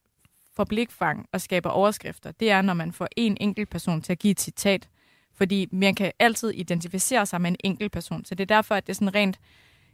får 0.55 0.63
blikfang 0.63 1.29
og 1.31 1.41
skaber 1.41 1.69
overskrifter, 1.69 2.31
det 2.31 2.51
er, 2.51 2.61
når 2.61 2.73
man 2.73 2.91
får 2.91 3.07
en 3.17 3.37
enkelt 3.39 3.69
person 3.69 4.01
til 4.01 4.11
at 4.11 4.19
give 4.19 4.31
et 4.31 4.41
citat, 4.41 4.89
fordi 5.35 5.67
man 5.71 5.95
kan 5.95 6.11
altid 6.19 6.49
identificere 6.49 7.25
sig 7.25 7.41
med 7.41 7.49
en 7.49 7.57
enkelt 7.63 7.91
person. 7.91 8.25
Så 8.25 8.35
det 8.35 8.43
er 8.43 8.55
derfor, 8.55 8.75
at 8.75 8.87
det 8.87 8.93
er 8.93 8.95
sådan 8.95 9.15
rent 9.15 9.39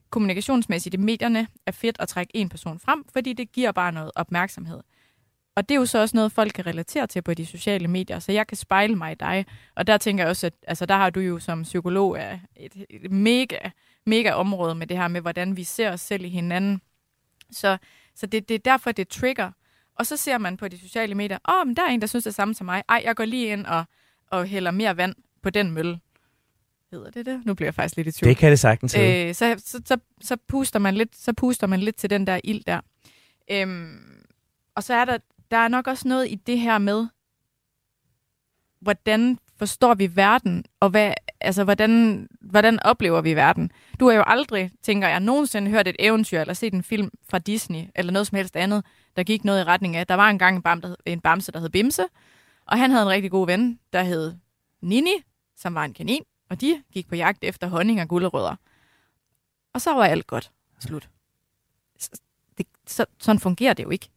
kommunikationsmæssigt 0.10 0.96
i 0.96 0.98
medierne 0.98 1.48
er 1.66 1.72
fedt 1.72 1.96
at 2.00 2.08
trække 2.08 2.36
en 2.36 2.50
person 2.50 2.80
frem, 2.80 3.04
fordi 3.14 3.34
det 3.34 3.52
giver 3.52 3.72
bare 3.72 3.92
noget 3.92 4.12
opmærksomhed. 4.16 4.82
Og 5.56 5.70
det 5.70 5.76
er 5.76 5.80
jo 5.80 5.86
så 5.86 6.00
også 6.00 6.18
noget, 6.18 6.32
folk 6.32 6.54
kan 6.54 6.66
relatere 6.66 7.08
til 7.08 7.22
på 7.22 7.34
de 7.34 7.46
sociale 7.46 7.88
medier, 7.88 8.20
så 8.20 8.32
jeg 8.32 8.48
kan 8.48 8.58
spejle 8.58 8.96
mig 8.96 9.12
i 9.12 9.16
dig. 9.16 9.46
Og 9.76 9.88
der 9.88 9.98
tænker 9.98 10.24
jeg 10.24 10.30
også, 10.30 10.48
at 10.48 10.54
altså, 10.68 10.86
der 10.86 10.96
har 10.96 11.10
du 11.10 11.20
jo 11.20 11.40
som 11.40 11.64
psykolog 11.64 12.18
et, 12.56 12.86
et 12.90 13.12
mega, 13.12 13.58
mega 14.06 14.32
område 14.32 14.76
med 14.76 14.88
det 14.88 14.98
her 14.98 15.08
med, 15.08 15.22
hvordan 15.22 15.58
vi 15.58 15.64
ser 15.64 15.92
os 15.92 16.02
selv 16.02 16.26
i 16.26 16.30
hinanden. 16.30 16.82
Så, 17.52 17.78
så 18.16 18.26
det, 18.26 18.50
det 18.50 18.56
er 18.56 18.60
derfor, 18.60 18.92
det 18.92 19.08
trigger. 19.08 19.52
Og 19.96 20.06
så 20.06 20.18
ser 20.18 20.38
man 20.38 20.58
på 20.58 20.68
de 20.68 20.80
sociale 20.80 21.16
medier, 21.16 21.38
åh, 21.50 21.56
oh, 21.56 21.68
men 21.68 21.76
der 21.76 21.84
er 21.84 21.88
en, 21.88 22.02
der 22.02 22.08
synes 22.08 22.24
det 22.24 22.36
samme 22.36 22.54
som 22.54 22.66
mig. 22.66 22.84
Ej, 22.90 23.02
jeg 23.06 23.16
går 23.16 23.26
lige 23.26 23.48
ind 23.48 23.66
og, 23.66 23.86
og 24.28 24.46
hælder 24.46 24.72
mere 24.72 24.98
vand 24.98 25.16
på 25.44 25.50
den 25.50 25.72
mølle. 25.72 26.00
Hedder 26.92 27.12
det 27.12 27.26
det? 27.26 27.46
Nu 27.46 27.54
bliver 27.54 27.68
jeg 27.68 27.76
faktisk 27.76 27.96
lidt 27.96 28.08
i 28.08 28.12
tvivl. 28.12 28.30
Det 28.30 28.38
kan 28.38 28.52
det 28.52 28.60
sagtens 28.60 28.96
øh, 28.96 29.34
så, 29.34 29.56
så, 29.66 29.82
så, 29.86 29.98
så, 30.22 30.38
puster 30.48 30.80
man 30.80 30.94
lidt, 30.94 31.16
så 31.16 31.34
puster 31.34 31.68
man 31.68 31.80
lidt 31.80 31.96
til 31.96 32.10
den 32.10 32.28
der 32.28 32.40
ild 32.44 32.64
der. 32.68 32.82
Øhm, 33.52 34.26
og 34.76 34.84
så 34.84 34.94
er 34.94 35.06
der, 35.06 35.18
der 35.52 35.58
er 35.58 35.68
nok 35.68 35.88
også 35.88 36.08
noget 36.08 36.32
i 36.32 36.36
det 36.36 36.60
her 36.60 36.78
med, 36.78 37.08
hvordan 38.80 39.38
forstår 39.58 39.94
vi 39.94 40.16
verden, 40.16 40.66
og 40.80 40.90
hvad, 40.90 41.14
altså, 41.42 41.64
hvordan, 41.64 42.28
hvordan 42.42 42.80
oplever 42.84 43.22
vi 43.22 43.36
verden? 43.36 43.72
Du 44.00 44.08
har 44.08 44.16
jo 44.16 44.24
aldrig, 44.28 44.72
tænker 44.84 45.08
jeg, 45.08 45.20
nogensinde 45.20 45.72
hørt 45.72 45.88
et 45.88 45.96
eventyr 46.00 46.40
eller 46.40 46.54
set 46.54 46.74
en 46.74 46.84
film 46.84 47.12
fra 47.30 47.40
Disney, 47.40 47.84
eller 47.96 48.12
noget 48.12 48.28
som 48.28 48.36
helst 48.36 48.56
andet, 48.56 48.86
der 49.16 49.24
gik 49.24 49.44
noget 49.44 49.62
i 49.62 49.64
retning 49.64 49.96
af, 49.96 50.08
der 50.08 50.16
var 50.16 50.30
engang 50.30 50.56
en, 50.56 50.62
bam, 50.62 50.82
der, 50.82 50.96
en 51.06 51.22
bamse, 51.22 51.52
der 51.52 51.60
hed 51.60 51.70
Bimse, 51.70 52.04
og 52.66 52.80
han 52.80 52.92
havde 52.92 53.04
en 53.04 53.10
rigtig 53.10 53.32
god 53.32 53.48
ven, 53.48 53.80
der 53.94 54.04
hed 54.04 54.34
Nini, 54.82 55.24
som 55.62 55.76
var 55.76 55.86
en 55.86 55.94
kanin, 55.94 56.24
og 56.50 56.62
de 56.62 56.84
gik 56.94 57.08
på 57.08 57.16
jagt 57.16 57.44
efter 57.44 57.68
honning 57.68 58.02
og 58.02 58.08
gulerødder. 58.08 58.56
Og 59.74 59.82
så 59.82 59.94
var 59.94 60.06
alt 60.06 60.28
godt. 60.28 60.52
Slut. 60.80 61.10
Det, 62.58 62.68
så, 62.88 63.06
sådan 63.20 63.40
fungerer 63.40 63.74
det 63.74 63.84
jo 63.84 63.90
ikke. 63.90 64.10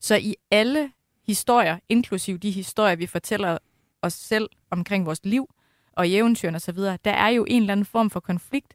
Så 0.00 0.16
i 0.16 0.34
alle 0.50 0.92
historier, 1.26 1.78
inklusiv 1.88 2.38
de 2.38 2.50
historier, 2.50 2.96
vi 2.96 3.06
fortæller 3.06 3.58
os 4.02 4.12
selv 4.12 4.50
omkring 4.70 5.06
vores 5.06 5.20
liv 5.24 5.54
og 5.92 6.08
i 6.08 6.16
eventyrene 6.16 6.56
osv., 6.56 6.76
der 6.78 7.10
er 7.10 7.28
jo 7.28 7.44
en 7.48 7.62
eller 7.62 7.72
anden 7.72 7.86
form 7.86 8.10
for 8.10 8.20
konflikt. 8.20 8.74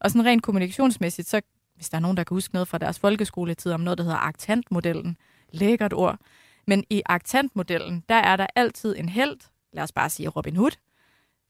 Og 0.00 0.10
sådan 0.10 0.24
rent 0.24 0.42
kommunikationsmæssigt, 0.42 1.28
så 1.28 1.40
hvis 1.74 1.88
der 1.88 1.96
er 1.96 2.00
nogen, 2.00 2.16
der 2.16 2.24
kan 2.24 2.34
huske 2.34 2.54
noget 2.54 2.68
fra 2.68 2.78
deres 2.78 2.98
folkeskoletid 2.98 3.72
om 3.72 3.80
noget, 3.80 3.98
der 3.98 4.04
hedder 4.04 4.18
aktantmodellen, 4.18 5.16
lækkert 5.52 5.92
ord. 5.92 6.18
Men 6.66 6.84
i 6.90 7.02
aktantmodellen, 7.06 8.04
der 8.08 8.14
er 8.14 8.36
der 8.36 8.46
altid 8.54 8.96
en 8.98 9.08
held, 9.08 9.36
lad 9.72 9.82
os 9.82 9.92
bare 9.92 10.10
sige 10.10 10.28
Robin 10.28 10.56
Hood. 10.56 10.70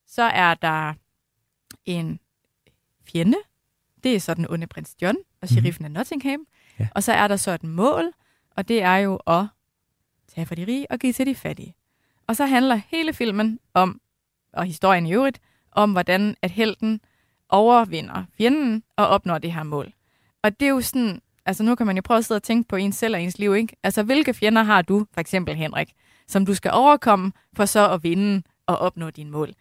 Så 0.06 0.22
er 0.22 0.54
der 0.54 0.94
en 1.84 2.20
fjende, 3.12 3.38
det 4.02 4.14
er 4.14 4.20
så 4.20 4.34
den 4.34 4.50
onde 4.50 4.66
prins 4.66 4.96
John 5.02 5.16
og 5.16 5.24
mhm. 5.40 5.48
sheriffen 5.48 5.82
mm. 5.82 5.84
af 5.84 5.90
Nottingham. 5.90 6.46
Ja. 6.80 6.88
Og 6.94 7.02
så 7.02 7.12
er 7.12 7.28
der 7.28 7.36
så 7.36 7.50
et 7.50 7.64
mål, 7.64 8.12
og 8.50 8.68
det 8.68 8.82
er 8.82 8.96
jo 8.96 9.16
at 9.26 9.46
tage 10.34 10.46
for 10.46 10.54
de 10.54 10.66
rige 10.66 10.90
og 10.90 10.98
give 10.98 11.12
til 11.12 11.26
de 11.26 11.34
fattige. 11.34 11.74
Og 12.26 12.36
så 12.36 12.46
handler 12.46 12.80
hele 12.88 13.12
filmen 13.12 13.60
om, 13.74 14.00
og 14.52 14.64
historien 14.64 15.06
i 15.06 15.12
øvrigt, 15.12 15.40
om 15.72 15.92
hvordan 15.92 16.36
at 16.42 16.50
helten 16.50 17.00
overvinder 17.48 18.24
fjenden 18.36 18.82
og 18.96 19.06
opnår 19.06 19.38
det 19.38 19.52
her 19.52 19.62
mål. 19.62 19.92
Og 20.42 20.60
det 20.60 20.66
er 20.66 20.70
jo 20.70 20.80
sådan, 20.80 21.22
altså 21.46 21.62
nu 21.62 21.74
kan 21.74 21.86
man 21.86 21.96
jo 21.96 22.02
prøve 22.02 22.18
at 22.18 22.24
sidde 22.24 22.38
og 22.38 22.42
tænke 22.42 22.68
på 22.68 22.76
ens 22.76 22.96
selv 22.96 23.14
og 23.14 23.22
ens 23.22 23.38
liv, 23.38 23.54
ikke? 23.54 23.76
Altså 23.82 24.02
hvilke 24.02 24.34
fjender 24.34 24.62
har 24.62 24.82
du, 24.82 25.06
for 25.12 25.20
eksempel 25.20 25.54
Henrik, 25.54 25.92
som 26.28 26.46
du 26.46 26.54
skal 26.54 26.70
overkomme 26.74 27.32
for 27.56 27.64
så 27.64 27.90
at 27.90 28.02
vinde 28.02 28.42
og 28.66 28.78
opnå 28.78 29.10
din 29.10 29.30
mål. 29.30 29.52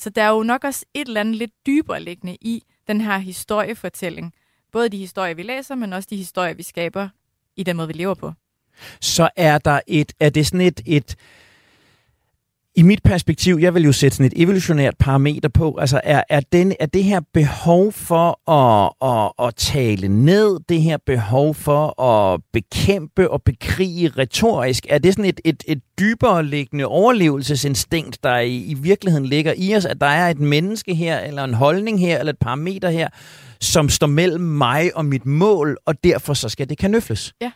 Så 0.00 0.10
der 0.10 0.22
er 0.22 0.30
jo 0.30 0.42
nok 0.42 0.64
også 0.64 0.84
et 0.94 1.08
eller 1.08 1.20
andet 1.20 1.36
lidt 1.36 1.52
dybere 1.66 2.00
liggende 2.00 2.36
i 2.40 2.62
den 2.88 3.00
her 3.00 3.18
historiefortælling. 3.18 4.34
Både 4.72 4.88
de 4.88 4.96
historier, 4.96 5.34
vi 5.34 5.42
læser, 5.42 5.74
men 5.74 5.92
også 5.92 6.08
de 6.10 6.16
historier, 6.16 6.54
vi 6.54 6.62
skaber 6.62 7.08
i 7.56 7.62
den 7.62 7.76
måde, 7.76 7.88
vi 7.88 7.92
lever 7.92 8.14
på. 8.14 8.32
Så 9.00 9.30
er 9.36 9.58
der 9.58 9.80
et, 9.86 10.12
er 10.20 10.30
det 10.30 10.46
sådan 10.46 10.60
et, 10.60 10.80
et 10.86 11.16
i 12.80 12.82
mit 12.82 13.02
perspektiv, 13.02 13.58
jeg 13.60 13.74
vil 13.74 13.84
jo 13.84 13.92
sætte 13.92 14.16
sådan 14.16 14.26
et 14.26 14.42
evolutionært 14.42 14.94
parameter 14.98 15.48
på, 15.48 15.76
altså 15.80 16.00
er, 16.04 16.22
er, 16.28 16.40
den, 16.52 16.72
er 16.80 16.86
det 16.86 17.04
her 17.04 17.20
behov 17.34 17.92
for 17.92 18.50
at, 18.50 18.92
at, 19.02 19.46
at 19.46 19.54
tale 19.54 20.08
ned, 20.08 20.58
det 20.68 20.82
her 20.82 20.96
behov 21.06 21.54
for 21.54 22.02
at 22.02 22.40
bekæmpe 22.52 23.30
og 23.30 23.42
bekrige 23.42 24.08
retorisk, 24.08 24.86
er 24.88 24.98
det 24.98 25.12
sådan 25.12 25.24
et, 25.24 25.40
et, 25.44 25.62
et 25.66 25.80
dybere 25.98 26.46
liggende 26.46 26.86
overlevelsesinstinkt, 26.86 28.22
der 28.22 28.38
i, 28.38 28.56
i 28.56 28.74
virkeligheden 28.74 29.26
ligger 29.26 29.54
i 29.56 29.76
os, 29.76 29.84
at 29.84 30.00
der 30.00 30.06
er 30.06 30.30
et 30.30 30.38
menneske 30.38 30.94
her, 30.94 31.18
eller 31.18 31.44
en 31.44 31.54
holdning 31.54 32.00
her, 32.00 32.18
eller 32.18 32.32
et 32.32 32.38
parameter 32.38 32.90
her, 32.90 33.08
som 33.60 33.88
står 33.88 34.06
mellem 34.06 34.44
mig 34.44 34.96
og 34.96 35.04
mit 35.04 35.26
mål, 35.26 35.78
og 35.86 36.04
derfor 36.04 36.34
så 36.34 36.48
skal 36.48 36.68
det 36.68 36.78
kanøfles? 36.78 37.34
Ja. 37.40 37.52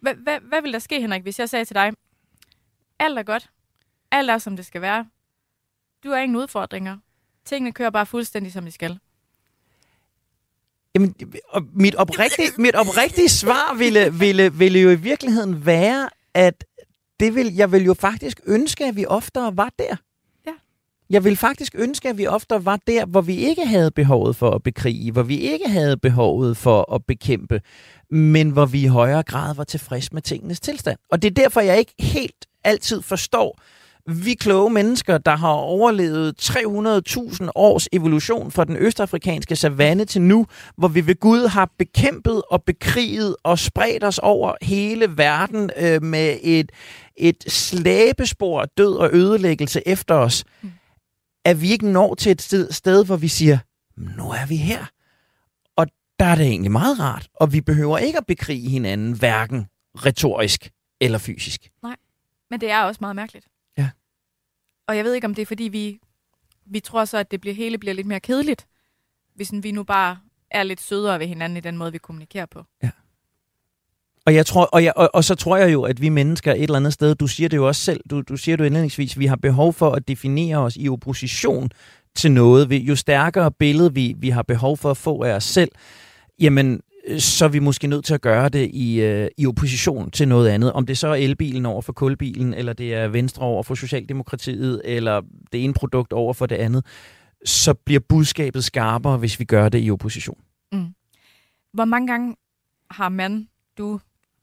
Hvad 0.00 0.62
vil 0.62 0.72
der 0.72 0.78
ske, 0.78 1.00
Henrik, 1.00 1.22
hvis 1.22 1.38
jeg 1.38 1.48
sagde 1.48 1.64
til 1.64 1.74
dig, 1.74 1.92
alt 2.98 3.18
er 3.18 3.22
godt, 3.22 3.48
alt 4.12 4.30
er, 4.30 4.38
som 4.38 4.56
det 4.56 4.66
skal 4.66 4.80
være. 4.80 5.06
Du 6.04 6.10
har 6.10 6.16
ingen 6.16 6.36
udfordringer. 6.36 6.96
Tingene 7.44 7.72
kører 7.72 7.90
bare 7.90 8.06
fuldstændig, 8.06 8.52
som 8.52 8.64
de 8.64 8.70
skal. 8.70 8.98
Jamen, 10.94 11.14
mit 11.72 11.94
oprigtige, 11.94 12.48
mit 12.58 12.74
oprigtige 12.74 13.28
svar 13.28 13.74
ville, 13.74 14.14
ville, 14.14 14.54
ville 14.54 14.80
jo 14.80 14.90
i 14.90 14.94
virkeligheden 14.94 15.66
være, 15.66 16.08
at 16.34 16.64
det 17.20 17.34
vil, 17.34 17.54
jeg 17.54 17.72
vil 17.72 17.84
jo 17.84 17.94
faktisk 17.94 18.40
ønske, 18.46 18.84
at 18.84 18.96
vi 18.96 19.06
oftere 19.06 19.56
var 19.56 19.72
der. 19.78 19.96
Ja. 20.46 20.52
Jeg 21.10 21.24
vil 21.24 21.36
faktisk 21.36 21.74
ønske, 21.78 22.08
at 22.08 22.18
vi 22.18 22.26
oftere 22.26 22.64
var 22.64 22.78
der, 22.86 23.06
hvor 23.06 23.20
vi 23.20 23.36
ikke 23.36 23.66
havde 23.66 23.90
behovet 23.90 24.36
for 24.36 24.50
at 24.50 24.62
bekrige, 24.62 25.12
hvor 25.12 25.22
vi 25.22 25.38
ikke 25.38 25.68
havde 25.68 25.96
behovet 25.96 26.56
for 26.56 26.94
at 26.94 27.06
bekæmpe, 27.06 27.60
men 28.10 28.50
hvor 28.50 28.66
vi 28.66 28.82
i 28.82 28.86
højere 28.86 29.22
grad 29.22 29.54
var 29.54 29.64
tilfreds 29.64 30.12
med 30.12 30.22
tingenes 30.22 30.60
tilstand. 30.60 30.98
Og 31.10 31.22
det 31.22 31.30
er 31.30 31.42
derfor, 31.42 31.60
jeg 31.60 31.78
ikke 31.78 31.94
helt 31.98 32.46
altid 32.64 33.02
forstår, 33.02 33.58
vi 34.06 34.34
kloge 34.34 34.70
mennesker, 34.70 35.18
der 35.18 35.36
har 35.36 35.52
overlevet 35.52 36.34
300.000 36.42 37.48
års 37.54 37.88
evolution 37.92 38.50
fra 38.50 38.64
den 38.64 38.76
østafrikanske 38.76 39.56
savanne 39.56 40.04
til 40.04 40.22
nu, 40.22 40.46
hvor 40.76 40.88
vi 40.88 41.06
ved 41.06 41.20
Gud 41.20 41.48
har 41.48 41.70
bekæmpet 41.78 42.42
og 42.50 42.62
bekriget 42.62 43.36
og 43.42 43.58
spredt 43.58 44.04
os 44.04 44.18
over 44.18 44.54
hele 44.62 45.16
verden 45.16 45.70
øh, 45.76 46.02
med 46.02 46.38
et, 46.42 46.72
et 47.16 47.44
slæbespor 47.48 48.60
af 48.62 48.68
død 48.68 48.96
og 48.96 49.10
ødelæggelse 49.12 49.88
efter 49.88 50.14
os, 50.14 50.44
mm. 50.62 50.72
at 51.44 51.62
vi 51.62 51.70
ikke 51.70 51.86
når 51.86 52.14
til 52.14 52.32
et 52.32 52.42
sted, 52.42 52.70
sted, 52.70 53.04
hvor 53.04 53.16
vi 53.16 53.28
siger, 53.28 53.58
nu 53.96 54.30
er 54.30 54.46
vi 54.46 54.56
her. 54.56 54.84
Og 55.76 55.86
der 56.18 56.24
er 56.24 56.34
det 56.34 56.46
egentlig 56.46 56.72
meget 56.72 57.00
rart, 57.00 57.28
og 57.34 57.52
vi 57.52 57.60
behøver 57.60 57.98
ikke 57.98 58.18
at 58.18 58.26
bekrige 58.26 58.70
hinanden, 58.70 59.12
hverken 59.12 59.66
retorisk 59.96 60.70
eller 61.00 61.18
fysisk. 61.18 61.70
Nej, 61.82 61.96
men 62.50 62.60
det 62.60 62.70
er 62.70 62.82
også 62.82 62.98
meget 63.00 63.16
mærkeligt. 63.16 63.46
Og 64.90 64.96
jeg 64.96 65.04
ved 65.04 65.14
ikke, 65.14 65.26
om 65.26 65.34
det 65.34 65.42
er, 65.42 65.46
fordi 65.46 65.64
vi, 65.64 65.98
vi 66.66 66.80
tror 66.80 67.04
så, 67.04 67.18
at 67.18 67.30
det 67.30 67.40
bliver, 67.40 67.54
hele 67.54 67.78
bliver 67.78 67.94
lidt 67.94 68.06
mere 68.06 68.20
kedeligt, 68.20 68.66
hvis 69.34 69.52
vi 69.62 69.72
nu 69.72 69.82
bare 69.82 70.18
er 70.50 70.62
lidt 70.62 70.80
sødere 70.80 71.18
ved 71.18 71.26
hinanden 71.26 71.56
i 71.56 71.60
den 71.60 71.76
måde, 71.76 71.92
vi 71.92 71.98
kommunikerer 71.98 72.46
på. 72.46 72.64
Ja. 72.82 72.90
Og, 74.26 74.34
jeg 74.34 74.46
tror, 74.46 74.64
og, 74.64 74.84
jeg, 74.84 74.92
og, 74.96 75.10
og 75.14 75.24
så 75.24 75.34
tror 75.34 75.56
jeg 75.56 75.72
jo, 75.72 75.82
at 75.82 76.00
vi 76.00 76.08
mennesker 76.08 76.52
et 76.52 76.62
eller 76.62 76.76
andet 76.76 76.92
sted, 76.92 77.14
du 77.14 77.26
siger 77.26 77.48
det 77.48 77.56
jo 77.56 77.66
også 77.66 77.80
selv, 77.80 78.00
du, 78.10 78.20
du 78.20 78.36
siger 78.36 78.56
det 78.56 78.66
indledningsvis, 78.66 79.18
vi 79.18 79.26
har 79.26 79.36
behov 79.36 79.72
for 79.72 79.90
at 79.90 80.08
definere 80.08 80.56
os 80.56 80.76
i 80.76 80.88
opposition 80.88 81.70
til 82.14 82.32
noget. 82.32 82.72
Jo 82.72 82.96
stærkere 82.96 83.50
billede 83.50 83.94
vi, 83.94 84.14
vi 84.18 84.30
har 84.30 84.42
behov 84.42 84.76
for 84.76 84.90
at 84.90 84.96
få 84.96 85.22
af 85.22 85.32
os 85.32 85.44
selv, 85.44 85.70
jamen 86.40 86.80
så 87.18 87.44
er 87.44 87.48
vi 87.48 87.58
måske 87.58 87.86
nødt 87.86 88.04
til 88.04 88.14
at 88.14 88.20
gøre 88.20 88.48
det 88.48 88.70
i, 88.72 89.00
øh, 89.00 89.28
i 89.38 89.46
opposition 89.46 90.10
til 90.10 90.28
noget 90.28 90.48
andet. 90.48 90.72
Om 90.72 90.86
det 90.86 90.98
så 90.98 91.08
er 91.08 91.14
elbilen 91.14 91.66
over 91.66 91.82
for 91.82 91.92
kulbilen, 91.92 92.54
eller 92.54 92.72
det 92.72 92.94
er 92.94 93.08
Venstre 93.08 93.42
over 93.42 93.62
for 93.62 93.74
Socialdemokratiet, 93.74 94.82
eller 94.84 95.20
det 95.52 95.64
ene 95.64 95.74
produkt 95.74 96.12
over 96.12 96.32
for 96.32 96.46
det 96.46 96.56
andet, 96.56 96.86
så 97.44 97.74
bliver 97.74 98.00
budskabet 98.08 98.64
skarpere, 98.64 99.16
hvis 99.16 99.40
vi 99.40 99.44
gør 99.44 99.68
det 99.68 99.84
i 99.84 99.90
opposition. 99.90 100.38
Mm. 100.72 100.94
Hvor 101.72 101.84
mange 101.84 102.06
gange 102.06 102.36
har 102.90 103.08
man, 103.08 103.48
du, 103.78 104.00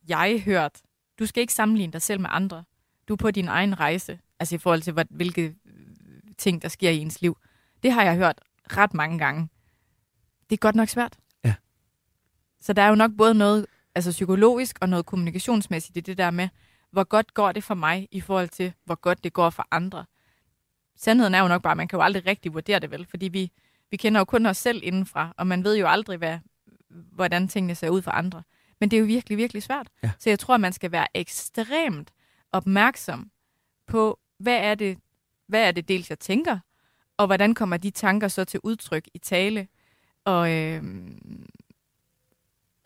jeg 0.08 0.42
hørt, 0.44 0.72
du 1.18 1.26
skal 1.26 1.40
ikke 1.40 1.52
sammenligne 1.52 1.92
dig 1.92 2.02
selv 2.02 2.20
med 2.20 2.30
andre. 2.32 2.64
Du 3.08 3.12
er 3.12 3.16
på 3.16 3.30
din 3.30 3.48
egen 3.48 3.80
rejse, 3.80 4.18
altså 4.40 4.54
i 4.54 4.58
forhold 4.58 4.82
til, 4.82 4.92
hvad, 4.92 5.04
hvilke 5.10 5.42
øh, 5.42 5.72
ting, 6.38 6.62
der 6.62 6.68
sker 6.68 6.90
i 6.90 6.98
ens 6.98 7.20
liv. 7.20 7.38
Det 7.82 7.92
har 7.92 8.02
jeg 8.02 8.16
hørt 8.16 8.40
ret 8.76 8.94
mange 8.94 9.18
gange. 9.18 9.48
Det 10.50 10.56
er 10.56 10.60
godt 10.60 10.74
nok 10.74 10.88
svært. 10.88 11.18
Så 12.60 12.72
der 12.72 12.82
er 12.82 12.88
jo 12.88 12.94
nok 12.94 13.10
både 13.18 13.34
noget 13.34 13.66
altså 13.94 14.10
psykologisk 14.10 14.78
og 14.80 14.88
noget 14.88 15.06
kommunikationsmæssigt 15.06 15.96
i 15.96 16.00
det 16.00 16.18
der 16.18 16.30
med, 16.30 16.48
hvor 16.90 17.04
godt 17.04 17.34
går 17.34 17.52
det 17.52 17.64
for 17.64 17.74
mig 17.74 18.08
i 18.10 18.20
forhold 18.20 18.48
til, 18.48 18.72
hvor 18.84 18.94
godt 18.94 19.24
det 19.24 19.32
går 19.32 19.50
for 19.50 19.66
andre. 19.70 20.04
Sandheden 20.96 21.34
er 21.34 21.40
jo 21.40 21.48
nok 21.48 21.62
bare, 21.62 21.70
at 21.70 21.76
man 21.76 21.88
kan 21.88 21.98
jo 21.98 22.02
aldrig 22.02 22.26
rigtig 22.26 22.54
vurdere 22.54 22.78
det 22.78 22.90
vel, 22.90 23.06
fordi 23.06 23.28
vi, 23.28 23.50
vi 23.90 23.96
kender 23.96 24.20
jo 24.20 24.24
kun 24.24 24.46
os 24.46 24.56
selv 24.56 24.80
indenfra, 24.82 25.34
og 25.36 25.46
man 25.46 25.64
ved 25.64 25.76
jo 25.76 25.86
aldrig, 25.86 26.18
hvad, 26.18 26.38
hvordan 26.90 27.48
tingene 27.48 27.74
ser 27.74 27.88
ud 27.88 28.02
for 28.02 28.10
andre. 28.10 28.42
Men 28.80 28.90
det 28.90 28.96
er 28.96 29.00
jo 29.00 29.06
virkelig, 29.06 29.38
virkelig 29.38 29.62
svært. 29.62 29.88
Ja. 30.02 30.10
Så 30.18 30.30
jeg 30.30 30.38
tror, 30.38 30.54
at 30.54 30.60
man 30.60 30.72
skal 30.72 30.92
være 30.92 31.06
ekstremt 31.14 32.12
opmærksom 32.52 33.30
på, 33.86 34.18
hvad 34.38 34.56
er 34.56 34.74
det, 34.74 34.98
hvad 35.46 35.68
er 35.68 35.72
det 35.72 35.88
dels, 35.88 36.10
jeg 36.10 36.18
tænker, 36.18 36.58
og 37.16 37.26
hvordan 37.26 37.54
kommer 37.54 37.76
de 37.76 37.90
tanker 37.90 38.28
så 38.28 38.44
til 38.44 38.60
udtryk 38.62 39.08
i 39.14 39.18
tale. 39.18 39.68
Og, 40.24 40.52
øh, 40.52 40.82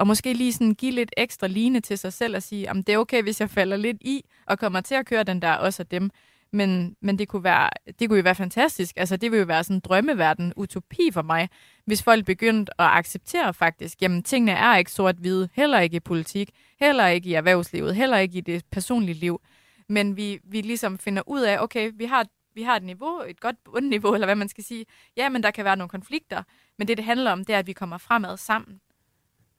og 0.03 0.07
måske 0.07 0.32
lige 0.32 0.53
sådan 0.53 0.74
give 0.74 0.92
lidt 0.92 1.11
ekstra 1.16 1.46
line 1.46 1.80
til 1.80 1.98
sig 1.98 2.12
selv 2.12 2.36
og 2.36 2.42
sige, 2.42 2.70
om 2.70 2.82
det 2.82 2.92
er 2.92 2.98
okay, 2.98 3.22
hvis 3.22 3.40
jeg 3.40 3.50
falder 3.50 3.76
lidt 3.76 3.96
i 4.00 4.24
og 4.46 4.59
kommer 4.59 4.80
til 4.80 4.94
at 4.94 5.07
køre 5.07 5.22
den 5.22 5.42
der 5.42 5.53
også 5.53 5.82
af 5.82 5.86
dem. 5.86 6.11
Men, 6.53 6.96
men 7.00 7.18
det, 7.18 7.28
kunne 7.28 7.44
være, 7.44 7.70
det 7.98 8.09
kunne 8.09 8.16
jo 8.16 8.22
være 8.22 8.34
fantastisk. 8.34 8.96
Altså, 8.96 9.16
det 9.16 9.30
ville 9.30 9.40
jo 9.40 9.46
være 9.46 9.64
sådan 9.64 9.76
en 9.76 9.80
drømmeverden, 9.80 10.53
utopi 10.57 11.11
for 11.12 11.22
mig, 11.22 11.48
hvis 11.84 12.03
folk 12.03 12.26
begyndte 12.26 12.80
at 12.80 12.86
acceptere 12.86 13.55
faktisk, 13.55 14.03
jamen 14.03 14.22
tingene 14.22 14.53
er 14.53 14.76
ikke 14.76 14.92
sort-hvide, 14.92 15.48
heller 15.53 15.80
ikke 15.80 15.96
i 15.96 16.00
politik, 16.00 16.50
heller 16.80 17.07
ikke 17.07 17.28
i 17.28 17.34
erhvervslivet, 17.34 17.94
heller 17.94 18.18
ikke 18.18 18.38
i 18.38 18.40
det 18.40 18.64
personlige 18.72 19.18
liv. 19.18 19.40
Men 19.88 20.16
vi, 20.16 20.38
vi 20.44 20.61
ligesom 20.61 20.98
finder 20.98 21.22
ud 21.26 21.40
af, 21.40 21.59
okay, 21.62 21.92
vi 21.94 22.05
har, 22.05 22.26
vi 22.55 22.62
har 22.62 22.76
et 22.76 22.82
niveau, 22.82 23.20
et 23.28 23.40
godt 23.40 23.57
bundniveau, 23.64 24.14
eller 24.14 24.26
hvad 24.26 24.36
man 24.36 24.48
skal 24.48 24.64
sige. 24.64 24.84
Ja, 25.16 25.28
men 25.28 25.42
der 25.42 25.50
kan 25.50 25.64
være 25.64 25.76
nogle 25.76 25.88
konflikter, 25.88 26.42
men 26.78 26.88
det, 26.88 26.96
det 26.96 27.05
handler 27.05 27.30
om, 27.30 27.44
det 27.44 27.55
er, 27.55 27.59
at 27.59 27.66
vi 27.66 27.72
kommer 27.72 27.98
fremad 27.98 28.36
sammen. 28.36 28.80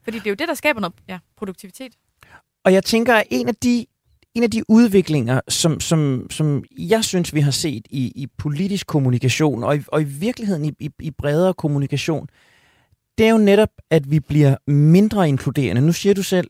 Fordi 0.04 0.18
det 0.18 0.26
er 0.26 0.32
jo 0.32 0.36
det, 0.36 0.48
der 0.48 0.54
skaber 0.54 0.80
noget 0.80 0.94
ja, 1.08 1.20
produktivitet. 1.38 1.94
Og 2.66 2.74
jeg 2.74 2.84
tænker, 2.84 3.14
at 3.14 3.24
en 3.30 3.48
af 3.48 3.56
de 3.56 3.86
en 4.36 4.44
af 4.44 4.52
de 4.52 4.64
udviklinger, 4.70 5.42
som, 5.48 5.80
som, 5.80 6.28
som 6.30 6.64
jeg 6.78 7.04
synes, 7.04 7.34
vi 7.34 7.40
har 7.40 7.52
set 7.52 7.88
i, 7.90 8.12
i 8.16 8.28
politisk 8.38 8.88
kommunikation, 8.88 9.64
og 9.64 9.78
i, 9.78 9.82
og 9.88 10.02
i 10.02 10.04
virkeligheden 10.04 10.66
i, 10.66 10.72
i, 10.80 10.90
i 11.00 11.12
bredere 11.12 11.54
kommunikation, 11.54 12.28
det 13.18 13.26
er 13.26 13.32
jo 13.32 13.38
netop, 13.38 13.70
at 13.90 14.12
vi 14.12 14.20
bliver 14.20 14.56
mindre 14.68 15.30
inkluderende. 15.30 15.82
Nu 15.82 15.92
siger 15.92 16.14
du 16.14 16.24
selv, 16.24 16.48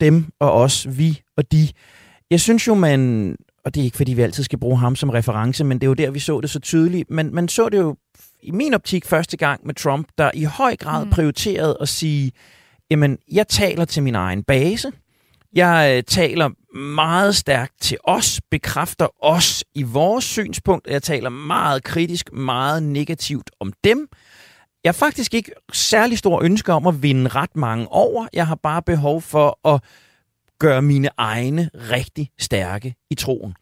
dem 0.00 0.26
og 0.40 0.52
os, 0.52 0.86
vi 0.98 1.22
og 1.36 1.52
de. 1.52 1.68
Jeg 2.30 2.40
synes 2.40 2.66
jo, 2.66 2.74
man, 2.74 3.36
og 3.64 3.74
det 3.74 3.80
er 3.80 3.84
ikke 3.84 3.96
fordi, 3.96 4.14
vi 4.14 4.22
altid 4.22 4.44
skal 4.44 4.58
bruge 4.58 4.78
ham 4.78 4.96
som 4.96 5.10
reference, 5.10 5.64
men 5.64 5.78
det 5.78 5.86
er 5.86 5.88
jo 5.88 5.94
der, 5.94 6.10
vi 6.10 6.18
så 6.18 6.40
det 6.40 6.50
så 6.50 6.60
tydeligt. 6.60 7.10
Men 7.10 7.34
man 7.34 7.48
så 7.48 7.68
det 7.68 7.78
jo 7.78 7.96
i 8.42 8.50
min 8.50 8.74
optik 8.74 9.04
første 9.04 9.36
gang 9.36 9.66
med 9.66 9.74
Trump, 9.74 10.08
der 10.18 10.30
i 10.34 10.44
høj 10.44 10.76
grad 10.76 11.04
mm. 11.04 11.10
prioriterede 11.10 11.76
at 11.80 11.88
sige, 11.88 12.32
jamen, 12.90 13.18
jeg 13.32 13.48
taler 13.48 13.84
til 13.84 14.02
min 14.02 14.14
egen 14.14 14.42
base, 14.42 14.92
jeg 15.52 15.94
øh, 15.96 16.02
taler 16.02 16.76
meget 16.78 17.36
stærkt 17.36 17.80
til 17.80 17.98
os, 18.04 18.40
bekræfter 18.50 19.24
os 19.24 19.64
i 19.74 19.82
vores 19.82 20.24
synspunkt. 20.24 20.86
Jeg 20.86 21.02
taler 21.02 21.30
meget 21.30 21.84
kritisk, 21.84 22.32
meget 22.32 22.82
negativt 22.82 23.50
om 23.60 23.72
dem. 23.84 24.08
Jeg 24.84 24.88
har 24.88 24.94
faktisk 24.94 25.34
ikke 25.34 25.52
særlig 25.72 26.18
stor 26.18 26.42
ønske 26.42 26.72
om 26.72 26.86
at 26.86 27.02
vinde 27.02 27.28
ret 27.28 27.56
mange 27.56 27.88
over. 27.88 28.26
Jeg 28.32 28.46
har 28.46 28.54
bare 28.54 28.82
behov 28.82 29.22
for 29.22 29.68
at 29.68 29.82
gøre 30.58 30.82
mine 30.82 31.08
egne 31.16 31.70
rigtig 31.74 32.30
stærke 32.38 32.94
i 33.10 33.14
troen. 33.14 33.54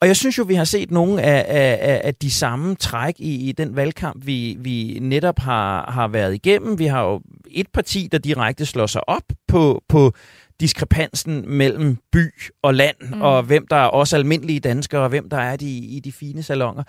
Og 0.00 0.08
jeg 0.08 0.16
synes 0.16 0.38
jo, 0.38 0.44
vi 0.44 0.54
har 0.54 0.64
set 0.64 0.90
nogle 0.90 1.22
af, 1.22 1.46
af, 1.48 2.00
af 2.04 2.14
de 2.14 2.30
samme 2.30 2.74
træk 2.74 3.14
i, 3.18 3.48
i 3.48 3.52
den 3.52 3.76
valgkamp, 3.76 4.26
vi, 4.26 4.56
vi 4.60 4.98
netop 5.02 5.38
har, 5.38 5.90
har 5.90 6.08
været 6.08 6.34
igennem. 6.34 6.78
Vi 6.78 6.86
har 6.86 7.02
jo 7.02 7.20
et 7.50 7.66
parti, 7.74 8.08
der 8.12 8.18
direkte 8.18 8.66
slår 8.66 8.86
sig 8.86 9.08
op 9.08 9.22
på, 9.48 9.82
på 9.88 10.12
diskrepansen 10.60 11.44
mellem 11.48 11.96
by 12.12 12.32
og 12.62 12.74
land, 12.74 12.96
mm. 13.00 13.22
og 13.22 13.42
hvem 13.42 13.66
der 13.70 13.76
er 13.76 13.86
også 13.86 14.16
almindelige 14.16 14.60
danskere, 14.60 15.02
og 15.02 15.08
hvem 15.08 15.28
der 15.28 15.38
er 15.38 15.56
de, 15.56 15.70
i 15.70 16.00
de 16.00 16.12
fine 16.12 16.42
salonger. 16.42 16.82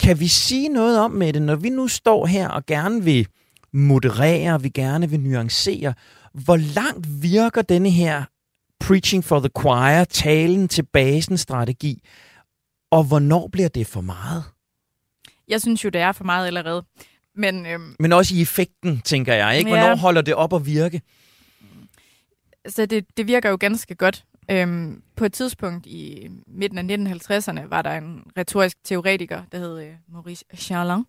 Kan 0.00 0.20
vi 0.20 0.28
sige 0.28 0.68
noget 0.68 1.00
om 1.00 1.10
med 1.10 1.32
det, 1.32 1.42
når 1.42 1.56
vi 1.56 1.68
nu 1.68 1.88
står 1.88 2.26
her 2.26 2.48
og 2.48 2.66
gerne 2.66 3.04
vil 3.04 3.26
moderere, 3.72 4.62
vi 4.62 4.68
gerne 4.68 5.10
vil 5.10 5.20
nuancere, 5.20 5.94
hvor 6.32 6.56
langt 6.56 7.22
virker 7.22 7.62
denne 7.62 7.90
her 7.90 8.22
preaching 8.86 9.24
for 9.24 9.38
the 9.38 9.48
choir, 9.60 10.04
talen 10.04 10.68
til 10.68 10.82
basen 10.82 11.38
strategi, 11.38 12.02
og 12.90 13.04
hvornår 13.04 13.48
bliver 13.48 13.68
det 13.68 13.86
for 13.86 14.00
meget? 14.00 14.44
Jeg 15.48 15.60
synes 15.60 15.84
jo, 15.84 15.88
det 15.88 16.00
er 16.00 16.12
for 16.12 16.24
meget 16.24 16.46
allerede. 16.46 16.84
Men, 17.34 17.66
øhm, 17.66 17.96
Men 17.98 18.12
også 18.12 18.34
i 18.34 18.42
effekten, 18.42 19.00
tænker 19.00 19.34
jeg. 19.34 19.58
ikke? 19.58 19.70
Hvornår 19.70 19.86
ja. 19.86 19.96
holder 19.96 20.22
det 20.22 20.34
op 20.34 20.52
at 20.52 20.66
virke? 20.66 21.02
Så 22.68 22.86
det, 22.86 23.06
det 23.16 23.26
virker 23.26 23.50
jo 23.50 23.56
ganske 23.60 23.94
godt. 23.94 24.24
Øhm, 24.50 25.02
på 25.16 25.24
et 25.24 25.32
tidspunkt 25.32 25.86
i 25.86 26.28
midten 26.46 26.78
af 26.78 26.96
1950'erne 26.96 27.68
var 27.68 27.82
der 27.82 27.98
en 27.98 28.22
retorisk 28.38 28.76
teoretiker, 28.84 29.42
der 29.52 29.58
hed 29.58 29.78
øh, 29.78 29.92
Maurice 30.08 30.44
Charlin, 30.56 31.04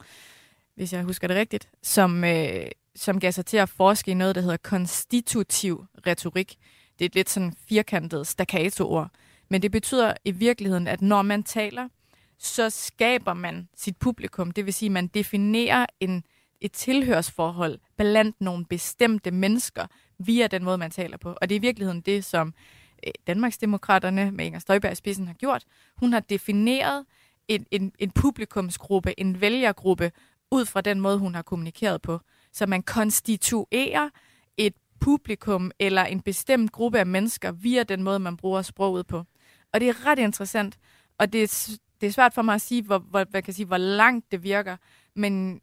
hvis 0.75 0.93
jeg 0.93 1.03
husker 1.03 1.27
det 1.27 1.37
rigtigt, 1.37 1.69
som, 1.83 2.23
øh, 2.23 2.65
som 2.95 3.19
gav 3.19 3.31
sig 3.31 3.45
til 3.45 3.57
at 3.57 3.69
forske 3.69 4.11
i 4.11 4.13
noget, 4.13 4.35
der 4.35 4.41
hedder 4.41 4.57
konstitutiv 4.57 5.85
retorik. 6.07 6.57
Det 6.99 7.05
er 7.05 7.09
et 7.09 7.15
lidt 7.15 7.29
sådan 7.29 7.53
firkantet 7.69 8.27
staccato-ord. 8.27 9.09
Men 9.49 9.61
det 9.61 9.71
betyder 9.71 10.13
i 10.25 10.31
virkeligheden, 10.31 10.87
at 10.87 11.01
når 11.01 11.21
man 11.21 11.43
taler, 11.43 11.89
så 12.37 12.69
skaber 12.69 13.33
man 13.33 13.69
sit 13.75 13.97
publikum. 13.97 14.51
Det 14.51 14.65
vil 14.65 14.73
sige, 14.73 14.87
at 14.87 14.91
man 14.91 15.07
definerer 15.07 15.85
en, 15.99 16.23
et 16.61 16.71
tilhørsforhold 16.71 17.79
blandt 17.97 18.41
nogle 18.41 18.65
bestemte 18.65 19.31
mennesker 19.31 19.87
via 20.17 20.47
den 20.47 20.63
måde, 20.63 20.77
man 20.77 20.91
taler 20.91 21.17
på. 21.17 21.37
Og 21.41 21.49
det 21.49 21.55
er 21.55 21.59
i 21.59 21.61
virkeligheden 21.61 22.01
det, 22.01 22.25
som 22.25 22.53
øh, 23.07 23.11
Danmarksdemokraterne 23.27 24.31
med 24.31 24.45
Inger 24.45 24.59
Støjberg 24.59 24.91
i 24.91 24.95
spidsen 24.95 25.27
har 25.27 25.33
gjort. 25.33 25.65
Hun 25.95 26.13
har 26.13 26.19
defineret 26.19 27.05
en, 27.47 27.65
en, 27.71 27.91
en 27.99 28.11
publikumsgruppe, 28.11 29.19
en 29.19 29.41
vælgergruppe, 29.41 30.11
ud 30.51 30.65
fra 30.65 30.81
den 30.81 30.99
måde, 30.99 31.17
hun 31.17 31.35
har 31.35 31.41
kommunikeret 31.41 32.01
på. 32.01 32.19
Så 32.51 32.65
man 32.65 32.83
konstituerer 32.83 34.09
publikum 34.99 35.71
eller 35.79 36.03
en 36.03 36.21
bestemt 36.21 36.71
gruppe 36.71 36.99
af 36.99 37.05
mennesker 37.05 37.51
via 37.51 37.83
den 37.83 38.03
måde, 38.03 38.19
man 38.19 38.37
bruger 38.37 38.61
sproget 38.61 39.07
på. 39.07 39.23
Og 39.73 39.79
det 39.79 39.89
er 39.89 40.05
ret 40.05 40.19
interessant, 40.19 40.79
og 41.17 41.33
det 41.33 41.43
er, 41.43 41.77
det 42.01 42.07
er 42.07 42.11
svært 42.11 42.33
for 42.33 42.41
mig 42.41 42.55
at 42.55 42.61
sige, 42.61 42.83
hvor, 42.83 42.97
hvor, 42.97 43.23
hvad 43.29 43.41
kan 43.41 43.53
sige, 43.53 43.65
hvor 43.65 43.77
langt 43.77 44.31
det 44.31 44.43
virker, 44.43 44.77
men 45.15 45.61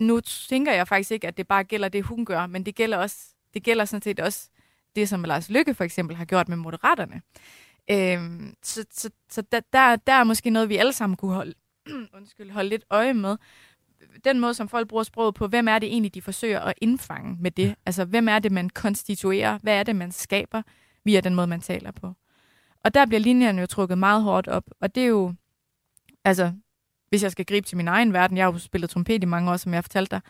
nu 0.00 0.20
tænker 0.20 0.72
jeg 0.72 0.88
faktisk 0.88 1.10
ikke, 1.10 1.28
at 1.28 1.36
det 1.36 1.48
bare 1.48 1.64
gælder 1.64 1.88
det, 1.88 2.04
hun 2.04 2.24
gør, 2.24 2.46
men 2.46 2.66
det 2.66 2.74
gælder 2.74 2.98
også 2.98 3.16
det 3.54 3.62
gælder 3.62 3.84
sådan 3.84 4.02
set 4.02 4.20
også 4.20 4.50
det, 4.96 5.08
som 5.08 5.24
Lars 5.24 5.50
Lykke 5.50 5.74
for 5.74 5.84
eksempel 5.84 6.16
har 6.16 6.24
gjort 6.24 6.48
med 6.48 6.56
Moderaterne. 6.56 7.22
Øhm, 7.90 8.54
så 8.62 8.84
så, 8.90 9.10
så 9.30 9.42
der, 9.42 9.60
der, 9.72 9.96
der 9.96 10.12
er 10.12 10.24
måske 10.24 10.50
noget, 10.50 10.68
vi 10.68 10.76
alle 10.76 10.92
sammen 10.92 11.16
kunne 11.16 11.34
holde, 11.34 11.54
undskyld, 12.16 12.50
holde 12.50 12.68
lidt 12.68 12.84
øje 12.90 13.14
med. 13.14 13.36
Den 14.24 14.40
måde, 14.40 14.54
som 14.54 14.68
folk 14.68 14.88
bruger 14.88 15.04
sproget 15.04 15.34
på, 15.34 15.46
hvem 15.46 15.68
er 15.68 15.78
det 15.78 15.86
egentlig, 15.86 16.14
de 16.14 16.22
forsøger 16.22 16.60
at 16.60 16.74
indfange 16.80 17.36
med 17.40 17.50
det? 17.50 17.74
Altså, 17.86 18.04
hvem 18.04 18.28
er 18.28 18.38
det, 18.38 18.52
man 18.52 18.70
konstituerer? 18.70 19.58
Hvad 19.62 19.74
er 19.74 19.82
det, 19.82 19.96
man 19.96 20.12
skaber 20.12 20.62
via 21.04 21.20
den 21.20 21.34
måde, 21.34 21.46
man 21.46 21.60
taler 21.60 21.90
på? 21.90 22.12
Og 22.84 22.94
der 22.94 23.06
bliver 23.06 23.20
linjerne 23.20 23.60
jo 23.60 23.66
trukket 23.66 23.98
meget 23.98 24.22
hårdt 24.22 24.48
op, 24.48 24.64
og 24.80 24.94
det 24.94 25.02
er 25.02 25.06
jo, 25.06 25.34
altså, 26.24 26.52
hvis 27.08 27.22
jeg 27.22 27.32
skal 27.32 27.44
gribe 27.44 27.66
til 27.66 27.76
min 27.76 27.88
egen 27.88 28.12
verden, 28.12 28.36
jeg 28.36 28.44
har 28.44 28.52
jo 28.52 28.58
spillet 28.58 28.90
trompet 28.90 29.22
i 29.22 29.26
mange 29.26 29.50
år, 29.50 29.56
som 29.56 29.74
jeg 29.74 29.84
fortalte 29.84 30.10
dig, 30.10 30.20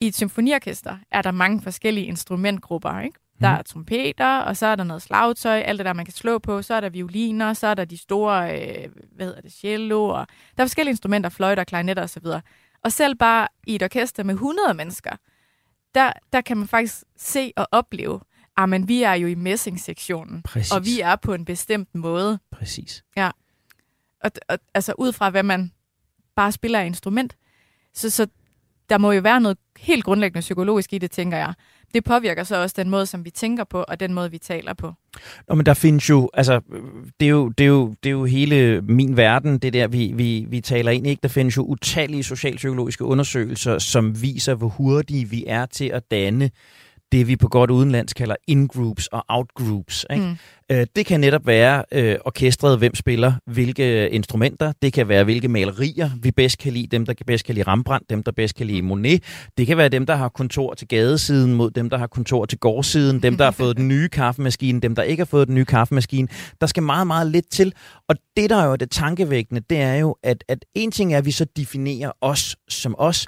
i 0.00 0.06
et 0.06 0.16
symfoniorkester 0.16 0.98
er 1.10 1.22
der 1.22 1.30
mange 1.30 1.62
forskellige 1.62 2.06
instrumentgrupper, 2.06 3.00
ikke? 3.00 3.18
Der 3.40 3.50
mhm. 3.50 3.58
er 3.58 3.62
trompeter, 3.62 4.38
og 4.38 4.56
så 4.56 4.66
er 4.66 4.76
der 4.76 4.84
noget 4.84 5.02
slagtøj, 5.02 5.58
alt 5.58 5.78
det 5.78 5.86
der, 5.86 5.92
man 5.92 6.04
kan 6.04 6.14
slå 6.14 6.38
på. 6.38 6.62
Så 6.62 6.74
er 6.74 6.80
der 6.80 6.88
violiner, 6.88 7.52
så 7.52 7.66
er 7.66 7.74
der 7.74 7.84
de 7.84 7.98
store, 7.98 8.60
øh, 8.60 8.88
hvad 9.12 9.26
hedder 9.26 9.40
det, 9.40 9.52
cello, 9.52 10.08
og 10.08 10.26
der 10.56 10.62
er 10.62 10.66
forskellige 10.66 10.92
instrumenter, 10.92 11.30
fløjter, 11.30 11.64
klarinetter 11.64 12.02
osv. 12.02 12.26
Og 12.84 12.92
selv 12.92 13.14
bare 13.14 13.48
i 13.66 13.74
et 13.74 13.82
orkester 13.82 14.22
med 14.22 14.34
100 14.34 14.74
mennesker, 14.74 15.16
der, 15.94 16.12
der 16.32 16.40
kan 16.40 16.56
man 16.56 16.68
faktisk 16.68 17.04
se 17.16 17.52
og 17.56 17.68
opleve, 17.72 18.20
at 18.56 18.68
men 18.68 18.88
vi 18.88 19.02
er 19.02 19.14
jo 19.14 19.26
i 19.26 19.34
messing-sektionen, 19.34 20.42
Præcis. 20.42 20.72
og 20.72 20.84
vi 20.84 21.00
er 21.00 21.16
på 21.16 21.34
en 21.34 21.44
bestemt 21.44 21.94
måde. 21.94 22.38
Præcis. 22.52 23.04
Ja. 23.16 23.30
Og, 24.24 24.30
og, 24.48 24.58
altså 24.74 24.94
ud 24.98 25.12
fra, 25.12 25.30
hvad 25.30 25.42
man 25.42 25.72
bare 26.36 26.52
spiller 26.52 26.80
af 26.80 26.86
instrument. 26.86 27.36
Så, 27.94 28.10
så 28.10 28.26
der 28.90 28.98
må 28.98 29.12
jo 29.12 29.20
være 29.20 29.40
noget 29.40 29.58
helt 29.78 30.04
grundlæggende 30.04 30.40
psykologisk 30.40 30.92
i 30.92 30.98
det, 30.98 31.10
tænker 31.10 31.38
jeg. 31.38 31.54
Det 31.94 32.04
påvirker 32.04 32.44
så 32.44 32.62
også 32.62 32.74
den 32.78 32.90
måde, 32.90 33.06
som 33.06 33.24
vi 33.24 33.30
tænker 33.30 33.64
på, 33.64 33.84
og 33.88 34.00
den 34.00 34.14
måde, 34.14 34.30
vi 34.30 34.38
taler 34.38 34.74
på. 34.74 34.92
Nå, 35.48 35.54
men 35.54 35.66
der 35.66 35.74
findes 35.74 36.10
jo, 36.10 36.30
altså, 36.34 36.60
det 37.20 37.26
er 37.26 37.30
jo, 37.30 37.48
det 37.48 37.64
er 37.64 37.68
jo, 37.68 37.94
det 38.02 38.08
er 38.08 38.10
jo 38.10 38.24
hele 38.24 38.80
min 38.80 39.16
verden, 39.16 39.58
det 39.58 39.72
der, 39.72 39.88
vi, 39.88 40.12
vi, 40.14 40.46
vi 40.48 40.60
taler 40.60 40.90
ind, 40.92 41.06
ikke? 41.06 41.20
Der 41.22 41.28
findes 41.28 41.56
jo 41.56 41.62
utallige 41.62 42.22
socialpsykologiske 42.22 43.04
undersøgelser, 43.04 43.78
som 43.78 44.22
viser, 44.22 44.54
hvor 44.54 44.68
hurtige 44.68 45.28
vi 45.28 45.44
er 45.46 45.66
til 45.66 45.84
at 45.84 46.10
danne 46.10 46.50
det, 47.12 47.28
vi 47.28 47.36
på 47.36 47.48
godt 47.48 47.70
udenlands 47.70 48.14
kalder 48.14 48.36
in-groups 48.46 49.06
og 49.06 49.24
out-groups. 49.28 50.06
Ikke? 50.10 50.24
Mm. 50.24 50.36
Øh, 50.70 50.86
det 50.96 51.06
kan 51.06 51.20
netop 51.20 51.46
være 51.46 51.84
øh, 51.92 52.16
orkestret, 52.24 52.78
hvem 52.78 52.94
spiller 52.94 53.32
hvilke 53.46 54.08
instrumenter. 54.08 54.72
Det 54.82 54.92
kan 54.92 55.08
være, 55.08 55.24
hvilke 55.24 55.48
malerier 55.48 56.10
vi 56.22 56.30
bedst 56.30 56.58
kan 56.58 56.72
lide. 56.72 56.86
Dem, 56.86 57.06
der 57.06 57.14
bedst 57.26 57.44
kan 57.44 57.54
lide 57.54 57.70
Rembrandt, 57.70 58.10
dem, 58.10 58.22
der 58.22 58.32
bedst 58.32 58.54
kan 58.54 58.66
lide 58.66 58.82
Monet. 58.82 59.22
Det 59.58 59.66
kan 59.66 59.76
være 59.76 59.88
dem, 59.88 60.06
der 60.06 60.14
har 60.14 60.28
kontor 60.28 60.74
til 60.74 60.88
gadesiden 60.88 61.54
mod 61.54 61.70
dem, 61.70 61.90
der 61.90 61.98
har 61.98 62.06
kontor 62.06 62.44
til 62.44 62.58
gårdsiden. 62.58 63.22
Dem, 63.22 63.36
der 63.36 63.44
har 63.44 63.50
fået 63.50 63.76
den 63.76 63.88
nye 63.88 64.08
kaffemaskine, 64.08 64.80
dem, 64.80 64.94
der 64.94 65.02
ikke 65.02 65.20
har 65.20 65.26
fået 65.26 65.48
den 65.48 65.54
nye 65.54 65.64
kaffemaskine. 65.64 66.28
Der 66.60 66.66
skal 66.66 66.82
meget, 66.82 67.06
meget 67.06 67.26
lidt 67.26 67.50
til. 67.50 67.72
Og 68.08 68.16
det, 68.36 68.50
der 68.50 68.56
er 68.56 68.66
jo 68.66 68.76
det 68.76 68.90
tankevækkende, 68.90 69.60
det 69.70 69.78
er 69.78 69.94
jo, 69.94 70.16
at, 70.22 70.44
at 70.48 70.64
en 70.74 70.90
ting 70.90 71.14
er, 71.14 71.18
at 71.18 71.24
vi 71.24 71.30
så 71.30 71.46
definerer 71.56 72.12
os 72.20 72.56
som 72.68 72.94
os, 72.98 73.26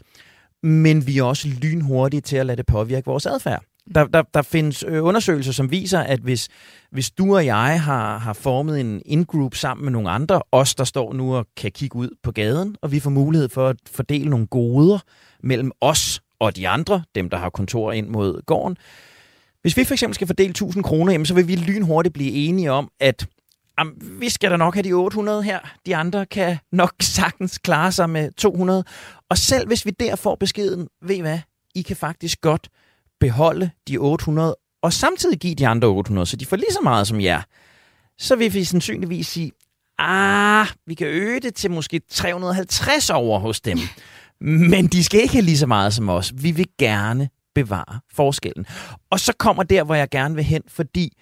men 0.63 1.07
vi 1.07 1.19
er 1.19 1.23
også 1.23 1.49
lynhurtige 1.63 2.21
til 2.21 2.37
at 2.37 2.47
lade 2.47 2.57
det 2.57 2.67
påvirke 2.67 3.07
vores 3.07 3.27
adfærd. 3.27 3.63
Der, 3.95 4.07
der, 4.07 4.23
der 4.35 4.43
findes 4.43 4.85
øh, 4.89 5.05
undersøgelser, 5.05 5.53
som 5.53 5.71
viser, 5.71 6.01
at 6.01 6.21
hvis, 6.21 6.49
hvis 6.91 7.11
du 7.11 7.37
og 7.37 7.47
jeg 7.47 7.83
har, 7.83 8.19
har 8.19 8.33
formet 8.33 8.81
en 8.81 9.03
in-group 9.07 9.55
sammen 9.55 9.85
med 9.85 9.93
nogle 9.93 10.11
andre, 10.11 10.43
os 10.53 10.75
der 10.75 10.85
står 10.85 11.13
nu 11.13 11.37
og 11.37 11.47
kan 11.57 11.73
kigge 11.73 11.97
ud 11.97 12.09
på 12.23 12.33
gaden, 12.33 12.77
og 12.83 12.93
vi 12.93 13.01
får 13.01 13.11
mulighed 13.11 13.49
for 13.49 13.69
at 13.69 13.77
fordele 13.91 14.31
nogle 14.31 14.47
goder 14.47 14.99
mellem 15.43 15.73
os 15.81 16.23
og 16.43 16.57
de 16.57 16.69
andre, 16.69 17.05
dem 17.15 17.31
der 17.31 17.37
har 17.37 17.51
kontor 17.51 17.93
ind 17.93 18.09
mod 18.09 18.43
gården, 18.47 18.77
Hvis 19.63 19.77
vi 19.77 19.85
for 19.85 19.95
eksempel 19.95 20.15
skal 20.15 20.27
fordele 20.27 20.51
1000 20.51 20.85
kroner, 20.85 21.13
jamen, 21.13 21.27
så 21.27 21.35
vil 21.35 21.49
vi 21.49 21.57
lynhurtigt 21.57 22.13
blive 22.13 22.31
enige 22.31 22.73
om, 22.73 22.91
at 23.01 23.27
jamen, 23.79 23.95
vi 24.21 24.29
skal 24.29 24.51
da 24.51 24.57
nok 24.57 24.75
have 24.75 24.83
de 24.83 24.93
800 24.93 25.43
her. 25.43 25.59
De 25.87 25.97
andre 25.97 26.27
kan 26.27 26.59
nok 26.73 26.93
sagtens 27.19 27.59
klare 27.59 27.93
sig 27.93 28.11
med 28.11 28.31
200. 28.33 28.85
Og 29.29 29.39
selv 29.39 29.67
hvis 29.67 29.87
vi 29.87 29.91
der 29.91 30.17
får 30.17 30.35
beskeden, 30.35 30.89
ved 31.03 31.17
I 31.17 31.21
hvad, 31.21 31.39
I 31.75 31.83
kan 31.83 31.97
faktisk 31.97 32.41
godt 32.41 32.69
beholde 33.23 33.71
de 33.89 33.99
800, 33.99 34.57
og 34.83 34.93
samtidig 34.93 35.39
give 35.39 35.55
de 35.55 35.67
andre 35.67 35.89
800, 35.89 36.27
så 36.27 36.37
de 36.37 36.47
får 36.47 36.57
lige 36.57 36.73
så 36.73 36.81
meget 36.83 37.07
som 37.07 37.21
jer, 37.21 37.43
så 38.19 38.37
vil 38.37 38.55
vi 38.55 38.65
sandsynligvis 38.65 39.27
sige, 39.27 39.53
ah, 39.99 40.67
vi 40.87 40.95
kan 40.95 41.07
øge 41.07 41.41
det 41.41 41.55
til 41.55 41.71
måske 41.71 42.01
350 42.11 43.11
over 43.11 43.39
hos 43.39 43.61
dem. 43.61 43.79
Men 44.71 44.87
de 44.87 45.05
skal 45.05 45.21
ikke 45.21 45.33
have 45.33 45.45
lige 45.45 45.59
så 45.59 45.67
meget 45.67 45.95
som 45.95 46.09
os. 46.09 46.33
Vi 46.37 46.51
vil 46.51 46.67
gerne 46.79 47.29
bevare 47.55 48.01
forskellen. 48.13 48.67
Og 49.11 49.21
så 49.21 49.33
kommer 49.39 49.63
der, 49.63 49.85
hvor 49.85 49.95
jeg 49.95 50.09
gerne 50.11 50.35
vil 50.35 50.45
hen, 50.45 50.63
fordi 50.69 51.13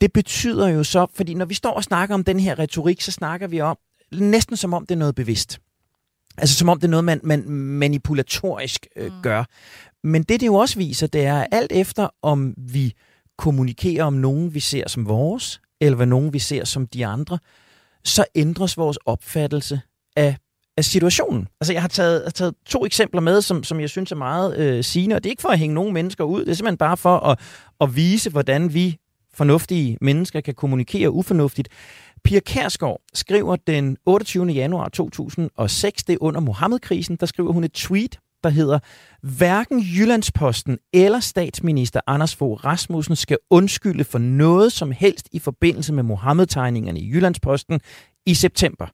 det 0.00 0.12
betyder 0.12 0.68
jo 0.68 0.84
så, 0.84 1.06
fordi 1.14 1.34
når 1.34 1.44
vi 1.44 1.54
står 1.54 1.72
og 1.72 1.84
snakker 1.84 2.14
om 2.14 2.24
den 2.24 2.40
her 2.40 2.58
retorik, 2.58 3.00
så 3.00 3.12
snakker 3.12 3.46
vi 3.46 3.60
om, 3.60 3.76
næsten 4.12 4.56
som 4.56 4.74
om 4.74 4.86
det 4.86 4.94
er 4.94 4.98
noget 4.98 5.14
bevidst. 5.14 5.58
Altså 6.38 6.54
som 6.54 6.68
om 6.68 6.80
det 6.80 6.84
er 6.84 6.90
noget, 6.90 7.04
man, 7.04 7.20
man 7.24 7.50
manipulatorisk 7.50 8.86
øh, 8.96 9.12
mm. 9.12 9.22
gør. 9.22 9.44
Men 10.04 10.22
det, 10.22 10.40
det 10.40 10.46
jo 10.46 10.54
også 10.54 10.78
viser, 10.78 11.06
det 11.06 11.24
er 11.24 11.46
alt 11.52 11.72
efter, 11.72 12.08
om 12.22 12.54
vi 12.56 12.92
kommunikerer 13.38 14.04
om 14.04 14.12
nogen, 14.12 14.54
vi 14.54 14.60
ser 14.60 14.88
som 14.88 15.08
vores, 15.08 15.60
eller 15.80 15.96
hvad 15.96 16.06
nogen, 16.06 16.32
vi 16.32 16.38
ser 16.38 16.64
som 16.64 16.86
de 16.86 17.06
andre, 17.06 17.38
så 18.04 18.24
ændres 18.34 18.76
vores 18.76 18.96
opfattelse 18.96 19.80
af, 20.16 20.36
af 20.76 20.84
situationen. 20.84 21.48
Altså, 21.60 21.72
jeg 21.72 21.82
har 21.82 21.88
taget, 21.88 22.22
har 22.24 22.30
taget 22.30 22.54
to 22.66 22.86
eksempler 22.86 23.20
med, 23.20 23.42
som, 23.42 23.64
som 23.64 23.80
jeg 23.80 23.90
synes 23.90 24.12
er 24.12 24.16
meget 24.16 24.56
øh, 24.56 24.84
sigende, 24.84 25.16
og 25.16 25.24
det 25.24 25.28
er 25.28 25.32
ikke 25.32 25.42
for 25.42 25.48
at 25.48 25.58
hænge 25.58 25.74
nogen 25.74 25.94
mennesker 25.94 26.24
ud, 26.24 26.40
det 26.40 26.48
er 26.48 26.54
simpelthen 26.54 26.78
bare 26.78 26.96
for 26.96 27.16
at, 27.16 27.38
at 27.80 27.96
vise, 27.96 28.30
hvordan 28.30 28.74
vi 28.74 28.98
fornuftige 29.34 29.98
mennesker 30.00 30.40
kan 30.40 30.54
kommunikere 30.54 31.10
ufornuftigt. 31.10 31.68
Pia 32.24 32.40
Kærsgaard 32.40 33.00
skriver 33.14 33.56
den 33.56 33.96
28. 34.06 34.46
januar 34.46 34.88
2006, 34.88 36.04
det 36.04 36.12
er 36.12 36.18
under 36.20 36.40
Mohammed-krisen, 36.40 37.16
der 37.16 37.26
skriver 37.26 37.52
hun 37.52 37.64
et 37.64 37.72
tweet, 37.72 38.18
der 38.44 38.50
hedder, 38.50 38.78
hverken 39.22 39.80
Jyllandsposten 39.80 40.78
eller 40.92 41.20
statsminister 41.20 42.00
Anders 42.06 42.36
Fogh 42.36 42.64
Rasmussen 42.64 43.16
skal 43.16 43.38
undskylde 43.50 44.04
for 44.04 44.18
noget 44.18 44.72
som 44.72 44.92
helst 44.92 45.28
i 45.32 45.38
forbindelse 45.38 45.92
med 45.92 46.02
Mohammed-tegningerne 46.02 47.00
i 47.00 47.10
Jyllandsposten 47.10 47.80
i 48.26 48.34
september. 48.34 48.86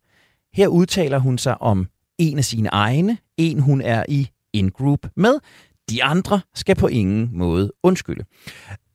Her 0.55 0.69
udtaler 0.69 1.19
hun 1.19 1.39
sig 1.39 1.63
om 1.63 1.87
en 2.19 2.39
af 2.39 2.45
sine 2.45 2.69
egne, 2.69 3.19
en 3.37 3.61
hun 3.61 3.81
er 3.81 4.05
i 4.09 4.29
in-group 4.53 5.07
med. 5.17 5.39
De 5.91 6.05
andre 6.05 6.41
skal 6.55 6.77
på 6.77 6.87
ingen 6.87 7.31
måde 7.33 7.73
undskylde. 7.83 8.25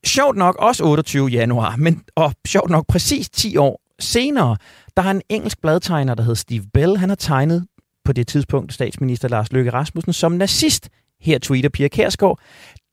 Sjovt 0.05 0.37
nok 0.37 0.55
også 0.55 0.83
28. 0.83 1.27
januar, 1.27 1.75
men 1.75 2.03
og 2.15 2.33
sjovt 2.47 2.69
nok 2.69 2.87
præcis 2.87 3.29
10 3.29 3.57
år 3.57 3.81
senere, 3.99 4.57
der 4.97 5.01
har 5.01 5.11
en 5.11 5.21
engelsk 5.29 5.61
bladtegner, 5.61 6.15
der 6.15 6.23
hedder 6.23 6.35
Steve 6.35 6.65
Bell, 6.73 6.97
han 6.97 7.09
har 7.09 7.15
tegnet 7.15 7.67
på 8.09 8.13
det 8.13 8.27
tidspunkt 8.27 8.73
statsminister 8.73 9.27
Lars 9.27 9.51
Løkke 9.51 9.71
Rasmussen 9.71 10.13
som 10.13 10.31
nazist. 10.31 10.89
Her 11.21 11.39
tweeter 11.39 11.69
Pia 11.69 11.87
Kærsgaard, 11.87 12.39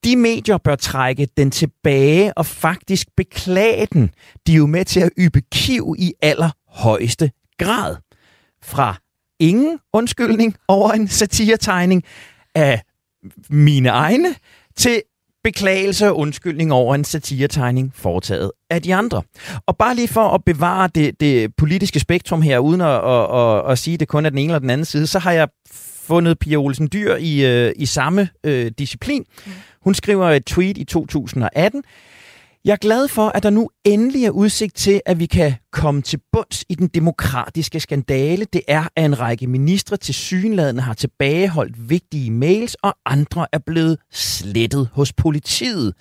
de 0.05 0.17
medier 0.17 0.59
bør 0.59 0.77
trække 0.77 1.29
den 1.37 1.51
tilbage 1.51 2.39
og 2.39 2.47
faktisk 2.47 3.09
beklage 3.17 3.87
den. 3.93 4.11
De 4.47 4.53
er 4.53 4.57
jo 4.57 4.67
med 4.67 4.85
til 4.85 5.01
at 5.01 5.11
ybe 5.19 5.43
kiv 5.53 5.95
i 5.99 6.13
allerhøjeste 6.23 7.31
grad. 7.59 7.97
Fra 8.63 8.97
ingen 9.41 9.79
undskyldning 9.93 10.57
over 10.69 10.93
en 10.93 11.09
satiretegning 11.09 12.05
af 12.55 12.83
mine 13.51 13.89
egne, 13.89 14.35
til 14.77 15.03
beklagelse 15.47 16.09
og 16.09 16.19
undskyldning 16.19 16.73
over 16.73 16.95
en 16.95 17.05
satiretegning 17.05 17.93
foretaget 17.95 18.51
af 18.71 18.83
de 18.83 18.95
andre. 18.95 19.23
Og 19.67 19.77
bare 19.77 19.95
lige 19.95 20.09
for 20.09 20.29
at 20.29 20.45
bevare 20.45 20.89
det, 20.95 21.21
det 21.21 21.57
politiske 21.57 22.01
spektrum 22.01 22.43
her, 22.43 22.59
uden 22.59 22.81
at, 22.81 23.05
at, 23.05 23.37
at, 23.41 23.73
at 23.73 23.79
sige, 23.79 23.95
at 23.95 24.01
det 24.01 24.09
kun 24.09 24.27
er 24.27 24.31
den 24.31 24.39
ene 24.39 24.51
eller 24.51 24.59
den 24.59 24.71
anden 24.71 24.85
side, 24.85 25.07
så 25.07 25.19
har 25.19 25.33
jeg 25.33 25.49
fundet 26.07 26.39
Pia 26.39 26.57
Olsen 26.57 26.89
Dyr 26.93 27.15
i, 27.15 27.45
øh, 27.47 27.73
i 27.77 27.87
samme 27.87 28.29
øh, 28.45 28.71
disciplin. 28.79 29.25
Mm. 29.47 29.53
Hun 29.85 29.95
skriver 29.95 30.31
et 30.31 30.45
tweet 30.45 30.79
i 30.79 30.85
2018. 30.85 31.83
Jeg 32.67 32.73
er 32.73 32.77
glad 32.77 33.09
for, 33.09 33.29
at 33.29 33.43
der 33.43 33.51
nu 33.51 33.71
endelig 33.85 34.25
er 34.25 34.31
udsigt 34.31 34.77
til, 34.77 35.01
at 35.07 35.19
vi 35.19 35.27
kan 35.27 35.55
komme 35.71 36.03
til 36.03 36.21
bunds 36.33 36.65
i 36.69 36.75
den 36.75 36.89
demokratiske 36.89 37.81
skandale. 37.81 38.45
Det 38.45 38.63
er, 38.69 38.89
at 38.97 39.05
en 39.05 39.21
række 39.21 39.47
ministre 39.47 39.97
til 39.97 40.15
synladende 40.15 40.83
har 40.83 40.95
tilbageholdt 40.95 41.91
vigtige 41.91 42.31
mails, 42.31 42.75
og 42.75 42.97
andre 43.05 43.47
er 43.53 43.59
blevet 43.59 43.99
slettet 44.13 44.89
hos 44.93 45.13
politiet. 45.13 45.95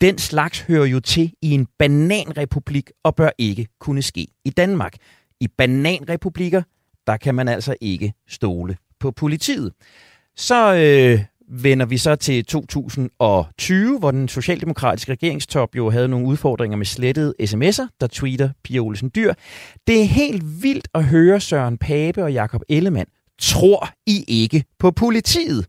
Den 0.00 0.18
slags 0.18 0.60
hører 0.60 0.86
jo 0.86 1.00
til 1.00 1.32
i 1.42 1.50
en 1.50 1.66
bananrepublik 1.78 2.92
og 3.04 3.14
bør 3.14 3.30
ikke 3.38 3.66
kunne 3.80 4.02
ske 4.02 4.26
i 4.44 4.50
Danmark. 4.50 4.96
I 5.40 5.48
bananrepublikker, 5.58 6.62
der 7.06 7.16
kan 7.16 7.34
man 7.34 7.48
altså 7.48 7.76
ikke 7.80 8.12
stole 8.28 8.76
på 9.00 9.10
politiet. 9.10 9.72
Så 10.36 10.74
øh, 10.74 11.24
vender 11.50 11.86
vi 11.86 11.98
så 11.98 12.16
til 12.16 12.44
2020, 12.44 13.98
hvor 13.98 14.10
den 14.10 14.28
socialdemokratiske 14.28 15.12
regeringstop 15.12 15.76
jo 15.76 15.90
havde 15.90 16.08
nogle 16.08 16.26
udfordringer 16.26 16.76
med 16.76 16.86
slettede 16.86 17.34
sms'er, 17.42 17.86
der 18.00 18.06
tweeter 18.06 18.50
Pia 18.64 18.80
Olsen 18.80 19.10
Dyr. 19.14 19.34
Det 19.86 20.00
er 20.00 20.04
helt 20.04 20.62
vildt 20.62 20.88
at 20.94 21.04
høre 21.04 21.40
Søren 21.40 21.78
Pape 21.78 22.24
og 22.24 22.32
Jakob 22.32 22.62
Ellemann. 22.68 23.08
Tror 23.38 23.88
I 24.06 24.24
ikke 24.28 24.64
på 24.78 24.90
politiet? 24.90 25.66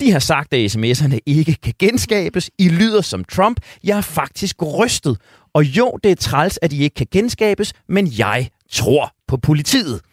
De 0.00 0.12
har 0.12 0.18
sagt, 0.18 0.54
at 0.54 0.76
sms'erne 0.76 1.18
ikke 1.26 1.56
kan 1.62 1.74
genskabes. 1.78 2.50
I 2.58 2.68
lyder 2.68 3.00
som 3.00 3.24
Trump. 3.24 3.60
Jeg 3.84 3.96
er 3.96 4.02
faktisk 4.02 4.62
rystet. 4.62 5.18
Og 5.52 5.64
jo, 5.64 5.98
det 6.04 6.10
er 6.10 6.16
træls, 6.16 6.58
at 6.62 6.70
de 6.70 6.78
ikke 6.78 6.94
kan 6.94 7.06
genskabes, 7.10 7.72
men 7.88 8.08
jeg 8.18 8.50
tror 8.70 9.12
på 9.28 9.36
politiet. 9.36 10.00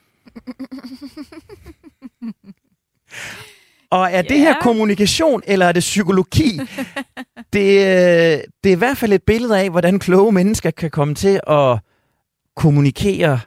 Og 3.91 4.11
er 4.11 4.21
det 4.21 4.39
her 4.39 4.55
kommunikation, 4.61 5.41
eller 5.47 5.65
er 5.65 5.71
det 5.71 5.81
psykologi? 5.81 6.59
det, 7.53 7.69
øh, 7.69 8.43
det 8.63 8.69
er 8.69 8.75
i 8.75 8.77
hvert 8.77 8.97
fald 8.97 9.13
et 9.13 9.23
billede 9.23 9.59
af, 9.59 9.69
hvordan 9.69 9.99
kloge 9.99 10.31
mennesker 10.31 10.71
kan 10.71 10.91
komme 10.91 11.15
til 11.15 11.39
at 11.47 11.79
kommunikere 12.55 13.39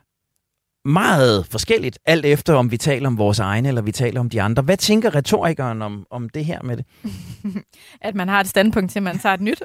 meget 0.85 1.47
forskelligt, 1.47 1.99
alt 2.07 2.25
efter 2.25 2.55
om 2.55 2.71
vi 2.71 2.77
taler 2.77 3.07
om 3.07 3.19
vores 3.19 3.39
egne, 3.39 3.69
eller 3.69 3.83
vi 3.83 3.93
taler 3.93 4.21
om 4.21 4.31
de 4.31 4.43
andre. 4.43 4.63
Hvad 4.63 4.77
tænker 4.77 5.15
retorikeren 5.15 5.83
om, 5.83 6.07
om 6.11 6.29
det 6.29 6.45
her 6.45 6.63
med 6.63 6.77
det? 6.77 6.87
at 8.01 8.15
man 8.15 8.29
har 8.29 8.41
et 8.41 8.49
standpunkt 8.49 8.93
til, 8.93 8.99
at 8.99 9.03
man 9.03 9.19
tager 9.19 9.35
et 9.35 9.41
nyt. 9.41 9.63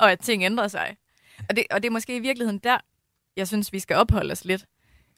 og 0.00 0.12
at 0.12 0.20
ting 0.20 0.44
ændrer 0.44 0.68
sig. 0.68 0.96
Og 1.48 1.56
det, 1.56 1.64
og 1.70 1.82
det 1.82 1.88
er 1.88 1.92
måske 1.92 2.16
i 2.16 2.20
virkeligheden 2.20 2.58
der, 2.58 2.78
jeg 3.36 3.48
synes, 3.48 3.72
vi 3.72 3.78
skal 3.78 3.96
opholde 3.96 4.32
os 4.32 4.44
lidt. 4.44 4.64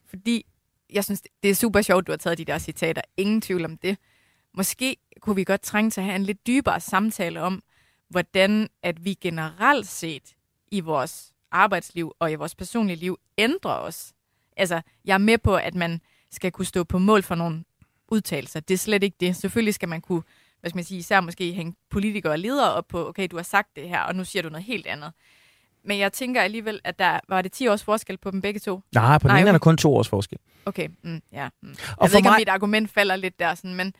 Fordi 0.09 0.45
jeg 0.89 1.03
synes, 1.03 1.21
det 1.43 1.51
er 1.51 1.55
super 1.55 1.81
sjovt, 1.81 2.07
du 2.07 2.11
har 2.11 2.17
taget 2.17 2.37
de 2.37 2.45
der 2.45 2.59
citater. 2.59 3.01
Ingen 3.17 3.41
tvivl 3.41 3.65
om 3.65 3.77
det. 3.77 3.97
Måske 4.53 4.97
kunne 5.19 5.35
vi 5.35 5.43
godt 5.43 5.61
trænge 5.61 5.91
til 5.91 6.01
at 6.01 6.05
have 6.05 6.15
en 6.15 6.23
lidt 6.23 6.47
dybere 6.47 6.79
samtale 6.79 7.41
om, 7.41 7.63
hvordan 8.09 8.69
at 8.83 9.05
vi 9.05 9.13
generelt 9.13 9.87
set 9.87 10.35
i 10.71 10.79
vores 10.79 11.33
arbejdsliv 11.51 12.11
og 12.19 12.31
i 12.31 12.35
vores 12.35 12.55
personlige 12.55 12.95
liv 12.95 13.19
ændrer 13.37 13.71
os. 13.71 14.13
Altså, 14.57 14.81
jeg 15.05 15.13
er 15.13 15.17
med 15.17 15.37
på, 15.37 15.55
at 15.55 15.75
man 15.75 16.01
skal 16.31 16.51
kunne 16.51 16.65
stå 16.65 16.83
på 16.83 16.97
mål 16.97 17.23
for 17.23 17.35
nogle 17.35 17.63
udtalelser. 18.07 18.59
Det 18.59 18.73
er 18.73 18.77
slet 18.77 19.03
ikke 19.03 19.17
det. 19.19 19.35
Selvfølgelig 19.35 19.73
skal 19.73 19.89
man 19.89 20.01
kunne, 20.01 20.23
hvad 20.59 20.69
skal 20.69 20.77
man 20.77 20.83
sige, 20.83 20.97
især 20.97 21.21
måske 21.21 21.53
hænge 21.53 21.75
politikere 21.89 22.33
og 22.33 22.39
ledere 22.39 22.73
op 22.73 22.87
på, 22.87 23.07
okay, 23.07 23.27
du 23.31 23.35
har 23.35 23.43
sagt 23.43 23.75
det 23.75 23.89
her, 23.89 23.99
og 23.99 24.15
nu 24.15 24.23
siger 24.23 24.43
du 24.43 24.49
noget 24.49 24.65
helt 24.65 24.87
andet. 24.87 25.13
Men 25.85 25.99
jeg 25.99 26.13
tænker 26.13 26.41
alligevel, 26.41 26.79
at 26.83 26.99
der 26.99 27.19
var 27.29 27.41
det 27.41 27.51
10 27.51 27.67
års 27.67 27.83
forskel 27.83 28.17
på 28.17 28.31
dem 28.31 28.41
begge 28.41 28.59
to. 28.59 28.81
Nej, 28.95 29.17
på 29.17 29.27
den 29.27 29.37
ene 29.37 29.47
er 29.47 29.51
der 29.51 29.59
kun 29.59 29.77
to 29.77 29.95
års 29.95 30.07
forskel. 30.07 30.37
Okay, 30.65 30.87
mm, 31.03 31.21
ja. 31.31 31.49
Mm. 31.61 31.69
Jeg 31.69 31.77
og 31.97 32.09
ved 32.09 32.17
ikke, 32.17 32.27
mig... 32.27 32.35
om 32.35 32.41
mit 32.41 32.49
argument 32.49 32.91
falder 32.91 33.15
lidt 33.15 33.39
der, 33.39 33.55
sådan, 33.55 33.75
men 33.75 33.93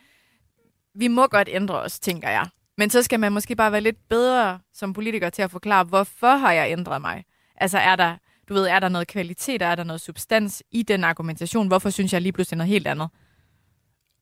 vi 0.94 1.08
må 1.08 1.26
godt 1.26 1.48
ændre 1.52 1.80
os, 1.80 2.00
tænker 2.00 2.28
jeg. 2.30 2.46
Men 2.78 2.90
så 2.90 3.02
skal 3.02 3.20
man 3.20 3.32
måske 3.32 3.56
bare 3.56 3.72
være 3.72 3.80
lidt 3.80 4.08
bedre 4.08 4.58
som 4.74 4.92
politiker 4.92 5.30
til 5.30 5.42
at 5.42 5.50
forklare, 5.50 5.84
hvorfor 5.84 6.36
har 6.36 6.52
jeg 6.52 6.72
ændret 6.72 7.00
mig? 7.00 7.24
Altså 7.56 7.78
er 7.78 7.96
der, 7.96 8.16
du 8.48 8.54
ved, 8.54 8.66
er 8.66 8.80
der 8.80 8.88
noget 8.88 9.08
kvalitet, 9.08 9.62
er 9.62 9.74
der 9.74 9.84
noget 9.84 10.00
substans 10.00 10.62
i 10.70 10.82
den 10.82 11.04
argumentation? 11.04 11.66
Hvorfor 11.66 11.90
synes 11.90 12.12
jeg 12.12 12.22
lige 12.22 12.32
pludselig 12.32 12.56
noget 12.56 12.70
helt 12.70 12.86
andet? 12.86 13.08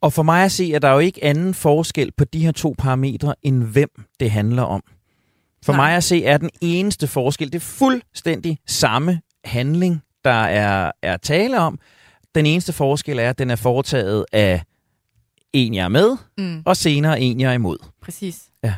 Og 0.00 0.12
for 0.12 0.22
mig 0.22 0.44
at 0.44 0.52
se, 0.52 0.72
at 0.74 0.82
der 0.82 0.88
er 0.88 0.92
jo 0.92 0.98
ikke 0.98 1.24
anden 1.24 1.54
forskel 1.54 2.12
på 2.12 2.24
de 2.24 2.44
her 2.44 2.52
to 2.52 2.74
parametre, 2.78 3.34
end 3.42 3.64
hvem 3.64 3.88
det 4.20 4.30
handler 4.30 4.62
om. 4.62 4.82
For 5.64 5.72
Nej. 5.72 5.88
mig 5.88 5.96
at 5.96 6.04
se 6.04 6.24
er 6.24 6.38
den 6.38 6.50
eneste 6.60 7.06
forskel, 7.06 7.52
det 7.52 7.54
er 7.54 7.60
fuldstændig 7.60 8.58
samme 8.66 9.20
handling, 9.44 10.02
der 10.24 10.30
er, 10.30 10.92
er 11.02 11.16
tale 11.16 11.60
om. 11.60 11.78
Den 12.34 12.46
eneste 12.46 12.72
forskel 12.72 13.18
er, 13.18 13.30
at 13.30 13.38
den 13.38 13.50
er 13.50 13.56
foretaget 13.56 14.24
af 14.32 14.62
en, 15.52 15.74
jeg 15.74 15.84
er 15.84 15.88
med, 15.88 16.16
mm. 16.38 16.62
og 16.66 16.76
senere 16.76 17.20
en, 17.20 17.40
jeg 17.40 17.50
er 17.50 17.54
imod. 17.54 17.78
Præcis. 18.02 18.42
Ja. 18.64 18.74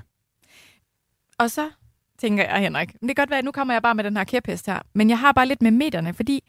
Og 1.39 1.51
så 1.51 1.71
tænker 2.19 2.45
jeg, 2.45 2.61
Henrik, 2.61 2.93
det 2.93 3.01
kan 3.01 3.15
godt 3.15 3.31
være, 3.31 3.39
at 3.39 3.45
nu 3.45 3.53
kommer 3.53 3.75
jeg 3.75 3.83
bare 3.83 3.95
med 3.95 4.05
den 4.05 4.17
her 4.17 4.25
kæphest 4.25 4.67
her, 4.67 4.81
men 4.95 5.11
jeg 5.11 5.19
har 5.19 5.33
bare 5.33 5.47
lidt 5.47 5.63
med 5.63 5.71
medierne, 5.71 6.15
fordi 6.15 6.45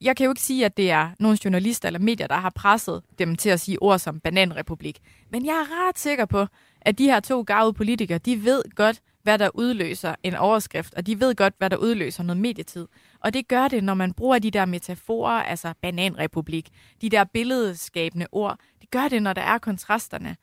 jeg 0.00 0.16
kan 0.16 0.24
jo 0.24 0.30
ikke 0.30 0.42
sige, 0.42 0.64
at 0.64 0.76
det 0.76 0.90
er 0.90 1.10
nogle 1.20 1.38
journalister 1.44 1.88
eller 1.88 2.00
medier, 2.00 2.26
der 2.26 2.36
har 2.36 2.50
presset 2.50 3.02
dem 3.18 3.36
til 3.36 3.50
at 3.50 3.60
sige 3.60 3.82
ord 3.82 3.98
som 3.98 4.20
bananrepublik. 4.20 4.98
Men 5.32 5.46
jeg 5.46 5.52
er 5.52 5.88
ret 5.88 5.98
sikker 5.98 6.24
på, 6.24 6.46
at 6.80 6.98
de 6.98 7.04
her 7.04 7.20
to 7.20 7.42
gavede 7.42 7.72
politikere, 7.72 8.18
de 8.18 8.44
ved 8.44 8.62
godt, 8.74 9.00
hvad 9.24 9.38
der 9.38 9.50
udløser 9.54 10.14
en 10.22 10.34
overskrift, 10.34 10.94
og 10.94 11.06
de 11.06 11.20
ved 11.20 11.34
godt, 11.34 11.54
hvad 11.58 11.70
der 11.70 11.76
udløser 11.76 12.22
noget 12.22 12.40
medietid. 12.40 12.86
Og 13.20 13.34
det 13.34 13.48
gør 13.48 13.68
det, 13.68 13.84
når 13.84 13.94
man 13.94 14.12
bruger 14.12 14.38
de 14.38 14.50
der 14.50 14.64
metaforer, 14.64 15.42
altså 15.42 15.72
bananrepublik, 15.82 16.68
de 17.00 17.08
der 17.08 17.24
billedskabende 17.24 18.26
ord. 18.32 18.58
Det 18.80 18.90
gør 18.90 19.08
det, 19.08 19.22
når 19.22 19.32
der 19.32 19.42
er 19.42 19.58
kontrasterne. 19.58 20.36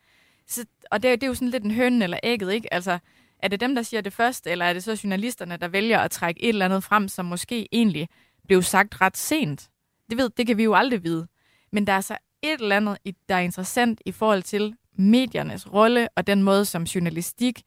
Så, 0.48 0.66
og 0.92 1.04
det, 1.04 1.22
det 1.22 1.28
er 1.28 1.28
jo 1.28 1.34
sådan 1.34 1.50
lidt 1.50 1.64
en 1.64 1.72
høn 1.72 2.02
eller 2.02 2.20
ægget, 2.24 2.54
ikke? 2.54 2.74
Altså, 2.74 3.00
er 3.40 3.48
det 3.48 3.60
dem, 3.60 3.76
der 3.76 3.82
siger 3.82 4.02
det 4.02 4.14
først, 4.14 4.48
eller 4.48 4.66
er 4.66 4.74
det 4.74 4.84
så 4.84 5.02
journalisterne, 5.04 5.58
der 5.58 5.68
vælger 5.68 6.00
at 6.00 6.12
trække 6.12 6.44
et 6.44 6.50
eller 6.50 6.66
andet 6.66 6.84
frem, 6.84 7.08
som 7.08 7.26
måske 7.26 7.68
egentlig 7.72 8.10
blev 8.48 8.62
sagt 8.62 9.02
ret 9.02 9.18
sent? 9.18 9.70
Det, 10.10 10.18
ved, 10.18 10.30
det 10.30 10.48
kan 10.48 10.58
vi 10.58 10.64
jo 10.64 10.76
aldrig 10.76 11.04
vide. 11.04 11.28
Men 11.72 11.88
der 11.88 11.94
er 11.94 12.02
så 12.02 12.18
et 12.42 12.62
eller 12.62 12.76
andet, 12.76 12.98
der 13.30 13.36
er 13.36 13.40
interessant 13.40 14.02
i 14.06 14.12
forhold 14.12 14.44
til 14.44 14.76
mediernes 14.94 15.74
rolle 15.74 16.08
og 16.16 16.28
den 16.28 16.44
måde, 16.44 16.66
som 16.66 16.84
journalistik 16.84 17.62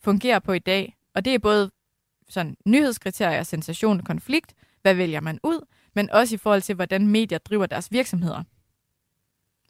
fungerer 0.00 0.38
på 0.38 0.52
i 0.52 0.58
dag. 0.58 0.96
Og 1.14 1.24
det 1.24 1.34
er 1.34 1.38
både 1.38 1.70
sådan 2.28 2.56
nyhedskriterier, 2.66 3.42
sensation 3.42 3.98
og 3.98 4.04
konflikt. 4.04 4.54
Hvad 4.82 4.94
vælger 4.94 5.20
man 5.20 5.40
ud? 5.42 5.66
Men 5.94 6.10
også 6.10 6.34
i 6.34 6.38
forhold 6.38 6.62
til, 6.62 6.74
hvordan 6.74 7.06
medier 7.06 7.38
driver 7.38 7.66
deres 7.66 7.92
virksomheder. 7.92 8.42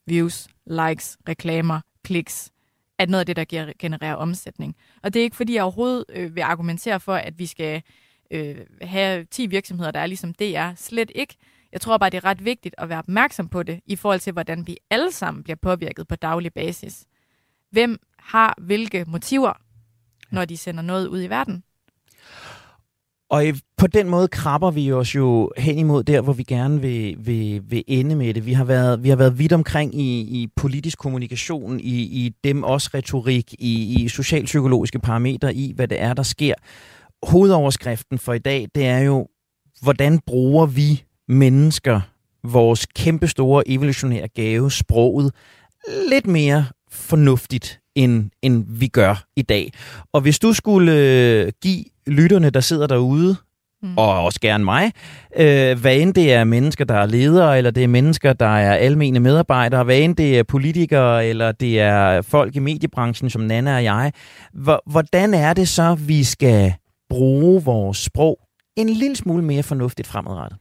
Views, 0.07 0.49
likes, 0.67 1.19
reklamer, 1.29 1.81
kliks, 2.05 2.51
er 2.99 3.07
noget 3.07 3.21
af 3.21 3.27
det, 3.27 3.37
der 3.37 3.73
genererer 3.79 4.15
omsætning. 4.15 4.77
Og 5.03 5.15
det 5.15 5.21
er 5.21 5.25
ikke, 5.25 5.37
fordi 5.37 5.55
jeg 5.55 5.63
overhovedet 5.63 6.05
øh, 6.09 6.35
vil 6.35 6.41
argumentere 6.41 7.01
for, 7.01 7.15
at 7.15 7.39
vi 7.39 7.47
skal 7.47 7.83
øh, 8.31 8.57
have 8.83 9.25
10 9.25 9.47
virksomheder, 9.47 9.91
der 9.91 10.01
er 10.01 10.07
ligesom 10.07 10.35
det 10.35 10.57
er. 10.57 10.75
Slet 10.75 11.13
ikke. 11.15 11.37
Jeg 11.73 11.81
tror 11.81 11.99
bare, 11.99 12.11
det 12.11 12.17
er 12.17 12.25
ret 12.25 12.45
vigtigt 12.45 12.75
at 12.79 12.89
være 12.89 12.99
opmærksom 12.99 13.49
på 13.49 13.63
det, 13.63 13.81
i 13.87 13.97
forhold 13.97 14.21
til, 14.21 14.33
hvordan 14.33 14.67
vi 14.67 14.77
alle 14.91 15.13
sammen 15.13 15.45
bliver 15.45 15.57
påvirket 15.57 16.09
på 16.09 16.17
daglig 16.17 16.53
basis. 16.53 17.07
Hvem 17.71 17.99
har 18.19 18.55
hvilke 18.59 19.05
motiver, 19.07 19.53
når 20.31 20.45
de 20.45 20.57
sender 20.57 20.83
noget 20.83 21.07
ud 21.07 21.23
i 21.23 21.27
verden? 21.27 21.63
Og 23.31 23.45
på 23.77 23.87
den 23.87 24.09
måde 24.09 24.29
krabber 24.29 24.71
vi 24.71 24.93
os 24.93 25.15
jo 25.15 25.51
hen 25.57 25.79
imod 25.79 26.05
der, 26.05 26.21
hvor 26.21 26.33
vi 26.33 26.43
gerne 26.43 26.81
vil, 26.81 27.17
vil, 27.19 27.63
vil 27.71 27.85
ende 27.87 28.17
med 28.17 28.35
det. 28.35 28.47
Vi 28.47 28.53
har 28.53 28.65
været, 28.65 29.03
vi 29.03 29.09
har 29.09 29.17
været 29.17 29.39
vidt 29.39 29.53
omkring 29.53 29.95
i, 29.95 30.21
i 30.21 30.49
politisk 30.57 30.99
kommunikation, 30.99 31.81
i, 31.81 32.01
i 32.01 32.35
dem 32.45 32.63
også 32.63 32.91
retorik, 32.95 33.55
i, 33.59 34.05
i 34.05 34.09
socialpsykologiske 34.09 34.99
parametre, 34.99 35.55
i 35.55 35.73
hvad 35.77 35.89
det 35.89 36.01
er, 36.01 36.15
der 36.15 36.23
sker. 36.23 36.55
Hovedoverskriften 37.23 38.19
for 38.19 38.33
i 38.33 38.39
dag, 38.39 38.69
det 38.75 38.87
er 38.87 38.99
jo, 38.99 39.29
hvordan 39.83 40.19
bruger 40.27 40.67
vi 40.67 41.05
mennesker 41.29 42.01
vores 42.45 42.87
kæmpestore 42.87 43.69
evolutionære 43.69 44.29
gave, 44.29 44.71
sproget, 44.71 45.35
lidt 46.11 46.27
mere 46.27 46.67
fornuftigt, 46.91 47.81
end, 47.99 48.31
end 48.43 48.65
vi 48.69 48.87
gør 48.87 49.25
i 49.37 49.43
dag. 49.43 49.73
Og 50.13 50.21
hvis 50.21 50.39
du 50.39 50.53
skulle 50.53 50.93
øh, 50.93 51.53
give 51.63 51.85
lytterne, 52.07 52.51
der 52.51 52.61
sidder 52.61 52.87
derude, 52.87 53.37
mm. 53.83 53.99
og 53.99 54.25
også 54.25 54.41
gerne 54.41 54.65
mig, 54.65 54.93
øh, 55.37 55.81
hvad 55.81 55.97
end 55.97 56.15
det 56.15 56.33
er 56.33 56.45
mennesker, 56.45 56.85
der 56.85 56.95
er 56.95 57.07
ledere, 57.07 57.59
eller 57.59 57.71
det 57.71 57.85
er 57.85 57.89
mennesker, 57.89 58.33
der 58.33 58.47
er 58.47 58.75
almene 58.75 59.21
medarbejdere, 59.21 59.85
hvad 59.85 59.99
end 59.99 60.17
det 60.17 60.39
er 60.39 60.43
politikere, 60.43 61.27
eller 61.27 61.53
det 61.53 61.81
er 61.81 62.23
folk 62.23 62.57
i 62.57 62.59
mediebranchen, 62.59 63.31
som 63.31 63.43
Nana 63.43 63.77
og 63.77 63.85
jeg, 63.85 64.13
hvordan 64.87 65.35
er 65.35 65.53
det 65.53 65.69
så, 65.69 65.95
vi 65.95 66.25
skal 66.25 66.75
bruge 67.09 67.65
vores 67.65 67.99
sprog 67.99 68.39
en 68.77 68.89
lille 68.89 69.17
smule 69.17 69.45
mere 69.45 69.63
fornuftigt 69.63 70.09
fremadrettet? 70.09 70.59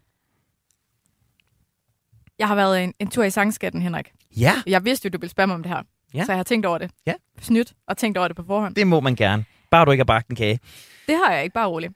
Jeg 2.39 2.47
har 2.47 2.55
været 2.55 2.83
en, 2.83 2.93
en 2.99 3.07
tur 3.07 3.23
i 3.23 3.29
sangskatten, 3.29 3.81
Henrik. 3.81 4.11
Ja. 4.37 4.53
Jeg 4.67 4.85
vidste 4.85 5.05
jo, 5.05 5.09
du 5.09 5.17
ville 5.17 5.31
spørge 5.31 5.47
mig 5.47 5.55
om 5.55 5.63
det 5.63 5.71
her. 5.71 5.83
Ja. 6.13 6.25
Så 6.25 6.31
jeg 6.31 6.37
har 6.37 6.43
tænkt 6.43 6.65
over 6.65 6.77
det. 6.77 6.91
Ja. 7.05 7.13
Snydt 7.41 7.73
og 7.87 7.97
tænkt 7.97 8.17
over 8.17 8.27
det 8.27 8.37
på 8.37 8.43
forhånd. 8.43 8.75
Det 8.75 8.87
må 8.87 8.99
man 8.99 9.15
gerne. 9.15 9.45
Bare 9.71 9.85
du 9.85 9.91
ikke 9.91 9.99
har 10.01 10.05
bagt 10.05 10.27
en 10.27 10.35
kage. 10.35 10.59
Det 11.07 11.15
har 11.15 11.33
jeg 11.33 11.43
ikke, 11.43 11.53
bare 11.53 11.67
roligt. 11.67 11.93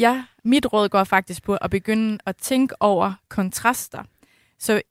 Ja, 0.00 0.24
mit 0.44 0.72
råd 0.72 0.88
går 0.88 1.04
faktisk 1.04 1.42
på 1.42 1.56
at 1.56 1.70
begynde 1.70 2.18
at 2.26 2.36
tænke 2.36 2.74
over 2.82 3.12
kontraster. 3.28 4.02
Så 4.58 4.82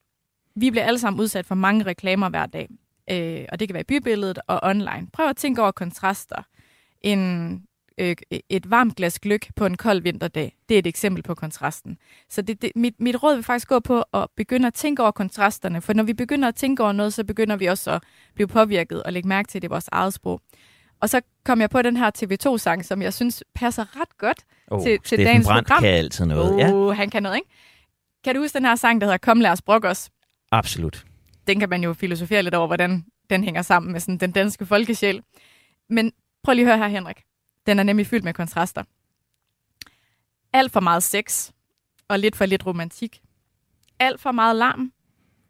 vi 0.56 0.72
bliver 0.72 0.84
alle 0.84 1.00
sammen 1.00 1.22
udsat 1.22 1.46
for 1.46 1.56
mange 1.56 1.86
reklamer 1.86 2.30
hver 2.30 2.46
dag. 2.46 2.70
Øh, 3.12 3.46
og 3.52 3.60
det 3.60 3.68
kan 3.68 3.74
være 3.74 3.82
i 3.82 4.00
bybilledet 4.00 4.40
og 4.48 4.60
online. 4.64 5.08
Prøv 5.14 5.30
at 5.30 5.38
tænke 5.38 5.62
over 5.62 5.72
kontraster. 5.72 6.44
En 7.02 7.64
øh, 7.98 8.16
et 8.50 8.70
varmt 8.72 8.96
glas 8.96 9.20
gløk 9.20 9.48
på 9.56 9.66
en 9.66 9.78
kold 9.78 10.02
vinterdag. 10.02 10.56
Det 10.70 10.76
er 10.76 10.80
et 10.80 10.88
eksempel 10.88 11.24
på 11.24 11.36
kontrasten. 11.36 11.98
Så 12.30 12.42
det, 12.42 12.62
det, 12.62 12.72
mit, 12.76 12.94
mit 13.00 13.24
råd 13.24 13.36
vil 13.36 13.44
faktisk 13.44 13.68
gå 13.68 13.80
på 13.80 14.04
at 14.14 14.28
begynde 14.38 14.68
at 14.68 14.74
tænke 14.74 15.02
over 15.02 15.12
kontrasterne, 15.12 15.82
for 15.82 15.94
når 15.94 16.04
vi 16.04 16.14
begynder 16.14 16.48
at 16.48 16.56
tænke 16.56 16.84
over 16.84 16.92
noget, 16.92 17.14
så 17.14 17.24
begynder 17.24 17.56
vi 17.56 17.66
også 17.66 17.92
at 17.92 18.04
blive 18.36 18.48
påvirket 18.48 19.04
og 19.04 19.14
lægge 19.14 19.30
mærke 19.30 19.48
til 19.48 19.62
det 19.62 19.68
i 19.68 19.70
vores 19.70 19.90
eget 19.92 20.14
sprog. 20.14 20.42
Og 21.00 21.10
så 21.10 21.22
kom 21.46 21.62
jeg 21.62 21.70
på 21.70 21.82
den 21.82 21.98
her 21.98 22.12
TV2-sang, 22.18 22.86
som 22.86 23.02
jeg 23.02 23.14
synes 23.14 23.44
passer 23.56 24.02
ret 24.02 24.18
godt 24.18 24.46
oh, 24.68 24.84
til, 24.84 25.00
til 25.00 25.18
dagens 25.18 25.48
Brandt 25.48 25.68
program. 25.68 25.84
kan 25.84 25.94
altid 25.94 26.26
noget, 26.26 26.74
oh, 26.74 26.90
ja. 26.90 26.94
han 26.94 27.10
kan 27.10 27.24
noget, 27.24 27.36
ikke? 27.36 27.50
Kan 28.24 28.36
du 28.36 28.42
huske 28.42 28.58
den 28.58 28.66
her 28.66 28.76
sang, 28.76 29.02
der 29.02 29.08
hedder 29.08 29.18
Kom 29.18 29.40
lad 29.40 29.52
os 29.52 29.62
brokke 29.62 29.88
os? 29.88 30.10
Absolut. 30.52 31.06
Den 31.48 31.60
kan 31.60 31.70
man 31.70 31.84
jo 31.84 31.94
filosofere 31.94 32.44
lidt 32.44 32.56
over, 32.56 32.68
hvordan 32.68 33.06
den 33.30 33.44
hænger 33.44 33.62
sammen 33.62 33.92
med 33.92 34.00
sådan 34.00 34.18
den 34.18 34.32
danske 34.32 34.66
folkesjæl. 34.66 35.22
Men 35.90 36.12
prøv 36.44 36.54
lige 36.54 36.66
at 36.66 36.78
høre 36.78 36.90
her, 36.90 36.96
Henrik. 36.96 37.24
Den 37.66 37.80
er 37.80 37.84
nemlig 37.84 38.08
fyldt 38.08 38.24
med 38.24 38.34
kontraster. 38.34 38.84
Alt 40.54 40.72
for 40.72 40.80
meget 40.80 41.04
sex 41.04 41.52
og 42.08 42.20
lidt 42.20 42.36
for 42.36 42.46
lidt 42.46 42.66
romantik. 42.66 43.22
Alt 44.00 44.22
for 44.22 44.32
meget 44.32 44.56
larm 44.56 44.94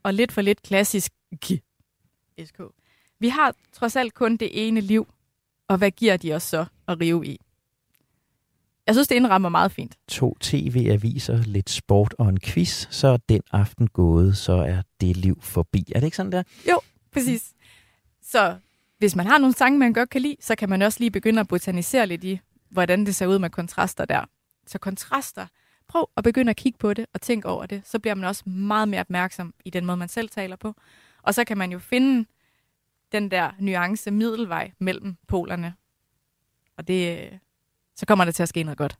og 0.03 0.13
lidt 0.13 0.31
for 0.31 0.41
lidt 0.41 0.61
klassisk 0.61 1.11
SK. 2.45 2.59
Vi 3.19 3.29
har 3.29 3.55
trods 3.71 3.95
alt 3.95 4.13
kun 4.13 4.37
det 4.37 4.67
ene 4.67 4.81
liv, 4.81 5.13
og 5.67 5.77
hvad 5.77 5.91
giver 5.91 6.17
de 6.17 6.33
os 6.33 6.43
så 6.43 6.65
at 6.87 6.99
rive 6.99 7.25
i? 7.25 7.39
Jeg 8.87 8.95
synes, 8.95 9.07
det 9.07 9.15
indrammer 9.15 9.49
meget 9.49 9.71
fint. 9.71 9.97
To 10.07 10.37
tv-aviser, 10.39 11.37
lidt 11.37 11.69
sport 11.69 12.15
og 12.17 12.29
en 12.29 12.39
quiz, 12.39 12.87
så 12.91 13.07
er 13.07 13.17
den 13.17 13.41
aften 13.51 13.87
gået, 13.87 14.37
så 14.37 14.53
er 14.53 14.81
det 15.01 15.17
liv 15.17 15.41
forbi. 15.41 15.91
Er 15.95 15.99
det 15.99 16.07
ikke 16.07 16.17
sådan 16.17 16.31
der? 16.31 16.43
Jo, 16.69 16.79
præcis. 17.11 17.53
Så 18.21 18.57
hvis 18.97 19.15
man 19.15 19.27
har 19.27 19.37
nogle 19.37 19.55
sange, 19.55 19.79
man 19.79 19.93
godt 19.93 20.09
kan 20.09 20.21
lide, 20.21 20.35
så 20.39 20.55
kan 20.55 20.69
man 20.69 20.81
også 20.81 20.99
lige 20.99 21.11
begynde 21.11 21.39
at 21.39 21.47
botanisere 21.47 22.07
lidt 22.07 22.23
i, 22.23 22.39
hvordan 22.69 23.05
det 23.05 23.15
ser 23.15 23.27
ud 23.27 23.39
med 23.39 23.49
kontraster 23.49 24.05
der. 24.05 24.25
Så 24.67 24.79
kontraster, 24.79 25.47
prøv 25.87 26.09
at 26.17 26.23
begynde 26.23 26.49
at 26.49 26.55
kigge 26.55 26.79
på 26.79 26.93
det 26.93 27.05
og 27.13 27.21
tænke 27.21 27.47
over 27.47 27.65
det. 27.65 27.81
Så 27.85 27.99
bliver 27.99 28.15
man 28.15 28.25
også 28.25 28.49
meget 28.49 28.87
mere 28.87 29.01
opmærksom 29.01 29.53
i 29.65 29.69
den 29.69 29.85
måde, 29.85 29.97
man 29.97 30.09
selv 30.09 30.29
taler 30.29 30.55
på. 30.55 30.75
Og 31.21 31.33
så 31.33 31.43
kan 31.43 31.57
man 31.57 31.71
jo 31.71 31.79
finde 31.79 32.25
den 33.11 33.31
der 33.31 33.51
nuance 33.59 34.11
middelvej 34.11 34.71
mellem 34.79 35.15
polerne. 35.27 35.73
Og 36.77 36.87
det, 36.87 37.17
øh, 37.17 37.37
så 37.95 38.05
kommer 38.05 38.25
det 38.25 38.35
til 38.35 38.43
at 38.43 38.49
ske 38.49 38.63
noget 38.63 38.77
godt. 38.77 38.97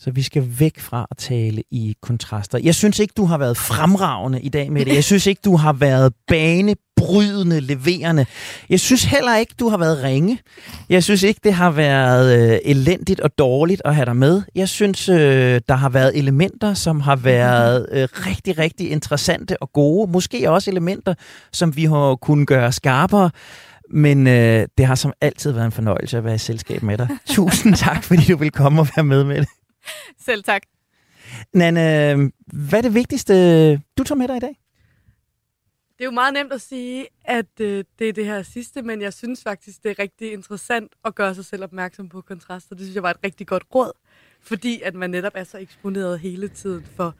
Så 0.00 0.10
vi 0.10 0.22
skal 0.22 0.46
væk 0.58 0.80
fra 0.80 1.06
at 1.10 1.16
tale 1.16 1.62
i 1.70 1.96
kontraster. 2.02 2.58
Jeg 2.58 2.74
synes 2.74 2.98
ikke, 2.98 3.14
du 3.16 3.24
har 3.24 3.38
været 3.38 3.56
fremragende 3.56 4.40
i 4.40 4.48
dag 4.48 4.72
med 4.72 4.84
det. 4.84 4.94
Jeg 4.94 5.04
synes 5.04 5.26
ikke, 5.26 5.40
du 5.44 5.56
har 5.56 5.72
været 5.72 6.12
banebrydende, 6.28 7.60
leverende. 7.60 8.26
Jeg 8.70 8.80
synes 8.80 9.04
heller 9.04 9.36
ikke, 9.36 9.54
du 9.60 9.68
har 9.68 9.76
været 9.76 10.02
ringe. 10.02 10.38
Jeg 10.88 11.04
synes 11.04 11.22
ikke, 11.22 11.40
det 11.44 11.52
har 11.52 11.70
været 11.70 12.52
øh, 12.52 12.58
elendigt 12.64 13.20
og 13.20 13.38
dårligt 13.38 13.82
at 13.84 13.94
have 13.94 14.06
dig 14.06 14.16
med. 14.16 14.42
Jeg 14.54 14.68
synes, 14.68 15.08
øh, 15.08 15.60
der 15.68 15.74
har 15.74 15.88
været 15.88 16.18
elementer, 16.18 16.74
som 16.74 17.00
har 17.00 17.16
været 17.16 17.86
øh, 17.92 18.08
rigtig, 18.12 18.58
rigtig 18.58 18.90
interessante 18.90 19.62
og 19.62 19.72
gode. 19.72 20.10
Måske 20.10 20.50
også 20.50 20.70
elementer, 20.70 21.14
som 21.52 21.76
vi 21.76 21.84
har 21.84 22.16
kunnet 22.16 22.46
gøre 22.46 22.72
skarpere. 22.72 23.30
Men 23.90 24.26
øh, 24.26 24.66
det 24.78 24.86
har 24.86 24.94
som 24.94 25.12
altid 25.20 25.52
været 25.52 25.66
en 25.66 25.72
fornøjelse 25.72 26.18
at 26.18 26.24
være 26.24 26.34
i 26.34 26.38
selskab 26.38 26.82
med 26.82 26.98
dig. 26.98 27.08
Tusind 27.26 27.74
tak, 27.74 28.04
fordi 28.04 28.22
du 28.32 28.36
vil 28.36 28.50
komme 28.50 28.80
og 28.80 28.88
være 28.96 29.04
med 29.04 29.24
med 29.24 29.36
det. 29.36 29.48
Selv 30.26 30.44
tak. 30.44 30.62
Nanne, 31.52 31.80
hvad 32.46 32.78
er 32.78 32.82
det 32.82 32.94
vigtigste, 32.94 33.34
du 33.98 34.04
tager 34.04 34.14
med 34.16 34.28
dig 34.28 34.36
i 34.36 34.40
dag? 34.40 34.58
Det 35.98 36.04
er 36.04 36.08
jo 36.08 36.10
meget 36.10 36.34
nemt 36.34 36.52
at 36.52 36.60
sige, 36.60 37.06
at 37.24 37.60
øh, 37.60 37.84
det 37.98 38.08
er 38.08 38.12
det 38.12 38.24
her 38.24 38.42
sidste, 38.42 38.82
men 38.82 39.02
jeg 39.02 39.12
synes 39.12 39.42
faktisk, 39.42 39.82
det 39.82 39.90
er 39.90 39.98
rigtig 39.98 40.32
interessant 40.32 40.92
at 41.04 41.14
gøre 41.14 41.34
sig 41.34 41.44
selv 41.44 41.64
opmærksom 41.64 42.08
på 42.08 42.20
kontraster. 42.20 42.74
Det 42.74 42.84
synes 42.84 42.94
jeg 42.94 43.02
var 43.02 43.10
et 43.10 43.24
rigtig 43.24 43.46
godt 43.46 43.62
råd, 43.74 43.92
fordi 44.40 44.80
at 44.82 44.94
man 44.94 45.10
netop 45.10 45.32
er 45.34 45.44
så 45.44 45.58
eksponeret 45.58 46.20
hele 46.20 46.48
tiden 46.48 46.84
for 46.96 47.14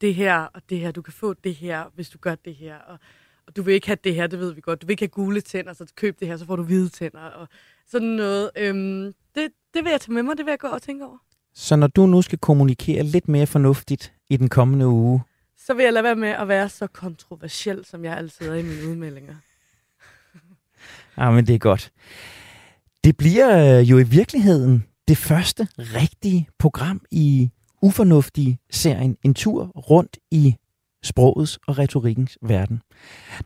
det 0.00 0.14
her 0.14 0.34
og 0.34 0.62
det 0.70 0.78
her. 0.78 0.90
Du 0.90 1.02
kan 1.02 1.12
få 1.12 1.34
det 1.34 1.54
her, 1.54 1.84
hvis 1.94 2.08
du 2.08 2.18
gør 2.18 2.34
det 2.34 2.54
her, 2.54 2.76
og, 2.78 2.98
og 3.46 3.56
du 3.56 3.62
vil 3.62 3.74
ikke 3.74 3.86
have 3.86 3.98
det 4.04 4.14
her, 4.14 4.26
det 4.26 4.38
ved 4.38 4.52
vi 4.52 4.60
godt. 4.60 4.82
Du 4.82 4.86
vil 4.86 4.92
ikke 4.92 5.02
have 5.02 5.08
gule 5.08 5.40
tænder, 5.40 5.72
så 5.72 5.92
køb 5.96 6.20
det 6.20 6.28
her, 6.28 6.36
så 6.36 6.46
får 6.46 6.56
du 6.56 6.62
hvide 6.62 6.88
tænder, 6.88 7.20
og 7.20 7.48
sådan 7.86 8.08
noget. 8.08 8.50
Øhm, 8.56 9.14
det, 9.34 9.52
det 9.74 9.84
vil 9.84 9.90
jeg 9.90 10.00
tage 10.00 10.12
med 10.12 10.22
mig, 10.22 10.36
det 10.36 10.46
vil 10.46 10.52
jeg 10.52 10.58
gå 10.58 10.68
og 10.68 10.82
tænke 10.82 11.04
over. 11.04 11.18
Så 11.60 11.76
når 11.76 11.86
du 11.86 12.06
nu 12.06 12.22
skal 12.22 12.38
kommunikere 12.38 13.02
lidt 13.02 13.28
mere 13.28 13.46
fornuftigt 13.46 14.12
i 14.30 14.36
den 14.36 14.48
kommende 14.48 14.86
uge, 14.86 15.22
så 15.66 15.74
vil 15.74 15.84
jeg 15.84 15.92
lade 15.92 16.04
være 16.04 16.16
med 16.16 16.28
at 16.28 16.48
være 16.48 16.68
så 16.68 16.86
kontroversiel, 16.86 17.84
som 17.84 18.04
jeg 18.04 18.16
altid 18.16 18.48
er 18.48 18.54
i 18.54 18.62
mine 18.62 18.88
udmeldinger. 18.88 19.34
ja, 21.18 21.30
men 21.34 21.46
det 21.46 21.54
er 21.54 21.58
godt. 21.58 21.92
Det 23.04 23.16
bliver 23.16 23.78
øh, 23.78 23.90
jo 23.90 23.98
i 23.98 24.02
virkeligheden 24.02 24.84
det 25.08 25.16
første 25.16 25.68
rigtige 25.78 26.48
program 26.58 27.00
i 27.10 27.50
ufornuftige 27.82 28.58
serien 28.70 29.16
En 29.24 29.34
tur 29.34 29.64
rundt 29.64 30.18
i 30.30 30.56
sprogets 31.02 31.58
og 31.66 31.78
retorikkens 31.78 32.38
verden. 32.42 32.82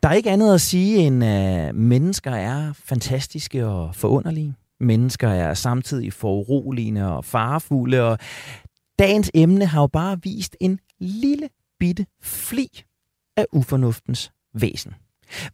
Der 0.03 0.09
er 0.09 0.13
ikke 0.13 0.31
andet 0.31 0.55
at 0.55 0.61
sige, 0.61 0.99
end 0.99 1.25
at 1.25 1.75
mennesker 1.75 2.31
er 2.31 2.73
fantastiske 2.73 3.67
og 3.67 3.95
forunderlige 3.95 4.55
mennesker 4.83 5.29
er 5.29 5.55
samtidig 5.55 6.13
foruroligende 6.13 7.17
og 7.17 7.25
farefulde, 7.25 8.03
og 8.03 8.19
dagens 8.99 9.31
emne 9.35 9.67
har 9.67 9.81
jo 9.81 9.87
bare 9.87 10.23
vist 10.23 10.57
en 10.61 10.79
lille 11.01 11.49
bitte 11.81 12.07
fli 12.23 12.69
af 13.37 13.47
ufornuftens 13.53 14.33
væsen. 14.55 14.95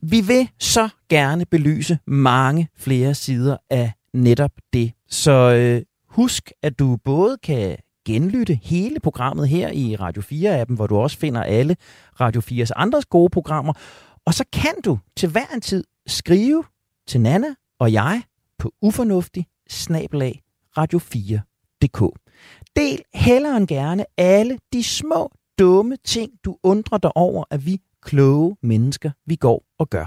Vi 0.01 0.21
vil 0.21 0.49
så 0.59 0.89
gerne 1.09 1.47
belyse 1.47 1.99
mange 2.07 2.69
flere 2.77 3.15
sider 3.15 3.57
af 3.71 3.93
netop 4.15 4.51
det. 4.73 4.93
Så 5.09 5.33
øh, 5.33 5.83
husk, 6.09 6.53
at 6.63 6.79
du 6.79 6.99
både 7.05 7.37
kan 7.43 7.77
genlytte 8.07 8.59
hele 8.63 9.01
programmet 9.01 9.49
her 9.49 9.73
i 9.73 9.97
Radio 9.97 10.23
4-appen, 10.23 10.75
hvor 10.75 10.87
du 10.87 10.97
også 10.97 11.19
finder 11.19 11.43
alle 11.43 11.77
Radio 12.21 12.41
4's 12.41 12.71
andres 12.77 13.07
gode 13.07 13.31
programmer. 13.31 13.73
Og 14.27 14.35
så 14.35 14.45
kan 14.53 14.75
du 14.85 14.99
til 15.17 15.29
hver 15.29 15.47
en 15.55 15.61
tid 15.61 15.85
skrive 16.07 16.65
til 17.07 17.21
Nana 17.21 17.55
og 17.81 17.93
jeg 17.93 18.23
på 18.59 18.75
ufornuftig 18.81 19.47
snabelag 19.69 20.43
radio4.dk. 20.79 22.19
Del 22.77 23.03
hellere 23.15 23.57
end 23.57 23.69
gerne 23.69 24.05
alle 24.17 24.59
de 24.73 24.83
små, 24.83 25.33
dumme 25.59 25.97
ting, 26.05 26.33
du 26.45 26.57
undrer 26.63 26.99
dig 26.99 27.17
over, 27.17 27.45
at 27.51 27.67
vi 27.67 27.81
kloge 28.03 28.57
mennesker, 28.63 29.11
vi 29.27 29.37
går 29.37 29.65
og 29.79 29.91
gør. 29.91 30.07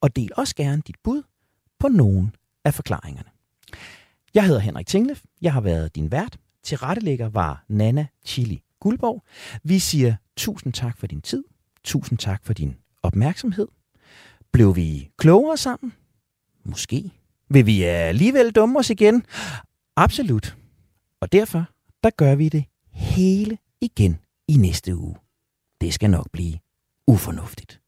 Og 0.00 0.16
del 0.16 0.30
også 0.36 0.54
gerne 0.54 0.82
dit 0.86 0.96
bud 1.04 1.22
på 1.78 1.88
nogle 1.88 2.30
af 2.64 2.74
forklaringerne. 2.74 3.28
Jeg 4.34 4.46
hedder 4.46 4.60
Henrik 4.60 4.86
Tinglef. 4.86 5.22
Jeg 5.42 5.52
har 5.52 5.60
været 5.60 5.94
din 5.94 6.10
vært. 6.10 6.38
Til 6.62 6.78
rettelægger 6.78 7.28
var 7.28 7.64
Nana 7.68 8.06
Chili 8.24 8.62
Guldborg. 8.80 9.22
Vi 9.62 9.78
siger 9.78 10.16
tusind 10.36 10.72
tak 10.72 10.98
for 10.98 11.06
din 11.06 11.20
tid. 11.20 11.44
Tusind 11.84 12.18
tak 12.18 12.44
for 12.44 12.52
din 12.52 12.76
opmærksomhed. 13.02 13.68
Blev 14.52 14.76
vi 14.76 15.10
klogere 15.16 15.56
sammen? 15.56 15.92
Måske. 16.64 17.10
Vil 17.48 17.66
vi 17.66 17.82
alligevel 17.82 18.50
dumme 18.50 18.78
os 18.78 18.90
igen? 18.90 19.26
Absolut. 19.96 20.56
Og 21.20 21.32
derfor, 21.32 21.64
der 22.02 22.10
gør 22.10 22.34
vi 22.34 22.48
det 22.48 22.64
hele 22.92 23.58
igen 23.80 24.18
i 24.48 24.56
næste 24.56 24.96
uge. 24.96 25.16
Det 25.80 25.94
skal 25.94 26.10
nok 26.10 26.26
blive 26.32 26.58
ufornuftigt. 27.06 27.80